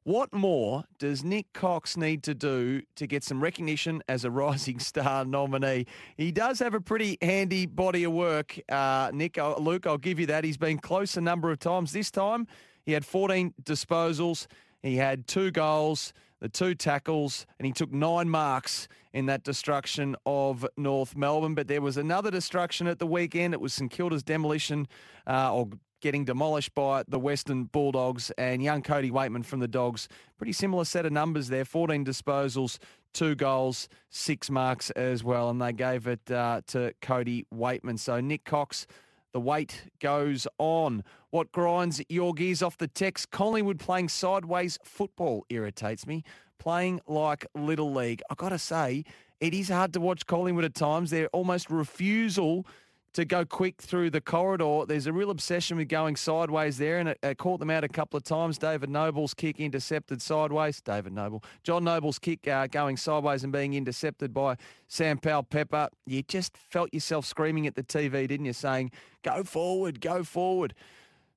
What 0.06 0.34
more 0.34 0.84
does 1.00 1.24
Nick 1.24 1.54
Cox 1.54 1.96
need 1.96 2.24
to 2.24 2.34
do 2.34 2.82
to 2.98 3.08
get 3.08 3.24
some 3.24 3.42
recognition 3.42 4.04
as 4.10 4.26
a 4.26 4.32
Rising 4.32 4.80
Star 4.80 5.24
nominee? 5.24 5.86
He 6.18 6.30
does 6.34 6.60
have 6.60 6.74
a 6.74 6.82
pretty 6.82 7.18
handy 7.22 7.66
body 7.66 8.04
of 8.04 8.12
work, 8.12 8.60
uh, 8.68 9.12
Nick. 9.14 9.38
Uh, 9.38 9.56
Luke, 9.56 9.88
I'll 9.88 9.98
give 9.98 10.20
you 10.20 10.26
that. 10.26 10.44
He's 10.44 10.58
been 10.58 10.78
close 10.78 11.16
a 11.16 11.22
number 11.22 11.52
of 11.52 11.60
times. 11.60 11.94
This 11.94 12.12
time, 12.12 12.48
he 12.86 12.92
had 12.92 13.06
14 13.06 13.54
disposals, 13.64 14.48
he 14.82 14.98
had 14.98 15.26
two 15.26 15.52
goals, 15.52 16.12
the 16.42 16.50
two 16.50 16.76
tackles, 16.76 17.46
and 17.58 17.66
he 17.66 17.72
took 17.72 17.94
nine 17.94 18.28
marks 18.28 18.90
in 19.14 19.28
that 19.28 19.44
destruction 19.46 20.18
of 20.26 20.68
North 20.76 21.16
Melbourne. 21.16 21.56
But 21.56 21.70
there 21.70 21.82
was 21.82 21.96
another 21.96 22.30
destruction 22.30 22.88
at 22.88 23.00
the 23.00 23.08
weekend. 23.08 23.54
It 23.54 23.62
was 23.62 23.74
St 23.74 23.90
Kilda's 23.90 24.24
demolition 24.24 24.90
uh, 25.26 25.54
or 25.56 25.70
getting 26.04 26.26
demolished 26.26 26.76
by 26.76 27.02
the 27.08 27.18
Western 27.18 27.64
Bulldogs 27.64 28.30
and 28.38 28.62
young 28.62 28.82
Cody 28.82 29.10
Weightman 29.10 29.46
from 29.46 29.62
the 29.62 29.70
Dogs. 29.70 30.10
Pretty 30.38 30.52
similar 30.52 30.84
set 30.84 31.06
of 31.06 31.14
numbers 31.14 31.48
there 31.48 31.64
14 31.64 32.04
disposals, 32.04 32.78
two 33.14 33.36
goals, 33.36 33.88
six 34.10 34.50
marks 34.50 34.90
as 34.92 35.24
well. 35.24 35.50
And 35.50 35.62
they 35.62 35.72
gave 35.72 36.06
it 36.06 36.30
uh, 36.30 36.60
to 36.68 36.94
Cody 37.02 37.46
Weightman. 37.56 37.98
So 37.98 38.20
Nick 38.20 38.44
Cox. 38.44 38.86
The 39.32 39.40
weight 39.40 39.90
goes 40.00 40.46
on. 40.60 41.04
What 41.32 41.52
grinds 41.52 42.04
your 42.08 42.36
gears 42.36 42.62
off 42.62 42.78
the 42.78 42.88
text? 42.88 43.32
Collingwood 43.32 43.80
playing 43.80 44.10
sideways 44.10 44.78
football 44.84 45.44
irritates 45.50 46.06
me. 46.06 46.24
Playing 46.60 47.02
like 47.08 47.48
Little 47.56 47.92
League. 47.92 48.22
i 48.30 48.36
got 48.36 48.50
to 48.50 48.60
say, 48.60 49.06
it 49.40 49.54
is 49.56 49.70
hard 49.70 49.94
to 49.94 50.00
watch 50.00 50.28
Collingwood 50.28 50.66
at 50.66 50.76
times. 50.76 51.10
Their 51.10 51.30
almost 51.30 51.72
refusal 51.72 52.68
to 53.14 53.26
go 53.26 53.46
quick 53.46 53.82
through 53.82 54.10
the 54.10 54.22
corridor. 54.22 54.86
There's 54.88 55.08
a 55.08 55.14
real 55.14 55.30
obsession 55.30 55.78
with 55.78 55.88
going 55.88 56.16
sideways 56.16 56.78
there, 56.78 57.00
and 57.00 57.10
it, 57.10 57.20
it, 57.22 57.38
caught 57.38 57.60
them 57.60 57.70
out 57.70 57.84
a 57.84 57.88
couple 57.88 58.18
of 58.18 58.24
times. 58.24 58.58
David 58.58 58.90
Noble's 58.90 59.34
kick 59.34 59.60
intercepted 59.60 60.22
sideways. 60.22 60.82
David 60.82 61.14
Noble. 61.14 61.44
John 61.64 61.84
Noble's 61.84 62.20
kick 62.20 62.48
uh, 62.48 62.68
going 62.68 62.98
sideways 62.98 63.44
and 63.44 63.54
being 63.54 63.74
intercepted 63.76 64.34
by 64.34 64.58
Sam 64.88 65.18
Powell 65.18 65.44
Pepper. 65.44 65.90
You 66.06 66.24
just 66.24 66.58
felt 66.58 66.94
yourself 66.94 67.26
screaming 67.26 67.68
at 67.68 67.76
the 67.76 67.84
TV, 67.84 68.28
didn't 68.28 68.46
you, 68.46 68.54
saying, 68.54 68.92
go 69.24 69.44
forward, 69.44 70.02
go 70.02 70.24
forward. 70.24 70.74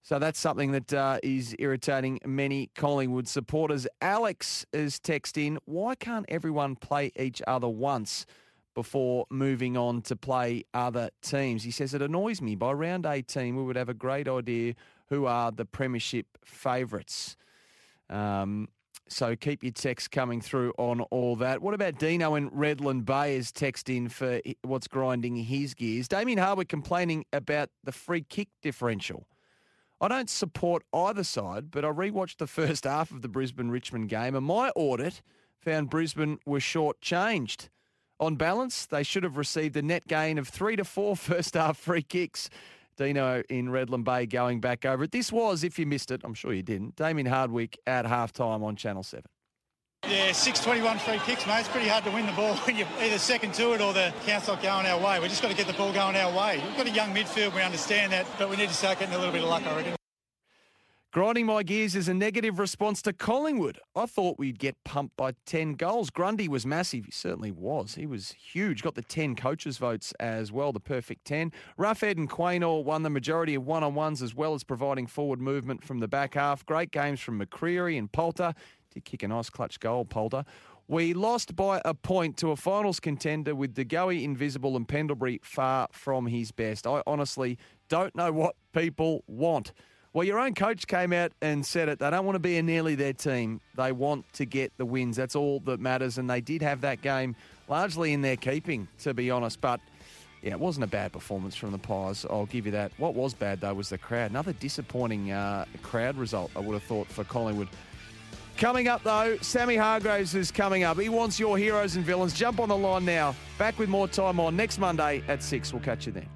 So 0.03 0.18
that's 0.18 0.39
something 0.39 0.70
that 0.70 0.95
uh, 0.95 1.18
is 1.22 1.57
irritating 1.59 2.20
many 2.24 2.70
Collingwood 2.77 3.27
supporters. 3.27 3.89
Alex 4.01 4.64
is 4.72 5.01
texting, 5.01 5.59
why 5.64 5.97
can't 5.97 6.24
everyone 6.29 6.77
play 6.77 7.11
each 7.16 7.43
other 7.47 7.68
once? 7.68 8.24
Before 8.77 9.27
moving 9.31 9.77
on 9.77 10.03
to 10.03 10.14
play 10.14 10.64
other 10.72 11.11
teams. 11.22 11.64
He 11.64 11.72
says, 11.72 11.95
It 11.95 12.03
annoys 12.03 12.41
me. 12.41 12.55
By 12.55 12.72
round 12.72 13.07
18, 13.07 13.57
we 13.57 13.64
would 13.64 13.74
have 13.74 13.89
a 13.89 13.95
great 13.95 14.29
idea 14.29 14.74
who 15.09 15.27
are 15.27 15.51
the 15.51 15.64
Premiership 15.64 16.27
favourites. 16.45 17.37
Um, 18.11 18.68
so 19.09 19.35
keep 19.35 19.62
your 19.62 19.72
text 19.72 20.11
coming 20.11 20.41
through 20.41 20.74
on 20.79 21.01
all 21.01 21.37
that. 21.37 21.62
What 21.62 21.74
about 21.74 21.99
Dino 21.99 22.35
in 22.35 22.51
Redland 22.51 23.05
Bay 23.05 23.37
is 23.37 23.51
text 23.51 23.89
in 23.89 24.09
for 24.09 24.41
what's 24.62 24.89
grinding 24.89 25.37
his 25.37 25.74
gears? 25.74 26.07
Damien 26.07 26.39
Hardwick 26.39 26.68
complaining 26.68 27.24
about 27.33 27.70
the 27.83 27.93
free 27.93 28.22
kick 28.22 28.49
differential. 28.62 29.27
I 30.01 30.09
don't 30.09 30.29
support 30.29 30.83
either 30.93 31.24
side, 31.24 31.70
but 31.70 31.85
I 31.85 31.89
rewatched 31.89 32.39
the 32.39 32.47
first 32.47 32.85
half 32.85 33.11
of 33.11 33.22
the 33.22 33.29
Brisbane 33.29 33.70
Richmond 33.70 34.09
game, 34.09 34.35
and 34.35 34.45
my 34.45 34.70
audit 34.70 35.22
found 35.59 35.89
Brisbane 35.89 36.39
was 36.45 36.62
shortchanged. 36.62 37.68
On 38.19 38.37
balance, 38.37 38.87
they 38.87 39.03
should 39.03 39.25
have 39.25 39.37
received 39.37 39.77
a 39.77 39.83
net 39.83 40.07
gain 40.07 40.39
of 40.39 40.49
three 40.49 40.77
to 40.77 40.85
four 40.85 41.17
first 41.17 41.55
half 41.55 41.77
free 41.77 42.03
kicks. 42.03 42.49
Dino 42.97 43.43
in 43.51 43.69
Redland 43.69 44.05
Bay 44.05 44.25
going 44.25 44.59
back 44.61 44.87
over 44.87 45.05
it. 45.05 45.12
This 45.12 45.31
was, 45.31 45.62
if 45.62 45.79
you 45.79 45.85
missed 45.85 46.11
it, 46.11 46.23
I'm 46.25 46.33
sure 46.33 46.55
you 46.55 46.62
didn't, 46.62 46.97
Damien 46.97 47.27
Hardwick 47.27 47.79
at 47.87 48.07
halftime 48.07 48.62
on 48.62 48.75
Channel 48.75 49.03
7. 49.03 49.23
Yeah, 50.09 50.33
621 50.33 50.99
free 50.99 51.19
kicks, 51.27 51.47
mate. 51.47 51.61
It's 51.61 51.69
pretty 51.69 51.89
hard 51.89 52.05
to 52.05 52.11
win 52.11 52.25
the 52.27 52.33
ball 52.33 52.55
when 52.64 52.77
you're 52.77 52.89
either 53.01 53.19
second 53.19 53.53
to 53.55 53.73
it 53.75 53.83
or 53.83 53.93
the 53.93 54.14
count's 54.25 54.47
not 54.49 54.62
going 54.62 54.87
our 54.87 54.99
way. 54.99 55.21
We've 55.21 55.29
just 55.29 55.43
got 55.43 55.51
to 55.51 55.57
get 55.57 55.67
the 55.67 55.75
ball 55.75 55.93
going 55.93 56.17
our 56.17 56.33
way. 56.35 56.62
We've 56.67 56.77
got 56.77 56.87
a 56.87 56.91
young 56.91 57.14
midfield, 57.14 57.55
we 57.55 57.61
understand 57.61 58.12
that, 58.12 58.27
but 58.39 58.49
we 58.49 58.57
need 58.57 58.69
to 58.69 58.75
start 58.75 58.99
getting 58.99 59.14
a 59.14 59.19
little 59.19 59.33
bit 59.33 59.43
of 59.43 59.51
luck, 59.51 59.67
I 59.67 59.77
reckon. 59.77 59.97
Grinding 61.17 61.47
my 61.47 61.62
gears 61.62 61.97
is 61.97 62.09
a 62.09 62.12
negative 62.12 62.59
response 62.59 63.01
to 63.01 63.11
Collingwood. 63.11 63.81
I 63.95 64.05
thought 64.05 64.39
we'd 64.39 64.59
get 64.59 64.77
pumped 64.85 65.17
by 65.17 65.33
10 65.47 65.73
goals. 65.73 66.11
Grundy 66.11 66.47
was 66.47 66.67
massive. 66.67 67.07
He 67.07 67.11
certainly 67.11 67.51
was. 67.51 67.95
He 67.95 68.05
was 68.05 68.33
huge. 68.33 68.83
Got 68.83 68.97
the 68.97 69.03
10 69.03 69.35
coaches' 69.35 69.79
votes 69.79 70.12
as 70.21 70.53
well, 70.53 70.73
the 70.73 70.79
perfect 70.79 71.25
10. 71.25 71.53
Roughead 71.79 72.19
and 72.19 72.29
Quaynor 72.29 72.85
won 72.85 73.03
the 73.03 73.09
majority 73.09 73.55
of 73.55 73.64
one 73.64 73.83
on 73.83 73.95
ones 73.95 74.21
as 74.21 74.35
well 74.35 74.53
as 74.53 74.62
providing 74.62 75.07
forward 75.07 75.41
movement 75.41 75.83
from 75.83 76.01
the 76.01 76.07
back 76.07 76.35
half. 76.35 76.67
Great 76.67 76.91
games 76.91 77.19
from 77.19 77.41
McCreery 77.41 77.97
and 77.97 78.12
Poulter. 78.12 78.53
Did 78.93 79.07
kick 79.07 79.23
a 79.23 79.29
nice 79.29 79.49
clutch 79.49 79.81
goal, 79.81 80.05
Poulter. 80.05 80.45
We 80.87 81.14
lost 81.14 81.57
by 81.57 81.81
a 81.87 81.95
point 81.95 82.37
to 82.37 82.51
a 82.51 82.57
finals 82.57 83.01
contender 83.01 83.55
with 83.55 83.73
De 83.73 83.87
Goey 83.87 84.23
invisible 84.23 84.77
and 84.77 84.87
Pendlebury 84.87 85.41
far 85.43 85.89
from 85.93 86.27
his 86.27 86.53
best. 86.53 86.87
I 86.87 87.03
honestly 87.07 87.57
don't 87.89 88.14
know 88.14 88.33
what 88.33 88.55
people 88.75 89.25
want. 89.27 89.73
Well, 90.17 90.25
your 90.25 90.39
own 90.39 90.55
coach 90.55 90.87
came 90.87 91.12
out 91.12 91.33
and 91.43 91.67
said 91.67 91.91
it. 91.91 91.99
They 91.99 92.09
don't 92.09 92.25
want 92.25 92.37
to 92.37 92.41
be 92.41 92.57
a 92.57 92.62
nearly 92.62 92.95
their 92.95 93.12
team. 93.12 93.61
They 93.75 93.93
want 93.93 94.25
to 94.33 94.47
get 94.47 94.73
the 94.79 94.87
wins. 94.87 95.17
That's 95.17 95.37
all 95.37 95.61
that 95.67 95.79
matters. 95.79 96.17
And 96.17 96.31
they 96.31 96.41
did 96.41 96.62
have 96.62 96.81
that 96.81 97.03
game 97.03 97.37
largely 97.69 98.14
in 98.14 98.23
their 98.23 98.37
keeping, 98.37 98.89
to 99.01 99.12
be 99.12 99.31
honest. 99.31 99.61
But 99.61 99.79
yeah, 100.41 100.53
it 100.53 100.59
wasn't 100.59 100.85
a 100.85 100.87
bad 100.87 101.12
performance 101.12 101.55
from 101.55 101.71
the 101.71 101.77
Pies. 101.77 102.25
I'll 102.31 102.47
give 102.47 102.64
you 102.64 102.73
that. 102.73 102.93
What 102.97 103.14
was 103.14 103.35
bad, 103.35 103.61
though, 103.61 103.75
was 103.75 103.91
the 103.91 103.99
crowd. 103.99 104.31
Another 104.31 104.55
disappointing 104.55 105.33
uh, 105.33 105.67
crowd 105.83 106.17
result, 106.17 106.51
I 106.57 106.61
would 106.61 106.73
have 106.73 106.85
thought, 106.85 107.09
for 107.09 107.23
Collingwood. 107.23 107.69
Coming 108.57 108.89
up, 108.89 109.03
though, 109.03 109.37
Sammy 109.43 109.77
Hargraves 109.77 110.35
is 110.35 110.51
coming 110.51 110.83
up. 110.83 110.99
He 110.99 111.11
wants 111.11 111.39
your 111.39 111.59
heroes 111.59 111.97
and 111.97 112.07
villains. 112.07 112.33
Jump 112.33 112.59
on 112.59 112.71
the 112.71 112.77
line 112.79 113.05
now. 113.05 113.37
Back 113.59 113.79
with 113.79 113.91
more 113.91 114.09
time 114.09 114.41
on 114.41 114.57
next 114.57 114.79
Monday 114.79 115.23
at 115.29 115.43
6. 115.43 115.75
We'll 115.75 115.83
catch 115.83 116.07
you 116.07 116.12
then. 116.12 116.36